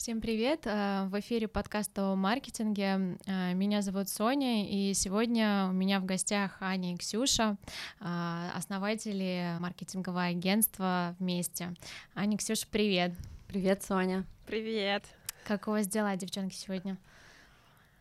[0.00, 0.62] Всем привет!
[0.64, 3.18] Э, в эфире подкаста о маркетинге.
[3.26, 7.58] Э, меня зовут Соня, и сегодня у меня в гостях Аня и Ксюша,
[8.00, 11.74] э, основатели маркетингового агентства «Вместе».
[12.14, 13.12] Аня, Ксюша, привет!
[13.46, 14.24] Привет, Соня!
[14.46, 15.04] Привет!
[15.46, 16.96] Как у вас дела, девчонки, сегодня?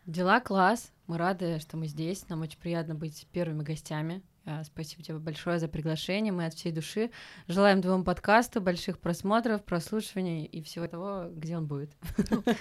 [0.05, 0.93] Дела класс.
[1.07, 2.29] Мы рады, что мы здесь.
[2.29, 4.21] Нам очень приятно быть первыми гостями
[4.63, 6.31] спасибо тебе большое за приглашение.
[6.31, 7.11] Мы от всей души
[7.47, 11.91] желаем твоему подкасту больших просмотров, прослушиваний и всего того, где он будет.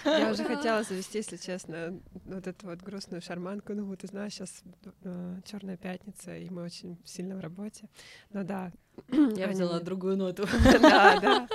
[0.05, 3.75] Я уже хотела завести, если честно, вот эту вот грустную шарманку.
[3.75, 4.63] Ну, ты знаешь, сейчас
[5.03, 7.89] э, Черная пятница, и мы очень сильно в работе.
[8.33, 8.73] Но да.
[9.13, 10.47] Я взяла другую ноту.
[10.81, 11.49] Да, да.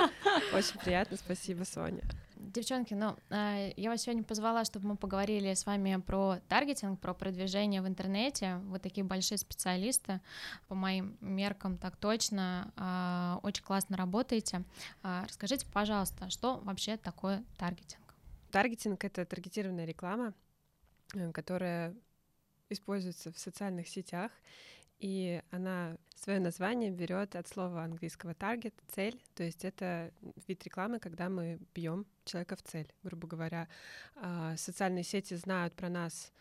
[0.54, 2.04] Очень приятно, спасибо, Соня.
[2.54, 7.16] Девчонки, ну, э, я вас сегодня позвала, чтобы мы поговорили с вами про таргетинг, про
[7.16, 8.58] продвижение в интернете.
[8.66, 10.22] Вы такие большие специалисты,
[10.68, 14.64] по моим меркам так точно, э, очень классно работаете.
[15.02, 18.14] Э, расскажите, пожалуйста, что вообще такое таргетинг?
[18.52, 20.36] Таргетинг— это таргетированная реклама,
[21.16, 21.96] э, которая
[22.70, 24.32] используется в социальных сетях
[25.04, 30.14] и она свое название берет от слова английского target— цель, то есть это
[30.48, 33.68] вид рекламы, когда мы бьем человека в цель, грубо говоря.
[34.16, 36.32] А, социальные сети знают про нас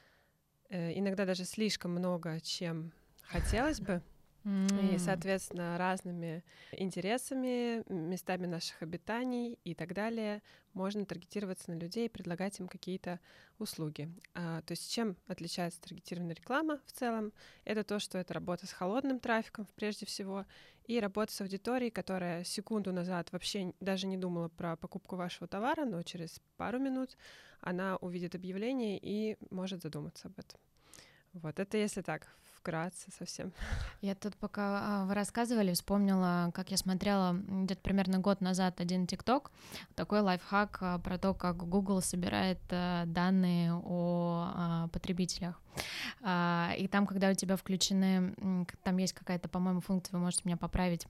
[0.68, 4.00] э, иногда даже слишком много, чем хотелось бы,
[4.44, 4.94] Mm.
[4.94, 12.10] И, соответственно, разными интересами, местами наших обитаний и так далее можно таргетироваться на людей и
[12.10, 13.20] предлагать им какие-то
[13.58, 14.10] услуги.
[14.34, 17.32] А, то есть чем отличается таргетированная реклама в целом?
[17.64, 20.46] Это то, что это работа с холодным трафиком прежде всего
[20.86, 25.84] и работа с аудиторией, которая секунду назад вообще даже не думала про покупку вашего товара,
[25.84, 27.16] но через пару минут
[27.60, 30.58] она увидит объявление и может задуматься об этом.
[31.32, 32.28] Вот это если так,
[32.62, 33.52] вкратце совсем.
[34.02, 39.06] Я тут, пока а, вы рассказывали, вспомнила, как я смотрела где-то примерно год назад один
[39.06, 39.50] ТикТок,
[39.96, 45.60] такой лайфхак а, про то, как Google собирает а, данные о потребителях.
[46.20, 48.34] И там, когда у тебя включены,
[48.82, 51.06] там есть какая-то, по-моему, функция, вы можете меня поправить,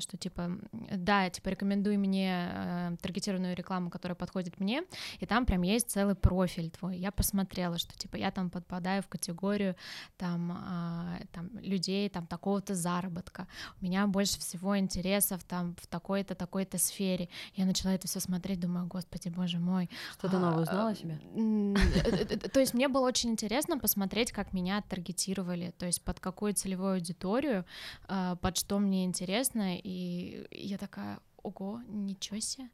[0.00, 4.82] что типа, да, типа рекомендуй мне таргетированную рекламу, которая подходит мне,
[5.18, 6.98] и там прям есть целый профиль твой.
[6.98, 9.76] Я посмотрела, что типа я там подпадаю в категорию
[10.16, 13.46] там там, а, там людей там такого-то заработка,
[13.80, 17.28] у меня больше всего интересов там в такой-то, такой-то сфере.
[17.54, 19.90] Я начала это все смотреть, думаю, господи, боже мой.
[20.18, 21.20] Что-то а, новое узнала о себе?
[21.34, 26.20] Э, э, то есть мне было очень интересно посмотреть, как меня таргетировали, то есть под
[26.20, 27.64] какую целевую аудиторию,
[28.08, 32.68] а, под что мне интересно, и я такая, ого, ничего себе.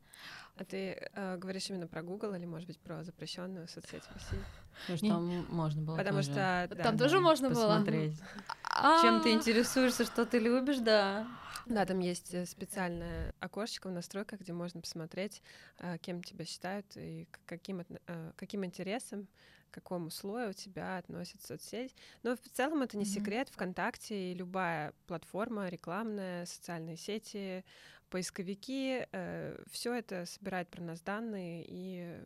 [0.57, 4.45] А ты э, говоришь именно про Google или, может быть, про запрещенную соцсеть в России?
[4.81, 8.19] Потому что там можно было Потому тоже что да, там да, тоже можно посмотреть.
[8.19, 11.27] было Чем ты интересуешься, что ты любишь, да.
[11.67, 15.43] Да, там есть э, специальное окошечко в настройках, где можно посмотреть,
[15.79, 19.27] э, кем тебя считают и каким, э, каким интересом
[19.71, 21.95] к какому слою у тебя относится соцсеть.
[22.23, 23.09] Но в целом это не mm-hmm.
[23.09, 23.49] секрет.
[23.51, 27.65] ВКонтакте и любая платформа рекламная, социальные сети,
[28.11, 32.21] поисковики, э, все это собирает про нас данные, и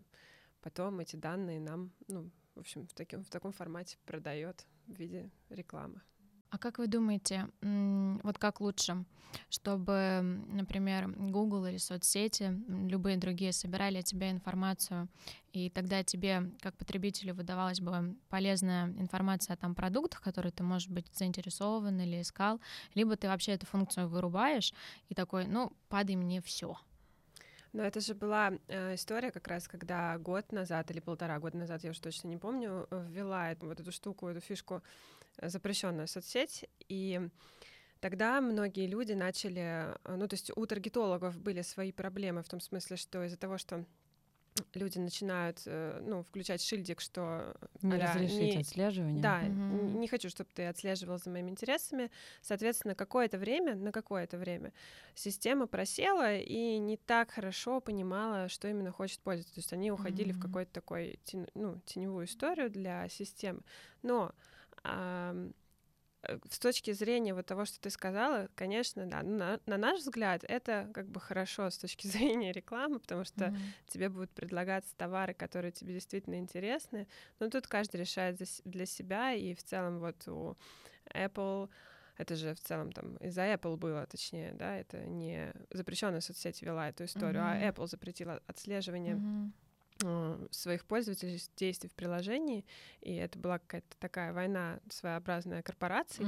[0.61, 5.31] потом эти данные нам, ну, в общем, в, таким, в таком формате продает в виде
[5.49, 6.03] рекламы.
[6.51, 9.05] А как вы думаете, вот как лучше,
[9.49, 15.09] чтобы, например, Google или соцсети, любые другие собирали о тебе информацию,
[15.53, 20.91] и тогда тебе, как потребителю, выдавалась бы полезная информация о там продуктах, которые ты, может
[20.91, 22.61] быть, заинтересован или искал,
[22.95, 24.75] либо ты вообще эту функцию вырубаешь
[25.09, 26.77] и такой, ну, падай мне все.
[27.73, 31.85] Но это же была э, история как раз, когда год назад или полтора года назад,
[31.85, 34.83] я уж точно не помню, ввела вот эту штуку, эту фишку
[35.41, 37.21] запрещенная соцсеть, и
[38.01, 42.61] тогда многие люди начали, э, ну то есть у таргетологов были свои проблемы в том
[42.61, 43.85] смысле, что из-за того, что
[44.75, 47.55] люди начинают, э, ну, включать шильдик, что...
[47.83, 49.23] Не а, разрешить не, отслеживание.
[49.23, 49.99] Да, угу.
[49.99, 52.11] не хочу, чтобы ты отслеживал за моими интересами.
[52.43, 54.73] Соответственно, какое-то время, на какое-то время
[55.15, 59.55] система просела и не так хорошо понимала, что именно хочет пользоваться.
[59.55, 60.41] То есть они уходили угу.
[60.41, 61.19] в какой-то такой,
[61.55, 63.61] ну, теневую историю для системы.
[64.03, 64.50] Но Э,
[64.83, 70.91] с точки зрения вот того, что ты сказала, конечно, да, на, на наш взгляд это
[70.93, 73.59] как бы хорошо с точки зрения рекламы, потому что mm-hmm.
[73.89, 79.55] тебе будут предлагаться товары, которые тебе действительно интересны, но тут каждый решает для себя, и
[79.55, 80.57] в целом вот у
[81.15, 81.71] Apple
[82.19, 86.91] это же в целом там из-за Apple было, точнее, да, это не запрещенная соцсеть вела
[86.91, 87.67] эту историю, mm-hmm.
[87.67, 89.70] а Apple запретила отслеживание mm-hmm э,
[90.51, 92.65] своих пользователей действий в приложении,
[93.01, 96.27] и это была какая-то такая война своеобразная корпораций,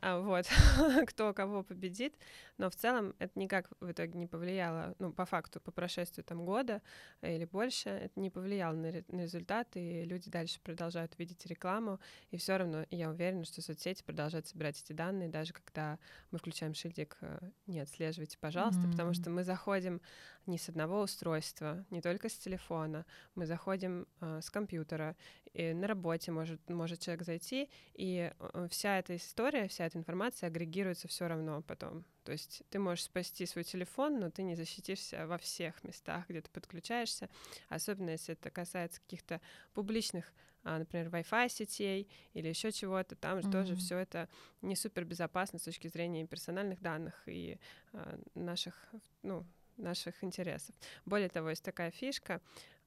[0.00, 0.46] а, вот,
[1.08, 2.14] кто кого победит,
[2.58, 6.44] но в целом это никак в итоге не повлияло, ну, по факту, по прошествию там
[6.44, 6.80] года
[7.22, 11.98] или больше, это не повлияло на, ре- на результат, и люди дальше продолжают видеть рекламу,
[12.30, 15.98] и все равно я уверена, что соцсети продолжают собирать эти данные, даже когда
[16.30, 19.14] мы включаем шильдик э, «Не отслеживайте, пожалуйста», потому Мгм.
[19.14, 20.00] что мы заходим
[20.48, 25.16] не с одного устройства, не только с телефона, мы заходим э, с компьютера,
[25.52, 30.48] и на работе может, может человек зайти, и э, вся эта история, вся эта информация
[30.48, 32.04] агрегируется все равно потом.
[32.24, 36.40] То есть ты можешь спасти свой телефон, но ты не защитишься во всех местах, где
[36.40, 37.28] ты подключаешься,
[37.68, 39.40] особенно если это касается каких-то
[39.74, 40.32] публичных
[40.64, 44.28] а, например, Wi-Fi сетей или еще чего-то, там же тоже все это
[44.60, 47.58] не супер безопасно с точки зрения персональных данных и
[47.92, 48.74] а, наших,
[49.22, 49.46] ну,
[49.78, 50.74] наших интересов.
[51.06, 52.40] Более того, есть такая фишка,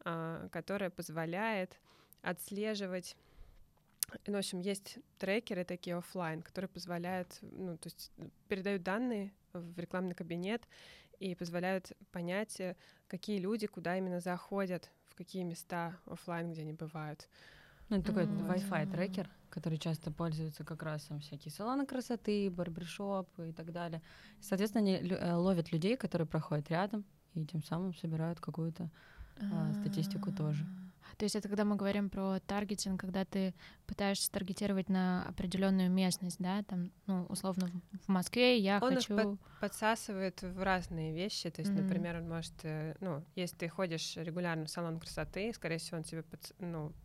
[0.03, 1.79] а, которая позволяет
[2.21, 3.15] отслеживать
[4.27, 8.11] ну, в общем, есть трекеры такие оффлайн, которые позволяют, ну, то есть
[8.49, 10.67] передают данные в рекламный кабинет
[11.19, 12.75] и позволяют понять, э,
[13.07, 17.29] какие люди куда именно заходят, в какие места оффлайн, где они бывают.
[17.89, 18.51] Ну, это такой М.
[18.51, 24.01] Wi-Fi-трекер, который часто пользуются как раз там всякие салоны красоты, барбершопы и так далее.
[24.39, 27.05] И, соответственно, они э, ловят людей, которые проходят рядом,
[27.35, 28.89] и тем самым собирают какую-то
[29.51, 30.65] а, статистику тоже.
[31.17, 33.53] То есть это когда мы говорим про таргетинг, когда ты
[33.85, 37.67] пытаешься таргетировать на определенную местность, да, там, ну, условно,
[38.05, 39.37] в- Москве я Он хочу...
[39.59, 41.81] Подсасывает в разные вещи, то есть, Мгм.
[41.83, 46.03] например, он может, э, ну, если ты ходишь регулярно в салон красоты, скорее всего, он
[46.03, 46.95] тебе, подс- ну, под-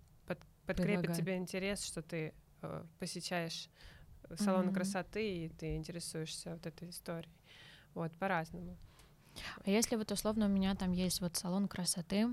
[0.66, 1.16] подкрепит Предлагает.
[1.16, 3.68] тебе интерес, что ты э, посещаешь
[4.34, 4.74] салон Мгм.
[4.74, 7.32] красоты и ты интересуешься вот этой историей.
[7.94, 8.76] Вот, по-разному.
[9.64, 12.28] А если вот условно у меня там есть вот салон красоты,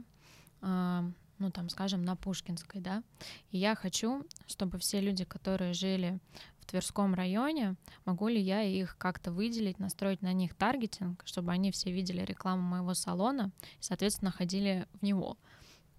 [0.62, 1.03] а,
[1.39, 3.03] ну там, скажем, на Пушкинской, да,
[3.51, 6.19] и я хочу, чтобы все люди, которые жили
[6.59, 7.75] в Тверском районе,
[8.06, 12.62] могу ли я их как-то выделить, настроить на них таргетинг, чтобы они все видели рекламу
[12.62, 15.38] моего салона и, соответственно, ходили в него.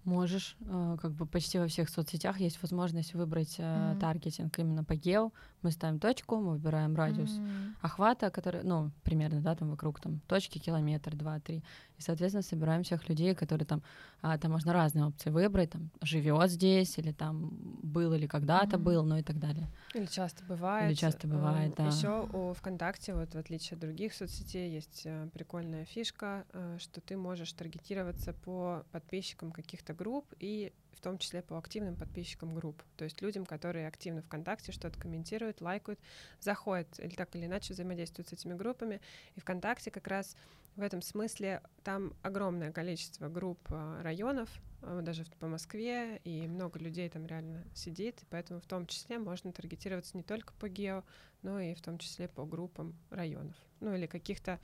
[0.05, 3.99] Можешь, э, как бы почти во всех соцсетях есть возможность выбрать Мгм.
[3.99, 5.31] таргетинг именно по гео.
[5.65, 7.75] Мы ставим точку, мы выбираем радиус М.
[7.81, 11.63] охвата, который, ну, примерно, да, там вокруг там точки, километр, два, три.
[11.97, 13.81] И, соответственно, собираем всех людей, которые там,
[14.21, 17.49] а, там можно разные опции выбрать, там, живет здесь, или там
[17.81, 18.85] был или когда-то Мгм.
[18.85, 19.67] был, ну и так далее.
[19.95, 20.95] Или часто бывает.
[20.99, 21.87] часто бывает, да.
[21.87, 27.01] Еще у ВКонтакте, вот в отличие от других соцсетей, есть э, прикольная фишка, э, что
[27.01, 32.81] ты можешь таргетироваться по подписчикам каких-то групп и в том числе по активным подписчикам групп.
[32.97, 35.99] То есть людям, которые активно ВКонтакте что-то комментируют, лайкают,
[36.39, 39.01] заходят или так или иначе взаимодействуют с этими группами.
[39.35, 40.35] И ВКонтакте как раз
[40.75, 44.49] в этом смысле там огромное количество групп э, районов,
[44.81, 49.17] э, даже по Москве, и много людей там реально сидит, и поэтому в том числе
[49.17, 51.03] можно таргетироваться не только по гео,
[51.43, 54.59] но и в том числе по группам районов, ну или каких-то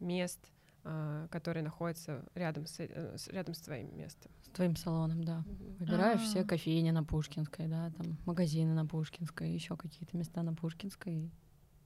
[0.00, 0.40] мест,
[0.84, 4.30] а, которые находятся рядом с, э, с- рядом с твоим местом.
[4.42, 5.42] С твоим салоном, да.
[5.78, 6.44] Выбираешь все А.
[6.44, 11.30] кофейни на Пушкинской, да, там магазины на Пушкинской, еще какие-то места на Пушкинской.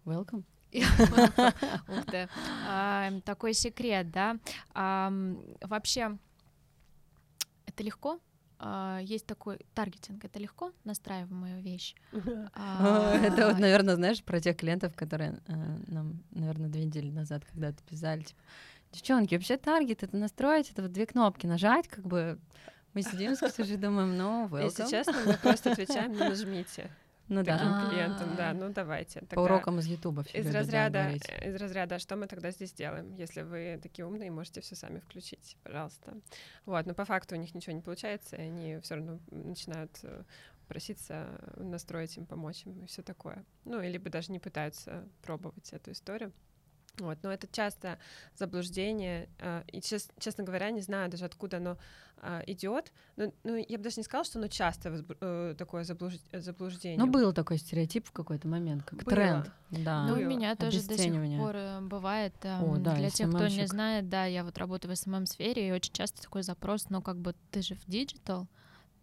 [0.05, 0.45] Welcome.
[1.89, 2.29] Ух ты.
[2.69, 4.37] А, Такой секрет, да.
[5.63, 6.19] Вообще,
[7.67, 8.19] это легко?
[8.61, 11.95] А, Есть такой таргетинг, это легко настраиваемая вещь?
[12.55, 17.45] А, Это вот, наверное, знаешь, про тех клиентов, которые э, нам, наверное, две недели назад
[17.45, 18.41] когда-то писали, типа,
[18.93, 22.39] девчонки, вообще таргет это настроить, это вот две кнопки нажать, как бы
[22.95, 24.91] мы сидим с и думаем, ну, Если welcome.
[24.91, 26.91] честно, мы просто отвечаем, ну нажмите
[27.29, 29.21] Ну да, таким клиентам, да, ну давайте.
[29.21, 32.73] по урокам из Ютуба все Из разряда, э, из разряда, «А что мы тогда здесь
[32.73, 36.15] делаем, если вы такие умные, можете все сами включить, пожалуйста.
[36.65, 40.25] Вот, но по факту у них ничего не получается, и они все равно начинают э,
[40.67, 43.45] проситься настроить им, помочь им и все такое.
[43.65, 46.33] Ну, и либо даже не пытаются пробовать эту историю.
[46.99, 47.99] Вот, но это часто
[48.35, 51.77] заблуждение, э, и, чес- честно говоря, не знаю даже откуда оно
[52.21, 52.93] э, идет.
[53.17, 56.99] Ну, ну, я бы даже не сказала, что оно часто э, такое заблуж- э, заблуждение.
[56.99, 59.15] Ну, был такой стереотип в какой-то момент, как Было.
[59.15, 59.51] тренд.
[59.71, 60.07] Да.
[60.07, 62.35] Ну, у меня тоже до сих пор э, бывает.
[62.45, 65.73] О, эм, да, Для тех, кто не знает, да, я вот работаю в СММ-сфере, и
[65.73, 68.49] очень часто такой запрос, ну, как бы ты же в digital,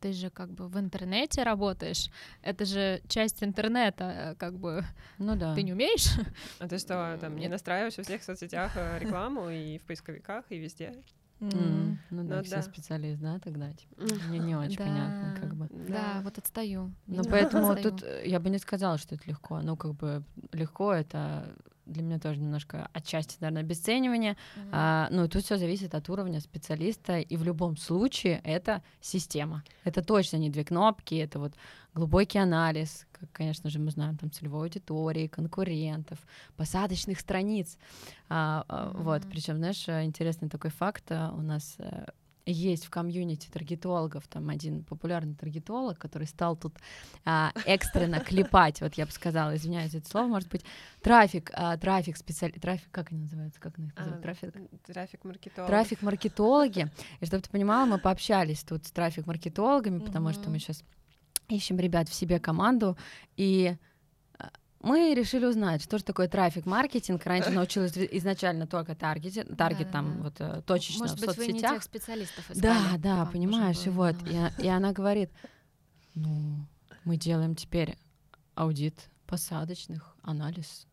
[0.06, 2.12] ты же как бы в интернете работаешь,
[2.44, 4.84] это же часть интернета, э, как бы
[5.18, 5.56] Ну да.
[5.56, 6.06] ты не умеешь?
[6.60, 10.60] А ты что, там, не настраиваешь во всех соцсетях э, рекламу и в поисковиках, и
[10.60, 10.94] везде?
[11.42, 12.62] М, Ну да, Ну все да.
[12.62, 13.96] специалист, да, тогда, типа,
[14.28, 15.68] мне не очень Да, понятно, как бы.
[15.92, 16.92] Да, вот отстаю.
[17.08, 17.92] Ну, Да, поэтому отстаю.
[17.92, 19.60] тут э, я бы не сказала, что это легко.
[19.62, 24.34] Ну, как бы легко это для меня тоже немножко отчасти, наверное, обесценивание.
[24.34, 24.70] Mm-hmm.
[24.72, 29.64] А, ну, тут все зависит от уровня специалиста, и в любом случае это система.
[29.84, 31.54] Это точно не две кнопки, это вот
[31.94, 36.20] глубокий анализ, как, конечно же, мы знаем там целевой аудитории, конкурентов,
[36.58, 37.78] посадочных страниц.
[38.30, 39.04] А, mm-hmm.
[39.04, 42.06] Вот, причем, знаешь, интересный такой факт у нас э,
[42.46, 46.76] есть в комьюнити таргетологов там один популярный таргетолог, который стал тут
[47.24, 50.64] а, экстренно клепать, вот я бы сказала, извиняюсь за это слово, может быть,
[51.02, 52.52] трафик, а, трафик специаль...
[52.54, 54.54] трафик, как они называются, как они называют, а, трафик?
[54.86, 55.70] Трафик-маркетологи.
[55.70, 60.84] Трафик-маркетологи, и чтобы ты понимала, мы пообщались тут с трафик-маркетологами, потому что мы сейчас
[61.48, 62.98] ищем ребят в себе команду,
[63.38, 63.76] и
[64.86, 67.26] мы решили узнать, что же такое трафик-маркетинг.
[67.26, 70.24] Раньше научилась изначально только таргет, таргет да, там да.
[70.24, 71.48] вот э, точечно Может в быть, соцсетях.
[71.48, 75.32] Вы не тех специалистов искали, да, да, понимаешь, и вот, и, и она говорит,
[76.14, 76.68] ну,
[77.04, 77.98] мы делаем теперь
[78.54, 80.86] аудит посадочных, анализ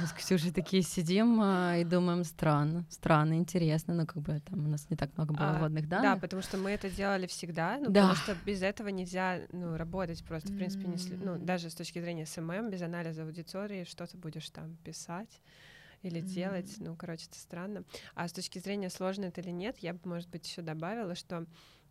[0.00, 4.66] мы с Ксюшей такие сидим а, и думаем, странно, странно, интересно, но как бы там
[4.66, 6.14] у нас не так много было а, вводных данных.
[6.14, 8.08] Да, потому что мы это делали всегда, ну, да.
[8.08, 12.00] потому что без этого нельзя ну, работать просто, в принципе, не, ну, даже с точки
[12.00, 15.40] зрения SMM, без анализа аудитории, что ты будешь там писать
[16.02, 16.24] или mm-hmm.
[16.24, 17.84] делать, ну, короче, это странно.
[18.14, 21.46] А с точки зрения сложно это или нет, я бы, может быть, еще добавила, что,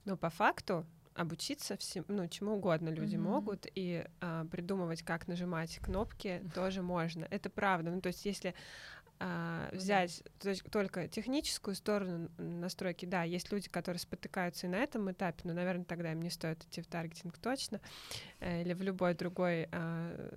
[0.06, 0.86] ну, по факту,
[1.20, 3.20] обучиться всем, ну, чему угодно люди mm-hmm.
[3.20, 7.28] могут, и а, придумывать, как нажимать кнопки, тоже можно.
[7.30, 7.92] Это правда.
[7.92, 8.56] Ну, то есть, если
[9.22, 14.78] а, взять то есть, только техническую сторону настройки, да, есть люди, которые спотыкаются и на
[14.78, 17.82] этом этапе, но, наверное, тогда им не стоит идти в таргетинг точно,
[18.40, 20.32] э, или в любой другой, а,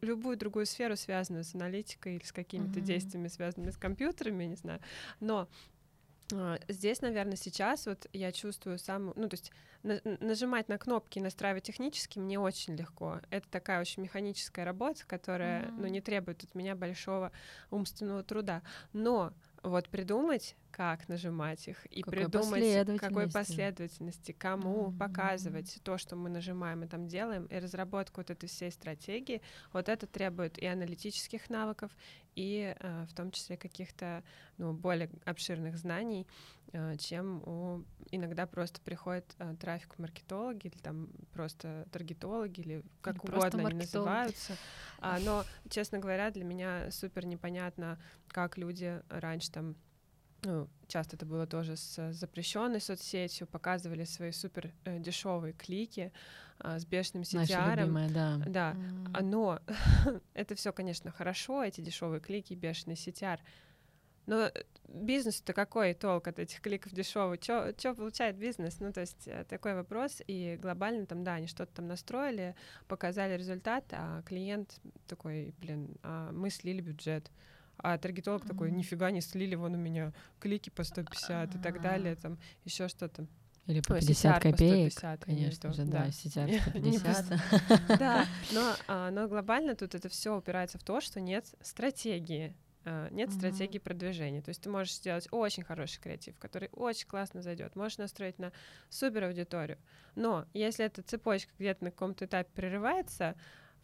[0.00, 2.84] любую другую сферу, связанную с аналитикой или с какими-то mm-hmm.
[2.84, 4.80] действиями, связанными с компьютерами, не знаю.
[5.20, 5.46] Но
[6.68, 11.22] здесь, наверное, сейчас вот я чувствую самую, ну, то есть на, нажимать на кнопки и
[11.22, 13.20] настраивать технически мне очень легко.
[13.30, 15.74] Это такая очень механическая работа, которая, mm-hmm.
[15.78, 17.32] ну, не требует от меня большого
[17.70, 18.62] умственного труда.
[18.92, 24.98] Но вот придумать, как нажимать их, и какой придумать, какой последовательности, кому mm-hmm.
[24.98, 29.40] показывать то, что мы нажимаем и там делаем, и разработку вот этой всей стратегии,
[29.72, 31.92] вот это требует и аналитических навыков,
[32.34, 34.24] и э, в том числе каких-то
[34.58, 36.26] ну, более обширных знаний,
[36.72, 43.24] э, чем у иногда просто приходит э, трафик маркетологи или там просто таргетологи или как
[43.24, 44.56] или угодно они называются.
[44.98, 49.76] А, но, честно говоря, для меня супер непонятно, как люди раньше там
[50.44, 56.12] ну, часто это было тоже с запрещенной соцсетью, показывали свои супер э, дешевые клики
[56.60, 57.80] э, с бешеным CTR.
[57.80, 58.40] Любимая, да.
[58.46, 58.72] Да.
[58.72, 59.22] Mm.
[59.22, 59.60] Но
[60.34, 63.38] это все, конечно, хорошо, эти дешевые клики, бешеный CTR.
[64.26, 64.50] Но
[64.88, 67.42] бизнес-то какой толк от этих кликов дешевых?
[67.42, 68.80] Что получает бизнес?
[68.80, 70.22] Ну, то есть э, такой вопрос.
[70.26, 72.54] И глобально там, да, они что-то там настроили,
[72.88, 77.30] показали результат, а клиент такой, блин, а мы слили бюджет.
[77.78, 78.48] А таргетолог mm-hmm.
[78.48, 81.58] такой, нифига не слили, вон у меня клики по 150 А-а-а.
[81.58, 83.26] и так далее, там еще что-то.
[83.66, 87.24] Или по 50 копеек, по 150, конечно же, да, сейчас 150.
[87.98, 92.54] Да, но, а, но глобально тут это все упирается в то, что нет стратегии,
[92.84, 93.38] а, нет mm-hmm.
[93.38, 94.42] стратегии продвижения.
[94.42, 97.74] То есть ты можешь сделать очень хороший креатив, который очень классно зайдет.
[97.74, 98.52] Можешь настроить на
[98.90, 99.78] супер аудиторию.
[100.14, 103.34] Но если эта цепочка где-то на каком-то этапе прерывается,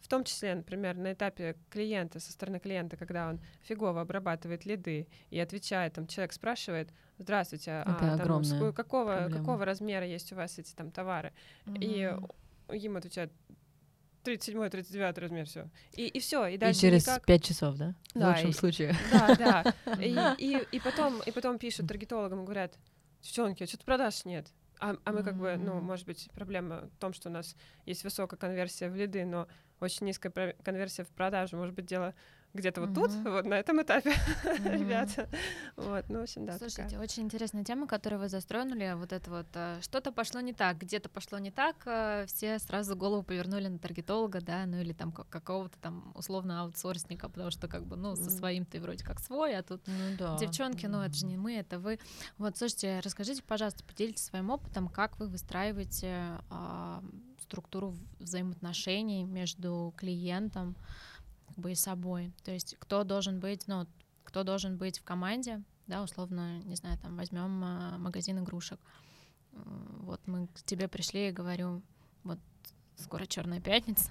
[0.01, 5.07] в том числе, например, на этапе клиента, со стороны клиента, когда он фигово обрабатывает лиды
[5.29, 10.57] и отвечает, там человек спрашивает, здравствуйте, а там, с, какого, какого размера есть у вас
[10.59, 11.33] эти там товары?
[11.65, 12.27] Mm-hmm.
[12.71, 13.31] И им отвечают,
[14.23, 15.69] 37 39 размер, все.
[15.93, 16.45] И, и все.
[16.47, 17.25] И, дальше и через никак...
[17.25, 17.95] 5 часов, да?
[18.13, 18.95] да в лучшем и, случае.
[19.11, 19.75] Да, да.
[20.01, 22.77] И, и, и, потом, и потом пишут таргетологам и говорят,
[23.21, 24.47] девчонки, а что-то продаж нет.
[24.79, 27.55] А, а мы как бы, ну, может быть, проблема в том, что у нас
[27.85, 29.47] есть высокая конверсия в лиды, но
[29.81, 31.57] очень низкая конверсия в продажу.
[31.57, 32.13] Может быть, дело
[32.53, 34.13] где-то вот тут, вот на этом этапе,
[34.65, 35.29] ребята.
[35.75, 36.57] Вот, ну, в общем, да.
[36.57, 40.77] Слушайте, очень интересная тема, которую вы застроили, вот это вот, э, что-то пошло не так,
[40.77, 45.11] где-то пошло не так, э, все сразу голову повернули на таргетолога, да, ну или там
[45.11, 49.55] какого-то там условно аутсорсника, потому что как бы, ну, со своим ты вроде как свой,
[49.55, 50.37] а тут ну, да.
[50.37, 51.99] девчонки, ну, это же не мы, это вы.
[52.37, 57.01] Вот, слушайте, расскажите, пожалуйста, поделитесь своим опытом, как вы выстраиваете э,
[57.51, 60.77] структуру взаимоотношений между клиентом,
[61.47, 62.31] как бы и собой.
[62.45, 63.85] То есть кто должен быть, ну,
[64.23, 68.79] кто должен быть в команде, да, условно, не знаю, там возьмем а, магазин игрушек.
[69.51, 71.81] Вот мы к тебе пришли и говорю,
[72.23, 72.39] вот
[72.97, 74.09] скоро Черная пятница,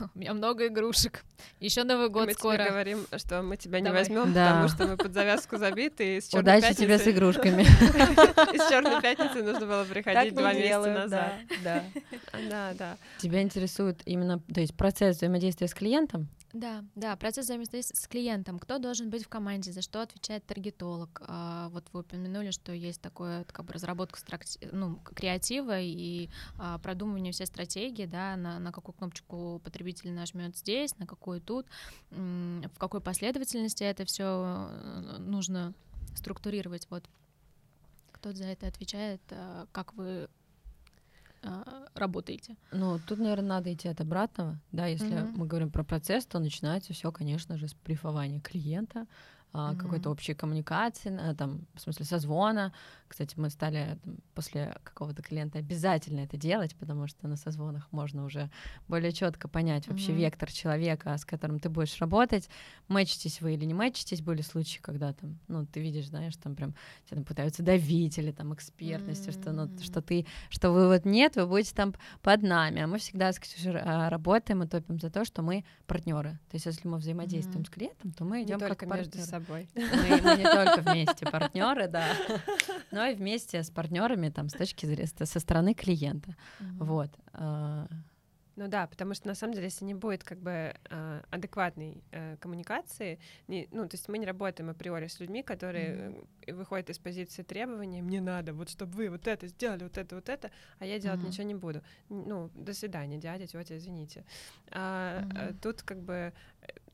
[0.14, 1.24] у меня много игрушек,
[1.60, 2.62] еще Новый год мы скоро.
[2.62, 4.50] Мы говорим, что мы тебя не возьмем, да.
[4.50, 6.16] потому что мы под завязку забиты.
[6.16, 6.82] И с Удачи пятницы...
[6.82, 7.62] тебе с игрушками.
[8.54, 11.32] Из Черной пятницы нужно было приходить два месяца назад.
[11.62, 11.84] Да,
[12.48, 12.96] да, да.
[13.18, 16.28] Тебя интересует именно, то есть процесс взаимодействия с клиентом?
[16.54, 18.60] Да, да, процесс взаимодействия с клиентом.
[18.60, 21.20] Кто должен быть в команде, за что отвечает таргетолог?
[21.26, 24.20] А, вот вы упомянули, что есть такое как бы разработка
[24.70, 30.96] ну, креатива и а, продумывание всей стратегии, да, на, на какую кнопочку потребитель нажмет здесь,
[30.96, 31.66] на какую тут,
[32.10, 35.74] в какой последовательности это все э, нужно
[36.14, 36.86] структурировать.
[36.88, 37.04] Вот
[38.12, 40.28] кто за это отвечает, а, как вы
[41.96, 42.56] работаете?
[42.72, 44.60] Ну, тут, наверное, надо идти от обратного.
[44.72, 45.32] Да, если mm-hmm.
[45.36, 49.06] мы говорим про процесс, то начинается все, конечно же, с брифования клиента,
[49.54, 49.76] mm-hmm.
[49.76, 52.72] какой-то общей коммуникации, там, в смысле созвона.
[53.08, 58.24] Кстати, мы стали там, после какого-то клиента обязательно это делать, потому что на созвонах можно
[58.24, 58.50] уже
[58.88, 60.16] более четко понять вообще mm-hmm.
[60.16, 62.48] вектор человека, с которым ты будешь работать.
[62.88, 66.74] Мэчитесь вы или не мэчитесь, были случаи, когда там, ну, ты видишь, знаешь, там прям
[67.06, 69.42] тебя там пытаются давить или там экспертностью, mm-hmm.
[69.42, 72.98] что, ну, что ты, что вы вот нет, вы будете там под нами, а мы
[72.98, 76.40] всегда с а, работаем и топим за то, что мы партнеры.
[76.50, 77.66] То есть, если мы взаимодействуем mm-hmm.
[77.66, 78.98] с клиентом, то мы идем как партнеры.
[78.98, 79.43] между собой.
[79.74, 82.06] Мы, мы не только вместе партнеры, да,
[82.90, 86.30] но и вместе с партнерами там с точки зрения со стороны клиента.
[86.60, 86.84] Mm-hmm.
[86.84, 87.10] Вот.
[87.32, 87.86] А.
[88.56, 92.36] Ну да, потому что на самом деле, если не будет как бы э, адекватной э,
[92.36, 96.10] коммуникации, не, ну то есть мы не работаем априори с людьми, которые
[96.46, 96.54] mm-hmm.
[96.54, 100.28] выходят из позиции требования, мне надо, вот чтобы вы вот это сделали, вот это, вот
[100.28, 101.26] это, а я делать mm-hmm.
[101.26, 101.82] ничего не буду.
[102.08, 104.24] Ну до свидания, дядя, тетя, извините.
[104.70, 105.58] А, mm-hmm.
[105.60, 106.32] Тут как бы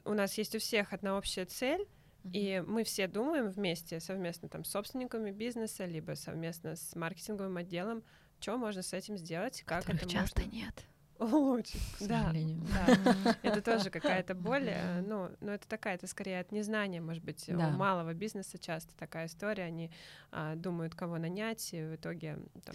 [0.05, 1.87] у нас есть у всех одна общая цель,
[2.33, 8.03] и мы все думаем вместе, совместно там с собственниками бизнеса, либо совместно с маркетинговым отделом,
[8.41, 10.57] что можно с этим сделать, как Которых это часто можно...
[10.57, 10.85] нет.
[11.19, 13.37] Очень, да, да.
[13.43, 17.45] Это тоже какая-то боль, э, ну, но это такая, это скорее от незнания, может быть,
[17.47, 17.69] да.
[17.69, 19.91] у малого бизнеса часто такая история, они
[20.33, 22.75] а, думают, кого нанять, и в итоге там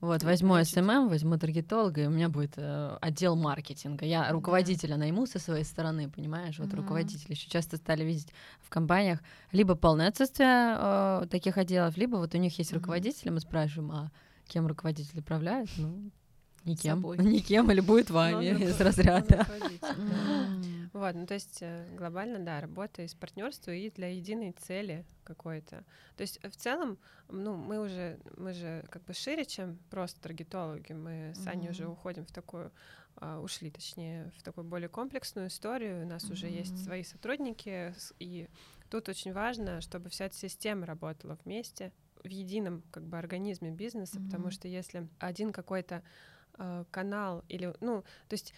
[0.00, 4.04] вот, возьму SMM, возьму таргетолога, и у меня будет э, отдел маркетинга.
[4.04, 4.98] Я руководителя да.
[4.98, 6.58] найму со своей стороны, понимаешь?
[6.58, 6.76] Вот mm-hmm.
[6.76, 9.18] руководители еще часто стали видеть в компаниях
[9.50, 12.76] либо полное отсутствие э, таких отделов, либо вот у них есть mm-hmm.
[12.76, 14.10] руководители, мы спрашиваем, а
[14.46, 15.68] кем руководитель управляет?
[15.76, 16.10] Ну,
[16.64, 17.02] никем.
[17.18, 19.46] Никем или будет вами из разряда.
[20.92, 25.84] Вот, ну то есть э, глобально, да, работа из партнерства и для единой цели какой-то.
[26.16, 26.98] То есть в целом,
[27.28, 30.92] ну мы уже, мы же как бы шире, чем просто таргетологи.
[30.92, 32.72] Мы с Аней уже уходим в такую
[33.20, 36.04] а, ушли, точнее, в такую более комплексную историю.
[36.04, 36.32] У нас mm-hmm.
[36.32, 38.48] уже есть свои сотрудники, и
[38.90, 41.92] тут очень важно, чтобы вся эта система работала вместе
[42.22, 44.24] в едином как бы организме бизнеса, mm-hmm.
[44.26, 46.02] потому что если один какой-то
[46.58, 48.54] э, канал или, ну, то есть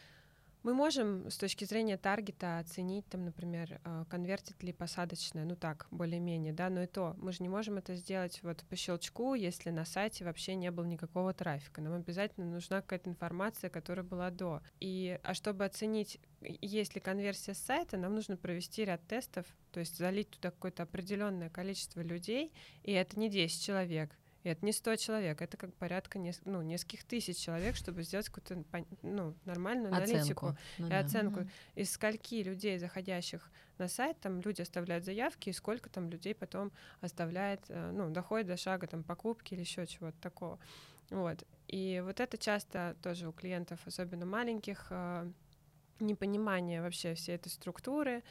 [0.62, 5.86] мы можем с точки зрения таргета оценить, там, например, э, конвертит ли посадочное, ну так,
[5.90, 9.70] более-менее, да, но и то, мы же не можем это сделать вот по щелчку, если
[9.70, 11.80] на сайте вообще не было никакого трафика.
[11.80, 14.60] Нам обязательно нужна какая-то информация, которая была до.
[14.80, 19.80] И, а чтобы оценить, есть ли конверсия с сайта, нам нужно провести ряд тестов, то
[19.80, 24.10] есть залить туда какое-то определенное количество людей, и это не 10 человек,
[24.42, 28.28] и это не 100 человек, это как порядка неск- ну, нескольких тысяч человек, чтобы сделать
[28.28, 28.64] какую-то
[29.02, 30.12] ну, нормальную оценку.
[30.12, 31.00] аналитику ну, и да.
[31.00, 31.40] оценку.
[31.74, 36.72] Из скольки людей, заходящих на сайт, там люди оставляют заявки, и сколько там людей потом
[37.00, 40.58] оставляет, э, ну, доходит до шага там покупки или еще чего-то такого.
[41.10, 41.44] Вот.
[41.68, 45.30] И вот это часто тоже у клиентов, особенно маленьких, э,
[45.98, 48.22] непонимание вообще всей этой структуры,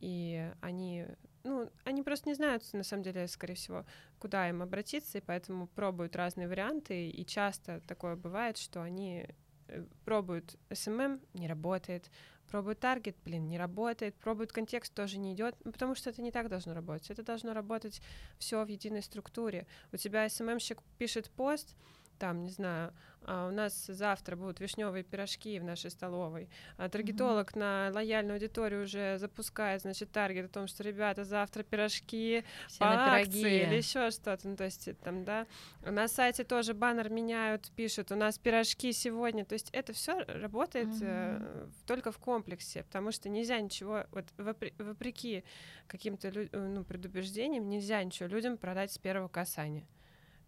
[0.00, 1.06] и они
[1.44, 3.84] ну, они просто не знают, на самом деле, скорее всего,
[4.18, 9.26] куда им обратиться, и поэтому пробуют разные варианты, и часто такое бывает, что они
[9.68, 12.10] э, пробуют SMM, не работает,
[12.52, 16.30] пробуют таргет, блин, не работает, пробуют контекст, тоже не идет, ну, потому что это не
[16.30, 17.10] так должно работать.
[17.10, 18.02] Это должно работать
[18.38, 19.66] все в единой структуре.
[19.90, 21.74] У тебя SMM-щик пишет пост,
[22.22, 22.92] там, не знаю,
[23.24, 26.48] а у нас завтра будут вишневые пирожки в нашей столовой.
[26.76, 27.58] А таргетолог mm-hmm.
[27.58, 32.84] на лояльную аудиторию уже запускает, значит, таргет о том, что ребята завтра пирожки Все по
[32.84, 33.56] на акции пироги.
[33.56, 34.46] или еще что-то.
[34.46, 35.48] Ну, то есть там, да.
[35.84, 39.44] На сайте тоже баннер меняют, пишут, у нас пирожки сегодня.
[39.44, 41.02] То есть это все работает mm-hmm.
[41.02, 45.42] э, только в комплексе, потому что нельзя ничего, вот вопр- вопреки
[45.88, 49.88] каким-то лю- ну, предубеждениям, нельзя ничего людям продать с первого касания.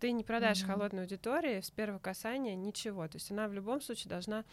[0.01, 0.67] Ты не продашь mm-hmm.
[0.67, 3.07] холодной аудитории с первого касания ничего.
[3.09, 4.45] То есть она в любом случае должна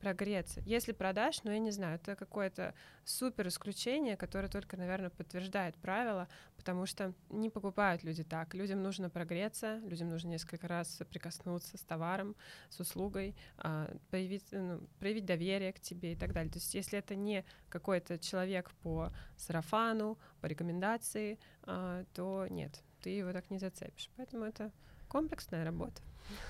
[0.00, 0.62] прогреться.
[0.64, 6.26] Если продашь, ну я не знаю, это какое-то супер исключение, которое только, наверное, подтверждает правило,
[6.56, 8.54] потому что не покупают люди так.
[8.54, 12.34] Людям нужно прогреться, людям нужно несколько раз прикоснуться с товаром,
[12.70, 16.50] с услугой, а, проявить, ну, проявить доверие к тебе и так далее.
[16.50, 23.10] То есть если это не какой-то человек по сарафану, по рекомендации, а, то нет, ты
[23.10, 24.10] его так не зацепишь.
[24.16, 24.72] Поэтому это
[25.10, 26.00] комплексная работа.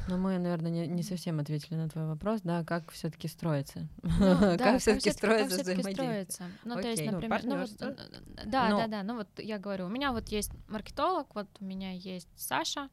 [0.08, 3.88] Но мы, наверное, не, не совсем ответили на твой вопрос, да, как все-таки строится?
[4.02, 5.94] Ну, да, как все-таки строится как взаимодействие?
[5.94, 6.44] строится?
[6.64, 7.06] Ну, то есть, Окей.
[7.10, 8.04] Ну, например, ну, вот, партнёрство.
[8.36, 8.76] э, да, Ну.
[8.78, 12.28] да, да, ну вот я говорю, у меня вот есть маркетолог, вот у меня есть
[12.36, 12.90] Саша,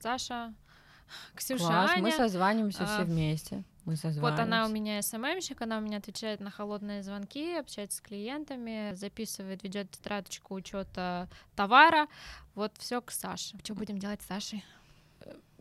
[0.00, 0.54] Саша,
[1.34, 2.02] Ксюша, Класс, Аня.
[2.02, 3.64] мы созваниваемся все А, вместе.
[3.84, 8.00] Мы Вот она у меня СММщик, она у меня отвечает на холодные звонки, общается с
[8.00, 12.08] клиентами, записывает, ведет тетрадочку учета товара.
[12.54, 13.58] Вот все к Саше.
[13.62, 14.64] Что будем делать с Сашей?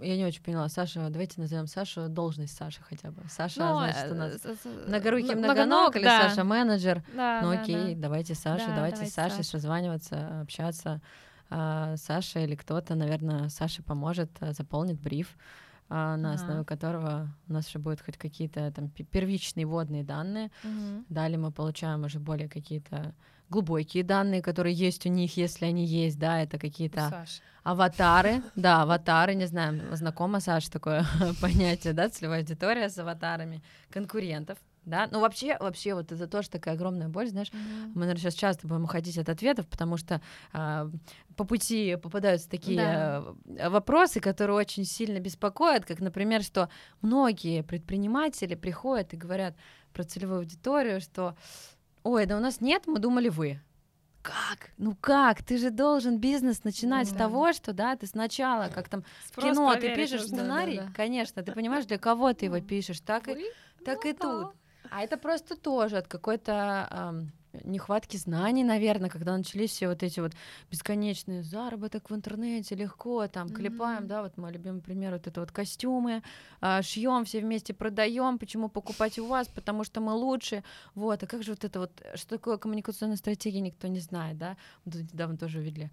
[0.04, 3.22] Я не очень поняла, Саша, давайте назовем Сашу должность Саши хотя бы.
[3.30, 4.42] Саша, Ну, значит, у э, нас
[4.88, 6.30] многорукий м- многоног или да.
[6.30, 7.04] Саша менеджер?
[7.16, 8.02] Да, Ну да, окей, да.
[8.02, 9.50] давайте Саша, Да, давайте давайте с Сашей Саша.
[9.50, 11.02] созваниваться, общаться.
[11.50, 15.36] А, Саша или кто-то, наверное, Саше поможет, а, заполнит бриф,
[15.90, 20.50] а, на основе которого у нас уже будут хоть какие-то там пе- первичные водные данные.
[20.64, 21.06] Мгм.
[21.10, 23.14] Далее мы получаем уже более какие-то
[23.50, 27.10] глубокие данные, которые есть у них, если они есть, да, это какие-то
[27.64, 31.06] аватары, да, аватары, не знаю, знакомо, Саша, такое
[31.42, 36.76] понятие, да, целевая аудитория с аватарами конкурентов, да, ну вообще, вообще вот это тоже такая
[36.76, 37.92] огромная боль, знаешь, Мгм.
[37.94, 40.20] мы, наверное, сейчас часто будем уходить от ответов, потому что
[40.52, 40.90] а,
[41.38, 43.24] по пути попадаются такие Да.
[43.46, 46.70] э, вопросы, которые очень сильно беспокоят, как, например, что
[47.02, 49.56] многие предприниматели приходят и говорят
[49.94, 51.38] про целевую аудиторию, что
[52.04, 53.60] «Ой, да у нас нет, мы думали вы».
[54.22, 54.70] Как?
[54.78, 55.44] Ну как?
[55.44, 57.20] Ты же должен бизнес начинать с Да.
[57.20, 60.94] того, что, да, ты сначала, как там в Спрос кино, ты пишешь сценарий, Да-да-да.
[60.96, 63.44] конечно, ты понимаешь, для кого ты его пишешь, так и Вы?
[63.84, 64.20] так Ну и да.
[64.20, 64.56] тут.
[64.90, 67.32] А это просто тоже от какой-то ам,
[67.64, 70.34] нехватки знаний, наверное, когда начались все вот эти вот
[70.72, 74.08] бесконечные заработок в интернете, легко там клепаем, Мгм.
[74.08, 76.24] да, вот мой любимый пример, вот это вот костюмы,
[76.82, 80.64] шьем все вместе, продаем, почему покупать у вас, потому что мы лучше,
[80.96, 84.58] вот, а как же вот это вот, что такое коммуникационная стратегия, никто не знает, да,
[84.86, 85.92] недавно тоже увидели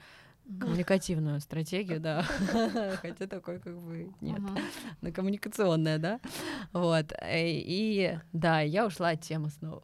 [0.58, 2.22] коммуникативную стратегию, да,
[3.02, 4.40] хотя такой как бы нет
[5.00, 6.20] на коммуникационная, да,
[6.72, 9.82] вот, э, и да, я ушла от темы снова.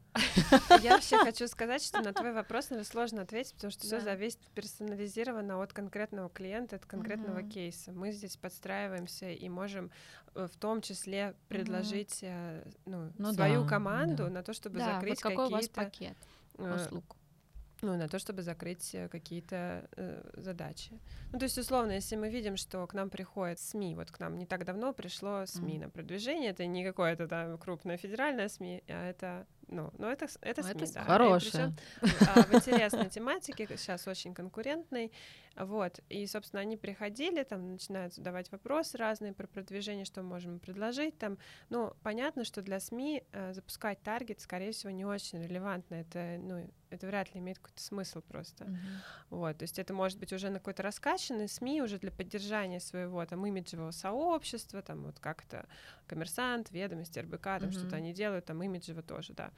[0.83, 4.41] Я вообще хочу сказать, что на твой вопрос, наверное, сложно ответить, потому что все зависит
[4.55, 7.93] персонализированно от конкретного клиента, от конкретного кейса.
[7.93, 9.91] Мы здесь подстраиваемся и можем
[10.35, 14.31] э, в том числе предложить э, ну, Ну свою да, команду да.
[14.31, 16.17] на то, чтобы Да, закрыть вот какой у вас какие-то пакет
[16.59, 17.17] услуг?
[17.87, 20.91] Ну, на то, чтобы закрыть э, какие-то э, задачи.
[21.33, 24.37] Ну, то есть, условно, если мы видим, что к нам приходят СМИ, вот к нам
[24.39, 25.83] не так давно пришло СМИ Мгм.
[25.83, 30.63] на продвижение, это не какое-то там крупное федеральное СМИ, а это, ну, ну это, это
[30.63, 31.05] Ну, СМИ, это да.
[31.05, 31.73] Хорошая.
[32.03, 35.13] причём, а, в интересной тематике, сейчас очень конкурентной,
[35.57, 40.59] вот, и, собственно, они приходили, там, начинают задавать вопросы разные про продвижение, что мы можем
[40.61, 41.39] предложить, там,
[41.71, 46.71] ну, понятно, что для СМИ э, запускать таргет, скорее всего, не очень релевантно, это, ну,
[46.91, 48.71] это вряд ли имеет какой-то смысл просто.
[49.31, 53.25] Вот, то есть это может быть уже на какой-то раскачанный СМИ уже для поддержания своего
[53.27, 55.67] там имиджевого сообщества, там вот как-то
[56.07, 59.51] коммерсант, ведомости, РБК, там что-то они делают, там имиджево тоже, да.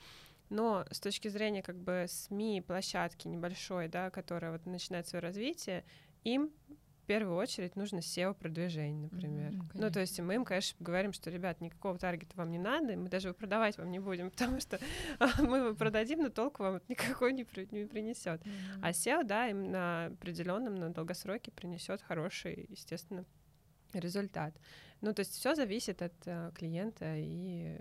[0.50, 5.84] Но с точки зрения как бы СМИ, площадки небольшой, да, которая вот начинает свое развитие,
[6.24, 6.50] им
[7.02, 9.52] в первую очередь нужно SEO-продвижение, например.
[9.52, 12.96] Мгм, ну, то есть мы им, конечно, говорим, что, ребят, никакого таргета вам не надо,
[12.96, 14.78] мы даже его продавать вам не будем, потому что
[15.40, 18.44] мы его продадим, но толку вам это никакой не, при- не принесет.
[18.44, 18.54] Мгм.
[18.82, 23.24] А SEO, да, им на определенном, на долгосроке принесет хороший, естественно,
[23.92, 24.54] результат.
[25.00, 27.80] Ну, то есть все зависит от э, клиента и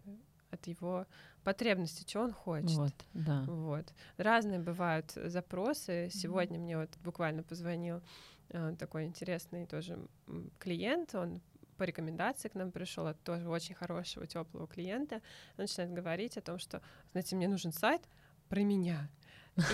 [0.52, 1.06] от его
[1.48, 2.72] потребностей, что он хочет.
[2.72, 3.46] Вот, да.
[3.48, 3.94] Вот.
[4.18, 6.10] Разные бывают запросы.
[6.12, 8.02] Сегодня мне вот буквально позвонил
[8.50, 9.98] э, такой интересный тоже
[10.60, 11.40] клиент, он
[11.78, 15.22] по рекомендации к нам пришел от тоже очень хорошего, теплого клиента.
[15.58, 16.82] Он начинает говорить о том, что,
[17.14, 18.02] знаете, мне нужен сайт
[18.50, 19.10] про меня.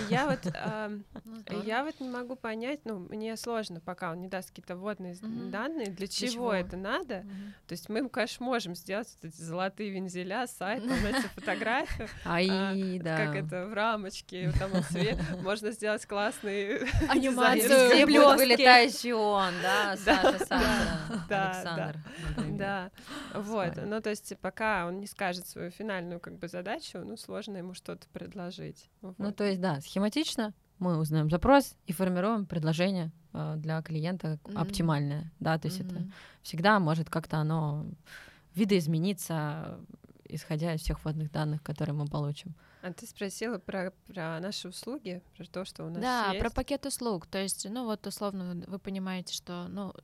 [0.08, 1.04] Я вот, ам,
[1.50, 5.14] Ну, я вот не могу понять, ну, мне сложно, пока он не даст какие-то вводные
[5.14, 5.50] с- Мгм.
[5.50, 6.52] данные, для чего, чего?
[6.54, 7.20] это надо.
[7.20, 7.54] Мгм.
[7.66, 10.82] То есть мы, конечно, можем сделать эти золотые вензеля, сайт,
[11.22, 13.16] знаете, фотографию, Ай, а, да.
[13.26, 17.68] как это в рамочке, там свет, можно сделать классный Анимацию.
[17.68, 21.98] Везде будет вылетающий он, да, Саша, Саша, Александр.
[22.50, 22.90] Да,
[23.34, 27.56] вот, ну то есть пока он не скажет свою финальную как бы задачу, ну сложно
[27.58, 28.90] ему что-то предложить.
[29.18, 34.58] Ну, то есть, да, схематично мы узнаем запрос и формируем предложение э, для клиента Мгм.
[34.58, 36.12] оптимальное, да, то есть это Мгм.
[36.42, 37.86] всегда может как-то оно
[38.54, 39.78] видоизмениться,
[40.28, 42.54] исходя из всех вводных данных, которые мы получим.
[42.82, 46.40] А ты спросила про, про наши услуги, про то, что у нас Да, есть.
[46.40, 47.26] про пакет услуг.
[47.26, 49.94] То есть, ну вот условно вы- понимаете, что, ну,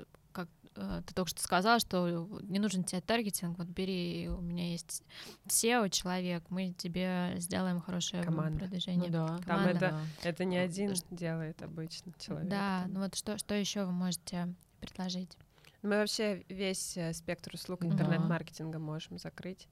[0.74, 5.02] ты только что сказала, что не нужен тебе таргетинг, вот бери, у меня есть
[5.46, 8.60] SEO человек, мы тебе сделаем хорошее Команда.
[8.60, 9.10] продвижение.
[9.10, 9.26] да.
[9.26, 9.70] Там команда.
[9.70, 9.90] это,
[10.22, 10.28] Да.
[10.28, 12.48] это не Ну, один ш- делает обычно человек.
[12.48, 12.92] Да, там.
[12.94, 15.36] ну вот что, что еще вы можете предложить?
[15.82, 17.86] Мы вообще весь э, спектр услуг Да.
[17.88, 19.66] интернет-маркетинга можем закрыть.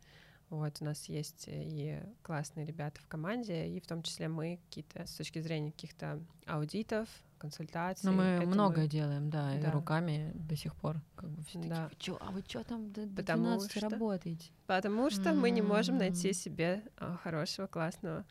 [0.50, 5.06] Вот, у нас есть и классные ребята в команде, и в том числе мы какие-то
[5.06, 8.08] с точки зрения каких-то аудитов, консультаций.
[8.10, 9.70] Ну, мы это многое делаем, да, и Да.
[9.70, 10.96] руками до сих пор.
[11.16, 11.88] Как бы все Да.
[11.88, 14.50] такие, «Вы чё, а вы что там до, до Потому 12 что- работаете?
[14.66, 18.24] Потому что мы не можем найти себе а, хорошего, классного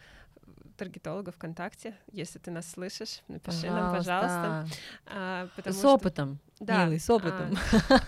[0.78, 1.96] таргетолога ВКонтакте.
[2.12, 4.68] Если ты нас слышишь, напиши нам, пожалуйста.
[5.08, 7.58] А, потому С что- опытом, Да, милый, с опытом.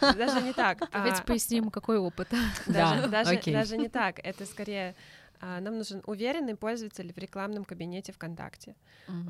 [0.02, 0.78] а, даже не так.
[0.94, 2.30] Давайте а, поясним, какой опыт.
[2.68, 3.54] Даже, Да, даже, окей.
[3.54, 4.20] даже не так.
[4.24, 4.96] Это скорее
[5.42, 8.76] нам нужен уверенный пользователь в рекламном кабинете ВКонтакте.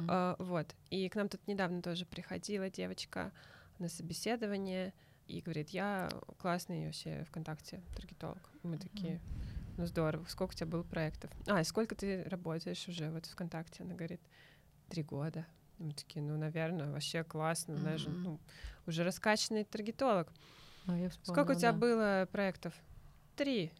[0.08, 0.76] А, вот.
[0.90, 3.32] И к нам тут недавно тоже приходила девочка
[3.78, 4.94] на собеседование
[5.28, 8.50] и говорит, я классный вообще ВКонтакте таргетолог.
[8.64, 9.22] Мы такие,
[9.78, 11.30] ну здорово, сколько у тебя было проектов?
[11.48, 13.84] А, и сколько ты работаешь уже вот ВКонтакте?
[13.84, 14.22] Она говорит,
[14.90, 15.46] три года.
[15.78, 18.24] Мы такие, ну, наверное, вообще классно, знаешь, Мгм.
[18.24, 18.40] ну,
[18.86, 20.28] уже раскачанный таргетолог.
[20.88, 22.24] А, я Сколько у тебя вспомнила, да.
[22.24, 22.74] было проектов?
[23.38, 23.72] Три.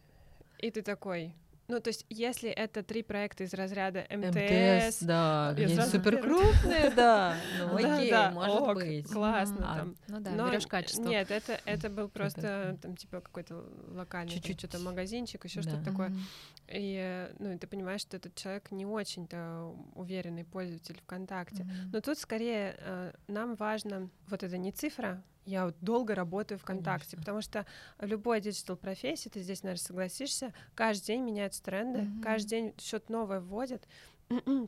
[0.60, 1.34] И ты такой.
[1.70, 6.20] Ну, то есть, если это три проекта из разряда МТС, да, Я где сразу супер
[6.20, 7.36] крупные, да.
[7.60, 9.06] Ну да, окей, да, может ок, быть.
[9.08, 9.96] классно А, там.
[10.08, 11.02] Ну да, Но берешь качество.
[11.02, 14.58] Нет, это, это был просто там типа какой-то локальный Чуть-чуть.
[14.58, 15.70] что-то магазинчик, еще Да.
[15.70, 16.12] что-то такое.
[16.68, 21.64] И ну, и ты понимаешь, что этот человек не очень-то уверенный пользователь ВКонтакте.
[21.64, 21.90] Мгм.
[21.92, 25.22] Но тут скорее э, нам важно вот это не цифра.
[25.50, 27.18] Я вот долго работаю ВКонтакте, Конечно.
[27.18, 27.66] потому что
[27.98, 32.22] любой digital профессии, ты здесь, наверное, согласишься, каждый день меняются тренды, Мгм.
[32.22, 33.86] каждый день что-то новое вводят.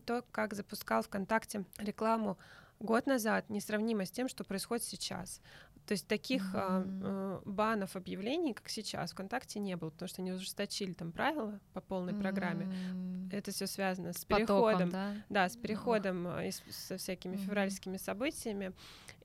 [0.07, 2.37] То, как запускал ВКонтакте рекламу
[2.81, 5.41] год назад, несравнимо с тем, что происходит сейчас.
[5.87, 7.01] То есть таких Мгм.
[7.05, 11.81] э, банов объявлений, как сейчас, ВКонтакте не было, потому что они ужесточили там правила по
[11.81, 12.65] полной программе.
[12.93, 15.15] М, Это все связано с с потоком, переходом да?
[15.29, 18.73] да, с переходом э, и с- со всякими февральскими событиями.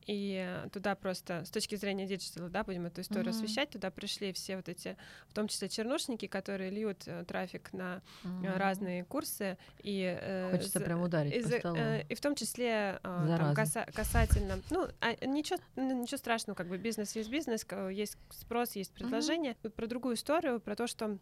[0.08, 3.38] И туда просто, с точки зрения digital а, да, будем эту историю Мгм.
[3.38, 4.96] освещать, туда пришли все вот эти,
[5.28, 8.58] в том числе чернушники, которые льют э, трафик на Мгм.
[8.58, 9.58] разные курсы.
[9.84, 11.78] И, э, Хочется за- прям ударить и, по столу.
[11.78, 16.56] э, и в том числе э, там, каса- касательно, ну, а, ничего, ну, ничего страшного,
[16.56, 19.58] как бы бизнес есть бизнес, есть спрос, есть предложение.
[19.64, 21.18] И Про другую историю, про то, что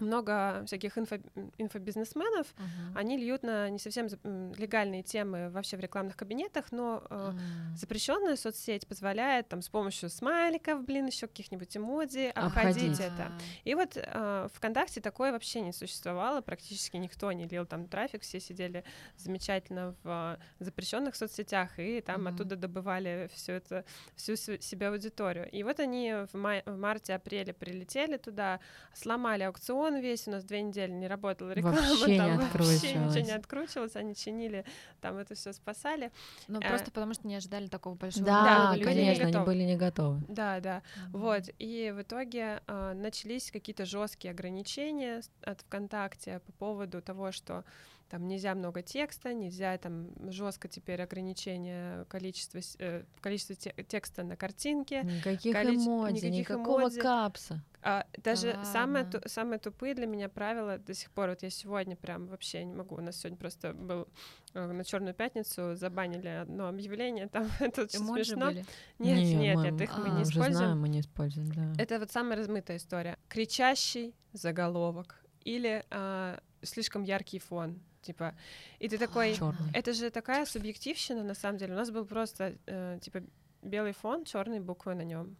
[0.00, 1.16] много всяких инфо,
[1.58, 2.96] инфобизнесменов, Мгм.
[2.96, 4.06] они льют на не совсем
[4.54, 7.76] легальные темы вообще в рекламных кабинетах, но э, М.
[7.76, 13.00] запрещенная соцсеть позволяет там с помощью смайликов, блин, еще каких-нибудь эмодзи обходить, Обходить.
[13.00, 13.32] это.
[13.64, 18.40] И вот э, ВКонтакте такое вообще не существовало, практически никто не лил там трафик, все
[18.40, 18.84] сидели
[19.16, 22.34] замечательно в э, запрещенных соцсетях и там Мгм.
[22.34, 25.48] оттуда добывали все это, всю себя аудиторию.
[25.50, 28.60] И вот они в, май- в марте-апреле прилетели туда,
[28.94, 33.24] сломали аукцион весь, у нас две недели не работала реклама, Вообще не там вообще ничего
[33.24, 34.64] не откручивалось, они чинили,
[35.00, 36.10] там это все спасали.
[36.48, 39.76] Ну, э, просто потому что не ожидали такого большого Да, не конечно, они были не
[39.76, 40.22] готовы.
[40.28, 40.82] Да, да.
[40.96, 41.20] Мгм.
[41.20, 47.64] Вот, и в итоге а, начались какие-то жесткие ограничения от ВКонтакте по поводу того, что
[48.08, 54.36] там нельзя много текста, нельзя там жестко теперь ограничение количества, э, количества те- текста на
[54.36, 55.02] картинке.
[55.02, 57.00] Никаких количе- эмодзи, никаких никакого эмодзи.
[57.00, 57.64] капса.
[57.82, 59.20] А, даже Да самые, ладно.
[59.20, 62.74] ту- самые тупые для меня правила до сих пор, вот я сегодня прям вообще не
[62.74, 64.08] могу, у нас сегодня просто был
[64.54, 68.46] э, на Черную пятницу забанили одно объявление, там это очень Эмоджи смешно.
[68.46, 68.64] были?
[68.98, 70.54] Нет, Не, нет, мы- нет, их мы а, не уже используем.
[70.54, 71.72] знаем, мы не используем, да.
[71.82, 73.18] Это вот самая размытая история.
[73.28, 78.34] Кричащий заголовок или а, слишком яркий фон, типа.
[78.78, 79.70] И ты такой, Чёрный.
[79.72, 81.72] это же такая субъективщина на самом деле.
[81.74, 83.22] У нас был просто э, типа
[83.62, 85.36] белый фон, черные буквы на нем.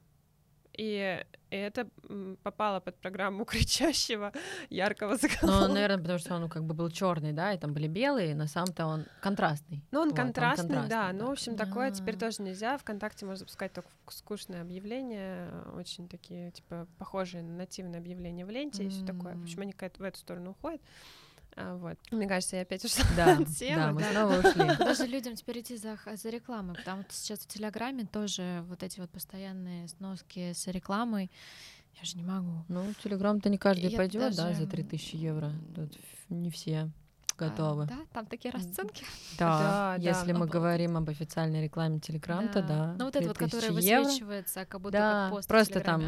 [0.79, 1.89] И, и это
[2.43, 4.31] попало под программу кричащего
[4.69, 5.69] яркого Ну, заголовка.
[5.73, 8.85] наверное, потому что он как бы был черный, да, и там были белые, на самом-то
[8.87, 9.83] он контрастный.
[9.91, 10.81] Ну, он Вот, он контрастный, да.
[10.81, 12.19] контрастный, Ну, в общем, такое теперь А.
[12.19, 12.77] тоже нельзя.
[12.77, 18.85] Вконтакте можно запускать только скучные объявления, очень такие, типа, похожие на нативные объявления в ленте
[18.85, 19.35] и все такое.
[19.35, 20.83] В общем, они в эту сторону уходят.
[21.57, 21.97] А, вот.
[22.11, 23.77] Мне кажется, я опять ушла Да, от темы.
[23.77, 24.11] да, мы да.
[24.11, 24.77] снова ушли.
[24.77, 26.75] Куда же людям теперь идти за, за рекламой?
[26.77, 31.31] Потому что сейчас в Телеграме тоже вот эти вот постоянные сноски с рекламой.
[31.99, 32.65] Я же не могу.
[32.69, 35.51] Ну, Телеграм-то не каждый Я пойдет, да, даже, за 3000 евро.
[35.75, 35.97] Тут
[36.29, 36.91] не все
[37.39, 37.87] А, готовы.
[37.87, 39.07] да, там такие расценки.
[39.39, 40.39] Да, Да, если да.
[40.39, 40.53] мы Обалдеть.
[40.53, 42.95] говорим об официальной рекламе Телеграм, то да.
[42.99, 44.05] Ну вот это вот, 3000 которое евро.
[44.05, 46.01] высвечивается, как будто Да, как пост просто там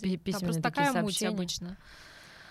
[0.00, 1.34] пи- Там письменные просто такие такая муть сообщения.
[1.34, 1.76] обычно.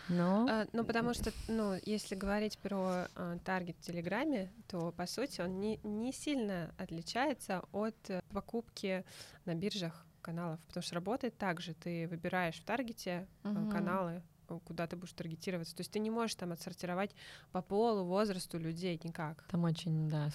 [0.09, 5.05] Ну, А, Ну, потому что, ну, если говорить про а, таргет в Телеграме, то, по
[5.05, 9.05] сути, он не, не сильно отличается от э, покупки
[9.45, 11.73] на биржах каналов, потому что работает так же.
[11.73, 13.69] Ты выбираешь в таргете Мгм.
[13.69, 15.75] каналы, э, куда ты будешь таргетироваться.
[15.75, 17.11] То есть ты не можешь там отсортировать
[17.51, 19.43] по полу, возрасту людей никак.
[19.49, 20.29] Там очень, да,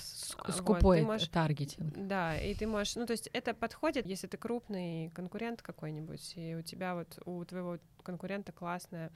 [0.45, 1.93] А, скупой вот, можешь- таргетинг.
[1.97, 6.55] Да, и ты можешь, ну то есть это подходит, если ты крупный конкурент какой-нибудь, и
[6.57, 9.11] у тебя вот у твоего конкурента классная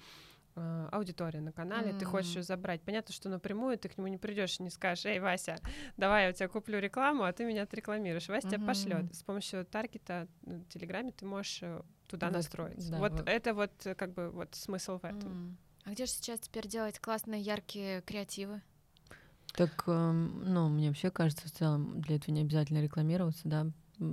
[0.55, 2.83] аудитория на канале, ты хочешь ее забрать.
[2.83, 5.59] Понятно, что напрямую ты к нему не придешь и не скажешь, эй, Вася,
[5.97, 8.29] давай я у тебя куплю рекламу, а ты меня отрекламируешь.
[8.29, 8.67] Вася тебя Мгм.
[8.67, 9.15] пошлет.
[9.15, 12.91] С помощью таргета в Телеграме ты можешь э, туда Да, настроить.
[12.91, 13.29] да, вот вот.
[13.29, 15.33] это вот э, как бы вот смысл в этом.
[15.33, 15.59] М.
[15.85, 18.63] А где же сейчас теперь делать классные, яркие креативы?
[19.55, 23.67] Так, эм, ну, мне вообще кажется, в целом для этого не обязательно рекламироваться, да,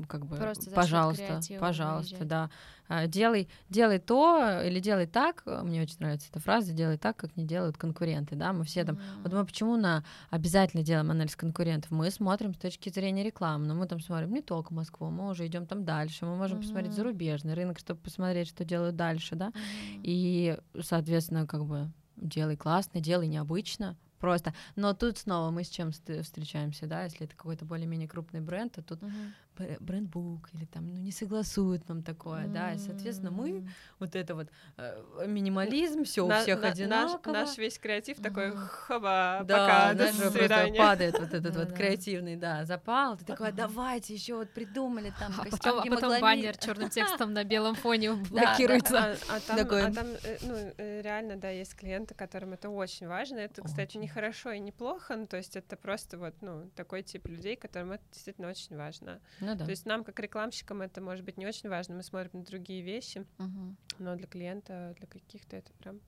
[0.07, 2.27] как бы, Просто пожалуйста, пожалуйста, выезжать.
[2.27, 2.49] да,
[2.87, 7.17] А, делай, делай то или делай так, э, мне очень нравится эта фраза, делай так,
[7.17, 11.35] как не делают конкуренты, да, мы все там, вот мы почему на обязательно делаем анализ
[11.35, 15.29] конкурентов, мы смотрим с точки зрения рекламы, но мы там смотрим не только Москву, мы
[15.29, 16.95] уже идем там дальше, мы можем посмотреть Мгм.
[16.97, 19.55] зарубежный рынок, чтобы посмотреть, что делают дальше, да, Мгм.
[20.01, 24.53] и, соответственно, как бы делай классно, делай необычно, просто.
[24.75, 28.73] Но тут снова мы с чем ст- встречаемся, да, если это какой-то более-менее крупный бренд,
[28.73, 29.33] то тут Мгм.
[29.59, 33.67] Бр- брендбук или там, ну, не согласуют нам такое, да, и, соответственно, мы
[33.99, 37.33] вот это вот э, минимализм, все у всех на- наш, одинаково.
[37.33, 38.57] наш весь креатив такой, Мгм.
[38.67, 40.77] хоба, да, пока, до свидания.
[40.77, 43.17] падает вот этот вот креативный, да, запал.
[43.17, 46.21] Ты такой, давайте еще вот придумали там А потом, а потом гемоглобин».
[46.21, 48.97] баннер черным текстом на белом фоне блокируется.
[48.99, 49.85] А, а там, Такой.
[49.85, 49.91] а
[50.23, 53.37] э, ну, э, реально, да, есть клиенты, которым это очень важно.
[53.37, 57.03] Это, кстати, не хорошо и не плохо, ну, то есть это просто вот, ну, такой
[57.03, 59.19] тип людей, которым это действительно очень важно.
[59.49, 59.65] Ну да.
[59.65, 62.81] То есть нам, как рекламщикам, это может быть не очень важно, мы смотрим на другие
[62.81, 63.77] вещи, Мгм.
[63.99, 65.99] но для клиента, для каких-то это прям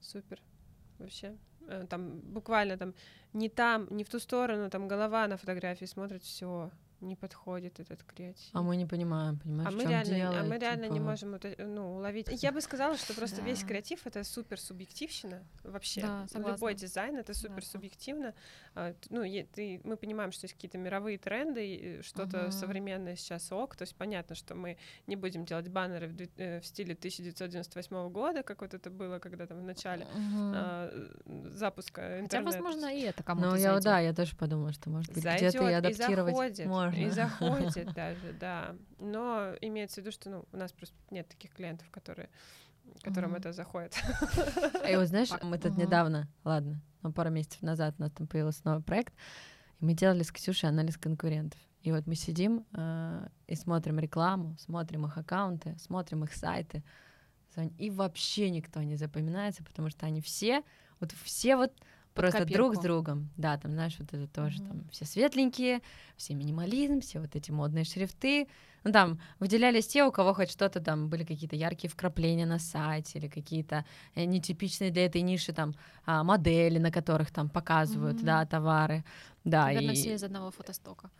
[0.00, 0.40] супер
[0.98, 1.36] вообще.
[1.68, 2.94] Э, Там буквально там
[3.32, 8.02] не там, не в ту сторону, там голова на фотографии смотрит, все, не подходит этот
[8.02, 8.48] креатив.
[8.52, 11.04] А мы не понимаем, понимаешь, А в мы реально, дело, а мы реально не типа.
[11.04, 12.28] можем это, ну, уловить.
[12.42, 13.68] Я бы сказала, что просто весь Да.
[13.68, 16.00] креатив это супер субъективщина вообще.
[16.00, 16.54] Да, Ну, согласна.
[16.56, 18.34] Любой дизайн это супер субъективно.
[18.74, 19.22] А, т- Ну,
[19.54, 22.52] ты, мы понимаем, что есть какие-то мировые тренды, и что-то Мгм.
[22.52, 23.76] современное сейчас ок.
[23.76, 28.42] То есть понятно, что мы не будем делать баннеры в, э, в стиле 1998 года,
[28.42, 30.52] как вот это было, когда там в начале Мгм.
[30.54, 32.44] а, э, запуска Хотя, интернета.
[32.62, 35.70] возможно, и это кому-то Ну, я, да, я тоже подумала, что, может быть, где-то и
[35.70, 37.06] и адаптировать заходит, можно.
[37.06, 38.76] и заходит даже, да.
[38.98, 42.28] Но имеется в виду, что ну, у нас просто нет таких клиентов, которые
[43.02, 43.40] которым Мгм.
[43.40, 43.94] это заходит.
[44.88, 45.80] И вот знаешь, мы тут Мгм.
[45.80, 49.14] недавно, ладно, ну, пару месяцев назад у нас там появился новый проект,
[49.80, 51.60] и мы делали с Ксюшей анализ конкурентов.
[51.82, 56.82] И вот мы сидим э, и смотрим рекламу, смотрим их аккаунты, смотрим их сайты,
[57.78, 60.62] и вообще никто не запоминается, потому что они все,
[61.00, 61.72] вот все вот
[62.18, 62.82] просто друг с копирку.
[62.82, 63.30] другом.
[63.36, 64.68] Да, там, знаешь, вот это тоже Мгм.
[64.68, 65.80] там все светленькие,
[66.16, 68.48] все минимализм, все вот эти модные шрифты.
[68.84, 73.18] Ну, там выделялись те, у кого хоть что-то там были какие-то яркие вкрапления на сайте
[73.18, 75.74] или какие-то э, нетипичные для этой ниши там
[76.06, 78.26] а, модели, на которых там показывают, Мгм.
[78.26, 79.04] да, товары.
[79.44, 79.96] Да, Наверное, и...
[79.96, 81.10] все из одного фотостока.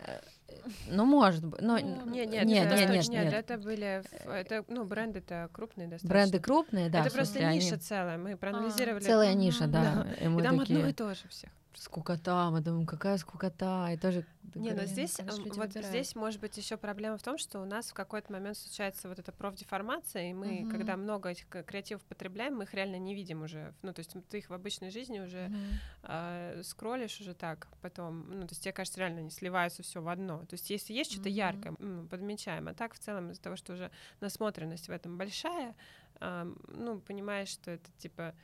[0.88, 1.61] Ну, может быть.
[1.61, 1.78] Но...
[1.78, 3.34] Ну, Не, нет, нет, нет, это, нет, нет, нет.
[3.34, 6.08] это были, ф- это, ну, бренды-то крупные достаточно.
[6.14, 9.02] Бренды крупные, да, это просто смысле, они- ниша целая, мы проанализировали.
[9.04, 10.06] Целая ниша, да.
[10.20, 11.50] И И мы там такие, одно и то же всех.
[11.74, 14.24] Скукота, мы думаем, какая скукота, и тоже...
[14.54, 15.87] Не, но здесь, конечно, эм, вот выбирают.
[15.90, 19.18] здесь может быть еще проблема в том, что у нас в какой-то момент случается вот
[19.18, 20.70] эта профдеформация, и мы, Мгм.
[20.70, 23.74] когда много этих к- креативов потребляем, мы их реально не видим уже.
[23.83, 25.78] Ну, то есть ты их в обычной жизни уже Мгм.
[26.02, 30.09] а, скроллишь уже так потом, ну, то есть тебе кажется, реально они сливаются все в
[30.09, 30.40] одно.
[30.46, 31.37] То есть если есть что-то Мгм.
[31.37, 35.76] яркое, м, подмечаем, а так в целом из-за того, что уже насмотренность в этом большая,
[36.20, 38.35] ам, ну, понимаешь, что это типа,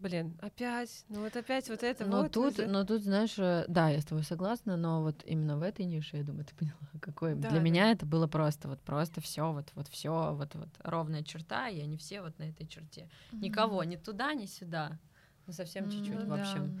[0.00, 2.32] блин, опять, ну вот опять вот это но вот.
[2.32, 2.66] тут, уже.
[2.66, 6.16] но тут, знаешь, э, да, я с тобой согласна, но вот именно в этой нише,
[6.18, 7.34] я думаю, ты поняла, какой.
[7.34, 7.64] Да, Для да.
[7.64, 11.80] меня это было просто, вот просто все, вот, вот все, вот, вот ровная черта, и
[11.80, 13.08] они все вот на этой черте.
[13.32, 13.90] Никого, Мгм.
[13.90, 14.98] ни туда, ни сюда.
[15.46, 16.40] Ну, совсем чуть-чуть, Ну в да.
[16.40, 16.80] общем.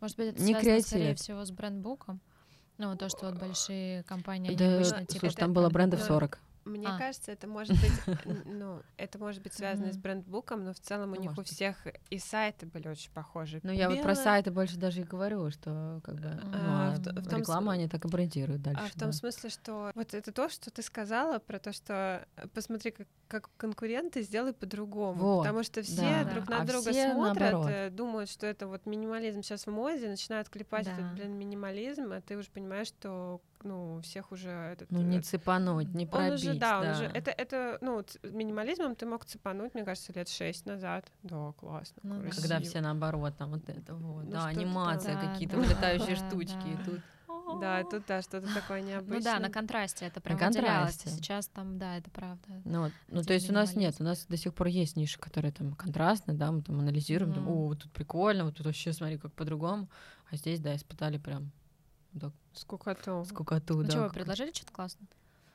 [0.00, 0.86] Может быть, это Не связано, креатив.
[0.88, 2.20] скорее всего, с брендбуком.
[2.78, 5.20] Ну, то, что вот большие компании, они Да, обычно Ну, типа...
[5.20, 6.06] слушай, это- там было брендов да.
[6.06, 6.38] 40.
[6.66, 6.98] Мне А.
[6.98, 7.92] кажется, это может быть,
[8.44, 11.78] ну, это может быть связано с брендбуком, но в целом у Ну, них у всех
[12.10, 13.60] и сайты были очень похожи.
[13.62, 17.00] Ну, я вот про сайты больше даже и говорю, что как бы ну, А, а
[17.22, 18.82] том рекламу см- они так и брендируют дальше.
[18.84, 19.12] А в том да.
[19.12, 23.50] смысле, что вот это то, что ты сказала про то, что э, посмотри, как, как
[23.56, 25.22] конкуренты сделай по-другому.
[25.22, 26.30] Вот, Потому что все да.
[26.34, 27.70] друг А на друга все смотрят, наоборот.
[27.70, 30.92] э, думают, что это вот минимализм сейчас в моде, начинают клепать Да.
[30.94, 34.90] этот, блин, минимализм, а ты уже понимаешь, что ну, всех уже этот...
[34.90, 36.34] Ну, не э, цепануть, не он пробить.
[36.34, 40.66] уже, да, он уже, это, это, ну, минимализмом ты мог цепануть, мне кажется, лет шесть
[40.66, 41.04] назад.
[41.22, 42.20] Да, классно, Ну да.
[42.22, 42.40] красиво.
[42.42, 46.28] Когда все наоборот, там вот это вот, Ну, да, анимация, Да, какие-то да, вылетающие да,
[46.28, 46.84] штучки, и да.
[46.84, 47.00] тут
[47.60, 49.18] Да, тут да, что-то такое необычное.
[49.18, 51.10] Ну да, на контрасте это прям На контрасте.
[51.10, 52.60] Сейчас там, да, это правда.
[52.64, 52.92] Ну, вот.
[53.08, 55.72] ну то есть у нас нет, у нас до сих пор есть ниши, которые там
[55.74, 57.52] контрастные, да, мы там анализируем, там, Мгм.
[57.52, 59.88] о, вот тут прикольно, вот тут вообще смотри, как по-другому.
[60.30, 61.52] А здесь, да, испытали прям
[62.20, 63.24] так, Скукоту.
[63.24, 64.02] скукоту, Ну да.
[64.04, 65.06] как- предложили что-то классное?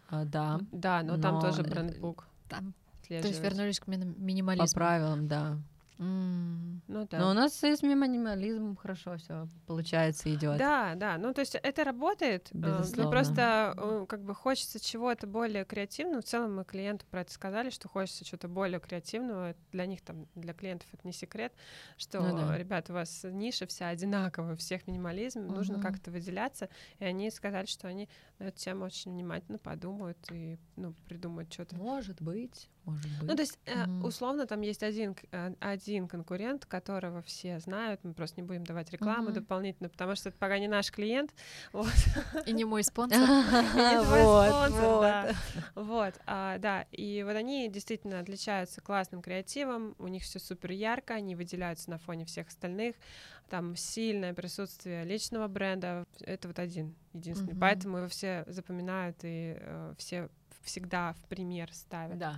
[0.10, 2.28] А, да, Да, но там Но, тоже э, брендбук.
[2.50, 2.74] Там,
[3.08, 4.76] то есть вернулись к мини- по минимализму.
[4.76, 5.58] правилам, да.
[6.04, 7.20] Ну да.
[7.20, 10.58] Но у нас с минимализмом хорошо все получается, идет.
[10.58, 13.04] Да, да, ну то есть это работает, э, Безусловно.
[13.04, 16.22] ну просто э, как бы хочется чего-то более креативного.
[16.22, 19.56] В целом мы клиенту про это сказали, что хочется чего-то более креативного.
[19.72, 21.54] Для них там, для клиентов это не секрет,
[21.98, 22.58] что, Ну да.
[22.58, 25.84] ребят, у вас ниша вся одинаковая, у всех минимализм, нужно Мгм.
[25.84, 26.70] как-то выделяться.
[27.00, 31.76] И они сказали, что они на эту тему очень внимательно подумают и ну, придумают что-то.
[31.76, 33.30] Может быть, может быть.
[33.30, 34.06] Ну, то есть, э, Мгм.
[34.06, 38.04] условно, там есть один, э, один конкурент, которого все знают.
[38.04, 39.34] Мы просто не будем давать рекламу Мгм.
[39.34, 41.34] дополнительно, потому что это пока не наш клиент.
[41.74, 41.88] Вот.
[42.46, 43.20] И не мой спонсор.
[43.20, 45.02] Не твой Вот, спонсор, вот.
[45.02, 45.36] да.
[45.76, 46.86] Вот, а, да.
[46.92, 49.96] И вот они действительно отличаются классным креативом.
[50.00, 52.96] У них все супер ярко, они выделяются на фоне всех остальных.
[53.50, 56.06] Там сильное присутствие личного бренда.
[56.22, 57.56] Это вот один, единственный.
[57.60, 60.30] Поэтому его все запоминают и э, все
[60.64, 62.18] всегда в пример ставят.
[62.18, 62.36] Да,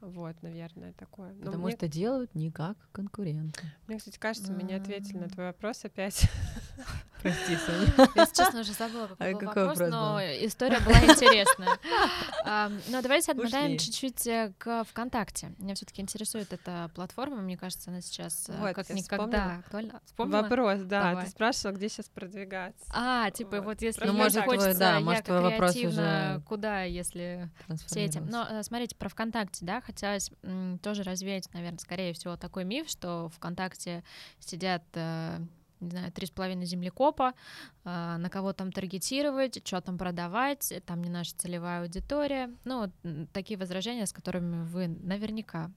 [0.00, 1.32] Вот, наверное, такое.
[1.34, 3.60] Но потому мне, что делают не как конкуренты.
[3.86, 5.28] мне, кстати, кажется, мы не ответили на А.
[5.28, 6.28] твой вопрос опять.
[7.22, 8.08] Прости, Соня.
[8.16, 10.46] Если честно, уже забыла, какой А был какой вопрос, вопрос но был?
[10.46, 11.78] история была интересная.
[12.88, 15.52] Но давайте отмотаем чуть-чуть э, к ВКонтакте.
[15.58, 19.56] Меня все таки интересует эта платформа, мне кажется, она сейчас э, Вот, как я никогда
[19.56, 20.00] актуальна.
[20.04, 20.42] Вспомнила?
[20.42, 21.10] Вопрос, да.
[21.10, 21.24] Давай.
[21.24, 22.84] Ты спрашивала, где сейчас продвигаться.
[22.94, 23.64] А, типа, Вот.
[23.64, 27.50] вот если Ну, может, твой- хочется да, ярко, может, твой вопрос креативно, уже куда, если
[27.86, 28.26] все этим.
[28.26, 32.88] Но э, смотрите, про ВКонтакте, да, хотелось м, тоже развеять, наверное, скорее всего, такой миф,
[32.88, 34.02] что ВКонтакте
[34.38, 34.82] сидят
[35.80, 37.34] не знаю, три с половиной землекопа,
[37.84, 42.50] э, на кого там таргетировать, что там продавать, там не наша целевая аудитория.
[42.64, 45.70] Ну, вот, такие возражения, с которыми вы наверняка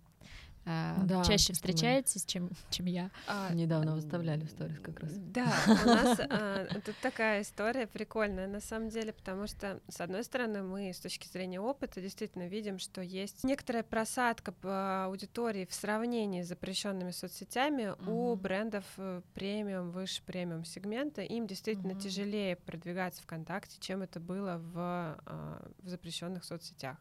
[0.66, 3.10] Да, чаще встречаетесь, чем, чем я.
[3.28, 5.12] А, Недавно выставляли в сторис как раз.
[5.14, 5.54] Да,
[5.84, 10.64] у нас а, тут такая история прикольная на самом деле, потому что, с одной стороны,
[10.64, 16.42] мы с точки зрения опыта действительно видим, что есть некоторая просадка по аудитории в сравнении
[16.44, 18.42] с запрещенными соцсетями у Мгм.
[18.42, 21.22] брендов э, премиум, выше премиум сегмента.
[21.22, 22.00] Им действительно Мгм.
[22.02, 26.98] тяжелее продвигаться ВКонтакте, чем это было в, а, в запрещенных соцсетях.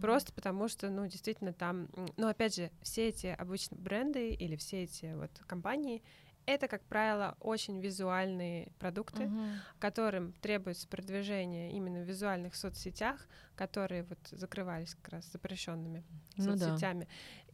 [0.00, 4.82] Просто потому что, ну, действительно там, ну, опять же, все эти обычно бренды или все
[4.84, 6.02] эти вот компании,
[6.46, 9.60] это, как правило, очень визуальные продукты, Мгм.
[9.78, 16.04] которым требуется продвижение именно в визуальных соцсетях, которые вот закрывались как раз запрещенными
[16.38, 17.06] Ну соцсетями.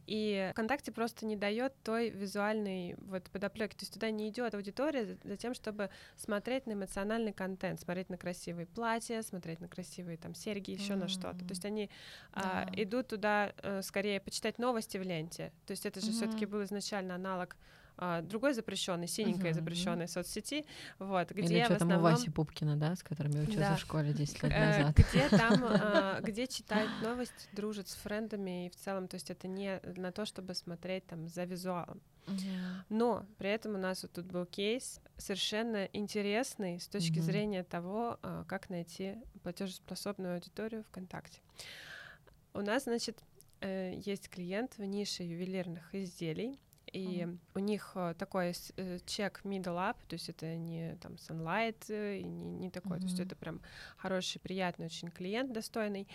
[0.07, 3.75] И ВКонтакте просто не дает той визуальной вот подоплеки.
[3.75, 8.17] То есть туда не идет аудитория за- тем, чтобы смотреть на эмоциональный контент, смотреть на
[8.17, 11.39] красивые платья, смотреть на красивые там серьги, еще на что-то.
[11.39, 11.89] То есть они
[12.33, 12.81] а, Да.
[12.83, 15.51] идут туда э, скорее почитать новости в ленте.
[15.65, 16.51] То есть это же все-таки Мгм.
[16.51, 17.55] был изначально аналог
[17.97, 19.59] а, другой запрещенной, синенькой Мгм.
[19.61, 20.65] запрещенной соцсети,
[20.99, 23.67] вот, где Или что в там у основном Васи Пупкина, да, с которыми я училась
[23.67, 23.75] Да.
[23.75, 24.95] в школе 10 лет Э, назад.
[24.97, 29.47] где там, а, где читают новости, дружат с френдами и в целом, то есть это
[29.47, 32.01] не на то, чтобы смотреть там за визуалом.
[32.89, 37.23] Но при этом у нас вот тут был кейс совершенно интересный с точки Мгм.
[37.25, 41.39] зрения того, а, как найти платежеспособную аудиторию ВКонтакте.
[42.53, 43.23] У нас, значит,
[43.61, 46.59] э, есть клиент в нише ювелирных изделий,
[46.95, 51.83] и у них э, такой э, чек middle up, то есть это не там sunlight,
[51.89, 53.61] э, и не, не такой, то есть это прям
[53.97, 56.07] хороший, приятный очень клиент, достойный.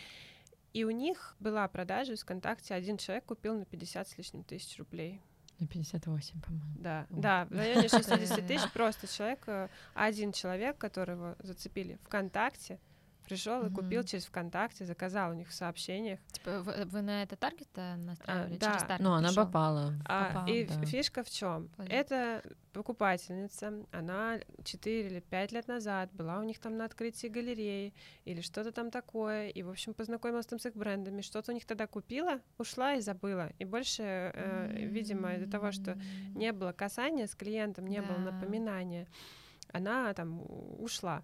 [0.73, 4.79] И у них была продажа из ВКонтакте, один человек купил на 50 с лишним тысяч
[4.79, 5.21] рублей.
[5.59, 6.65] На 58, по-моему.
[6.79, 7.21] Да, Вот.
[7.21, 8.43] да, в районе 60 Да-да-да.
[8.49, 12.79] тысяч просто человек, один человек, которого зацепили ВКонтакте,
[13.21, 16.21] пришел и купил через ВКонтакте, заказал у них в сообщениях.
[16.33, 18.57] Типа вы, вы на это таргет э, настраивали?
[18.57, 18.67] да.
[18.73, 19.95] Через таргет Ну, она попала.
[20.05, 20.85] А, Попал, и да.
[20.87, 21.69] фишка в чем?
[21.79, 22.43] Это
[22.73, 27.95] покупательница, она 4 или 5 лет назад была у них там на открытии галереи
[28.25, 31.67] или что-то там такое, и, в общем, познакомилась там с их брендами, что-то у них
[31.67, 33.51] тогда купила, ушла и забыла.
[33.59, 35.99] И больше, э, видимо, из-за того, что
[36.35, 38.31] не было касания с клиентом, не было Да.
[38.33, 39.07] напоминания,
[39.73, 40.41] она там
[40.81, 41.23] ушла.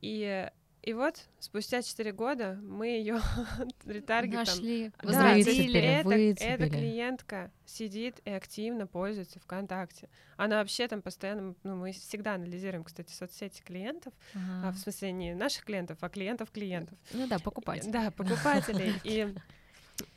[0.00, 0.50] И,
[0.84, 3.18] и вот спустя 4 года мы ее
[3.86, 5.34] ретаргетом Нашли, да.
[5.34, 10.10] Выцепили, это, эта клиентка сидит и активно пользуется ВКонтакте.
[10.36, 14.72] Она вообще там постоянно, ну, мы всегда анализируем, кстати, соцсети клиентов, а, Ага.
[14.72, 16.98] в смысле не наших клиентов, а клиентов клиентов.
[17.12, 17.90] Ну да, покупать.
[17.90, 18.92] Да, покупателей.
[19.04, 19.34] И,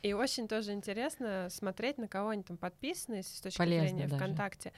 [0.02, 4.16] и очень тоже интересно смотреть, на кого они там подписаны, с точки Полезно зрения даже.
[4.16, 4.72] ВКонтакте.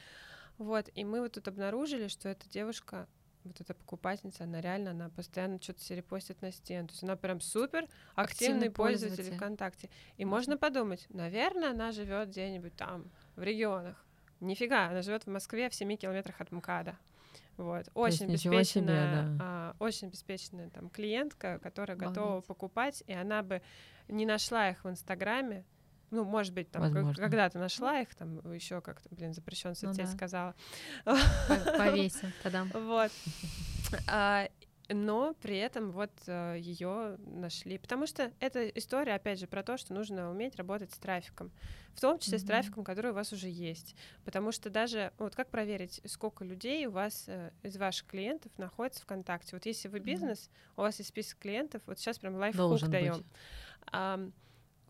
[0.59, 3.09] Вот, и мы вот тут обнаружили, что эта девушка
[3.45, 6.89] вот эта покупательница, она реально, она постоянно что-то себе репостит на стену.
[6.89, 9.37] То есть она прям супер активный, Активный пользователь, пользователь.
[9.37, 9.91] ВКонтакте.
[10.17, 14.05] И можно подумать, наверное, она живет где-нибудь там, в регионах.
[14.41, 16.97] Нифига, она живет в Москве в 7 километрах от МКАДа.
[17.57, 17.89] Вот.
[17.93, 19.37] Очень ничего себе, обеспеченная, да.
[19.41, 22.17] а, очень обеспеченная там клиентка, которая Обалдеть.
[22.17, 23.61] готова покупать, и она бы
[24.09, 25.65] не нашла их в Инстаграме.
[26.11, 30.07] Ну, может быть, там как- когда-то нашла их, там еще как-то, блин, запрещен Ну соцсеть
[30.07, 30.13] да.
[30.13, 30.55] сказала.
[31.05, 31.17] По-
[31.79, 32.33] Повесим.
[32.43, 32.71] Тадам.
[32.75, 33.11] Вот.
[34.09, 34.49] А,
[34.89, 37.77] но при этом вот ее нашли.
[37.79, 41.51] Потому что эта история, опять же, про то, что нужно уметь работать с трафиком.
[41.95, 42.49] В том числе с Мгм.
[42.49, 43.97] трафиком, который у вас уже есть.
[44.25, 49.03] Потому что даже, вот как проверить, сколько людей у вас э, из ваших клиентов находится
[49.03, 49.57] ВКонтакте?
[49.57, 53.17] Вот если вы бизнес, у вас есть список клиентов, вот сейчас прям лайфхук даем.
[53.17, 53.27] быть.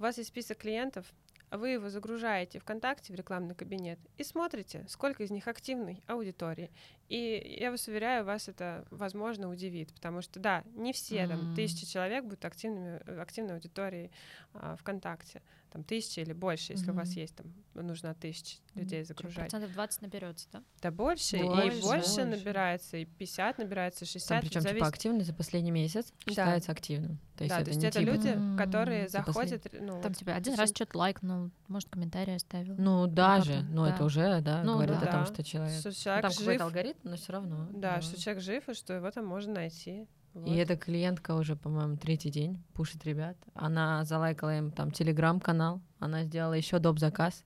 [0.01, 1.13] У вас есть список клиентов,
[1.51, 6.71] а вы его загружаете ВКонтакте в рекламный кабинет и смотрите, сколько из них активной аудитории.
[7.11, 11.55] И я вас уверяю, вас это, возможно, удивит, потому что, да, не все там М.
[11.57, 14.13] тысячи человек будут активными, активной аудиторией
[14.55, 15.43] а, ВКонтакте.
[15.73, 19.51] Там тысячи или больше, если у вас есть там нужно тысяч людей загружать.
[19.51, 20.63] Процентов 20 наберется, да?
[20.83, 22.25] Да больше, и Больше, больше, больше.
[22.25, 24.41] набирается, и 50 набирается, 60.
[24.41, 26.31] Причем зависит- типа активный за последний месяц Да.
[26.33, 27.19] считается активным.
[27.37, 30.03] То есть да, это то есть это типа- люди, М, которые за послед- заходят, ну,
[30.03, 32.75] Там вот тебя один то раз что-то лайкнул, может, комментарий оставил.
[32.77, 34.05] Ну даже, как-то, но это да.
[34.05, 35.07] уже, да, Ну, говорит да.
[35.09, 35.79] о том, что человек.
[35.79, 37.69] что Ну, человек там жив, какой-то алгоритм, но все равно.
[37.73, 40.07] да, что человек жив, и что его там можно найти.
[40.33, 40.47] Вот.
[40.47, 43.37] И эта клиентка уже, по-моему, третий день пушит ребят.
[43.53, 47.01] Она залайкала им там телеграм-канал, она сделала еще доп.
[47.01, 47.45] заказ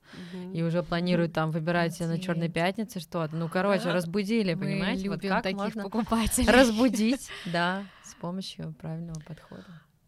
[0.53, 3.35] и уже планирует там выбирать себе на Черной пятнице что-то.
[3.35, 5.09] Ну, короче, разбудили, Мы понимаете?
[5.09, 6.47] Вот как таких можно покупателей.
[6.51, 9.65] разбудить, да, с помощью правильного подхода.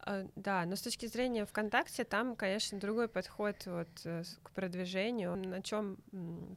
[0.08, 5.36] А, Да, но с точки зрения ВКонтакте, там, конечно, другой подход вот, э, к продвижению,
[5.36, 5.98] на чем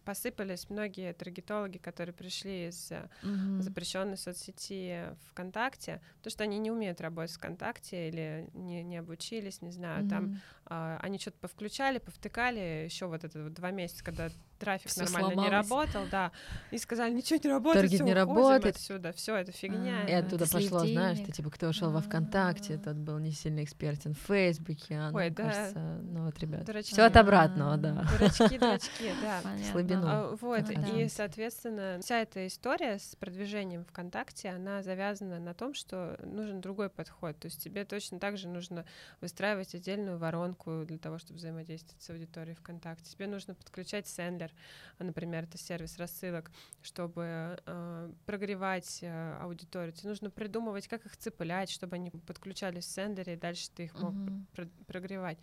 [0.06, 3.62] посыпались многие таргетологи, которые пришли из э, Мгм.
[3.62, 9.62] запрещенной соцсети ВКонтакте, потому что они не умеют работать в ВКонтакте или не, не обучились,
[9.62, 10.42] не знаю, там Мгм.
[10.61, 10.61] а,
[11.02, 15.34] они что-то повключали, повтыкали еще вот это вот два месяца, когда трафик Всё нормально не
[15.34, 15.52] сломалось.
[15.70, 16.32] работал, да,
[16.70, 18.76] и сказали, ничего не работает, Таргет всё, не работает.
[18.76, 20.04] отсюда, все это фигня.
[20.06, 22.78] А, И оттуда это слив пошло, знаешь, что типа кто ушел во ВКонтакте, А.
[22.78, 25.44] тот был не сильно экспертен в Фейсбуке, а, ну, Ой, да.
[25.44, 26.92] кажется, ну вот, ребят, Дурачки.
[26.94, 28.06] все от обратного, да.
[28.20, 29.42] Дурачки, дурачки, да.
[29.72, 30.04] Слабину.
[30.08, 31.02] А, Вот, Ну да.
[31.02, 36.90] и, соответственно, вся эта история с продвижением ВКонтакте, она завязана на том, что нужен другой
[36.92, 37.36] подход.
[37.40, 38.86] То есть тебе точно так же нужно
[39.22, 43.12] выстраивать отдельную воронку для того, чтобы взаимодействовать с аудиторией ВКонтакте.
[43.12, 44.52] Тебе нужно подключать сендлер,
[45.00, 46.52] а, например, это сервис рассылок,
[46.82, 49.94] чтобы э, прогревать э, аудиторию.
[49.94, 53.94] Тебе нужно придумывать, как их цеплять, чтобы они подключались в сендере, и дальше ты их
[53.96, 54.48] мог Мгм.
[54.54, 55.38] про- прогревать.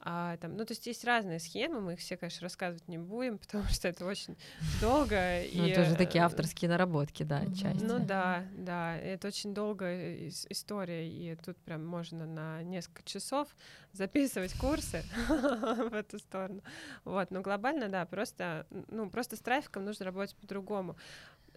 [0.00, 3.38] А, там, ну, то есть есть разные схемы, мы их все, конечно, рассказывать не будем,
[3.38, 4.36] потому что это очень
[4.80, 5.42] долго.
[5.52, 7.82] Ну, и, это уже такие э, авторские наработки, да, отчасти.
[7.82, 13.48] Ну да, да, это очень долгая ис- история, и тут прям можно на несколько часов
[13.92, 16.62] записывать курсы в эту сторону.
[17.04, 20.96] Вот, но глобально, да, просто, ну, просто с трафиком нужно работать по-другому.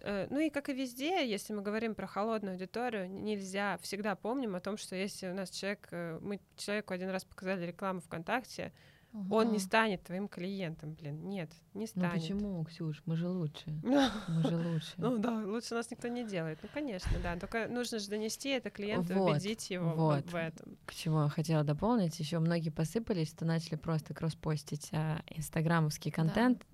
[0.04, 4.54] Э, Ну и как и везде, если мы говорим про холодную аудиторию, нельзя, всегда помним
[4.56, 8.72] о том, что если у нас человек, э, мы человеку один раз показали рекламу ВКонтакте,
[9.30, 12.12] он не станет твоим клиентом, блин, нет, не Ну станет.
[12.14, 14.08] почему, Ксюш, мы же лучше, мы
[14.48, 14.94] же лучше.
[14.96, 16.58] Ну да, лучше нас никто не делает.
[16.62, 17.36] Ну, конечно, да.
[17.36, 20.24] Только нужно же донести это клиенту, Вот, убедить его в- вот.
[20.30, 20.78] в этом.
[20.86, 26.22] К чему я хотела дополнить, еще многие посыпались, что начали просто кросспостить а, инстаграмовский Да.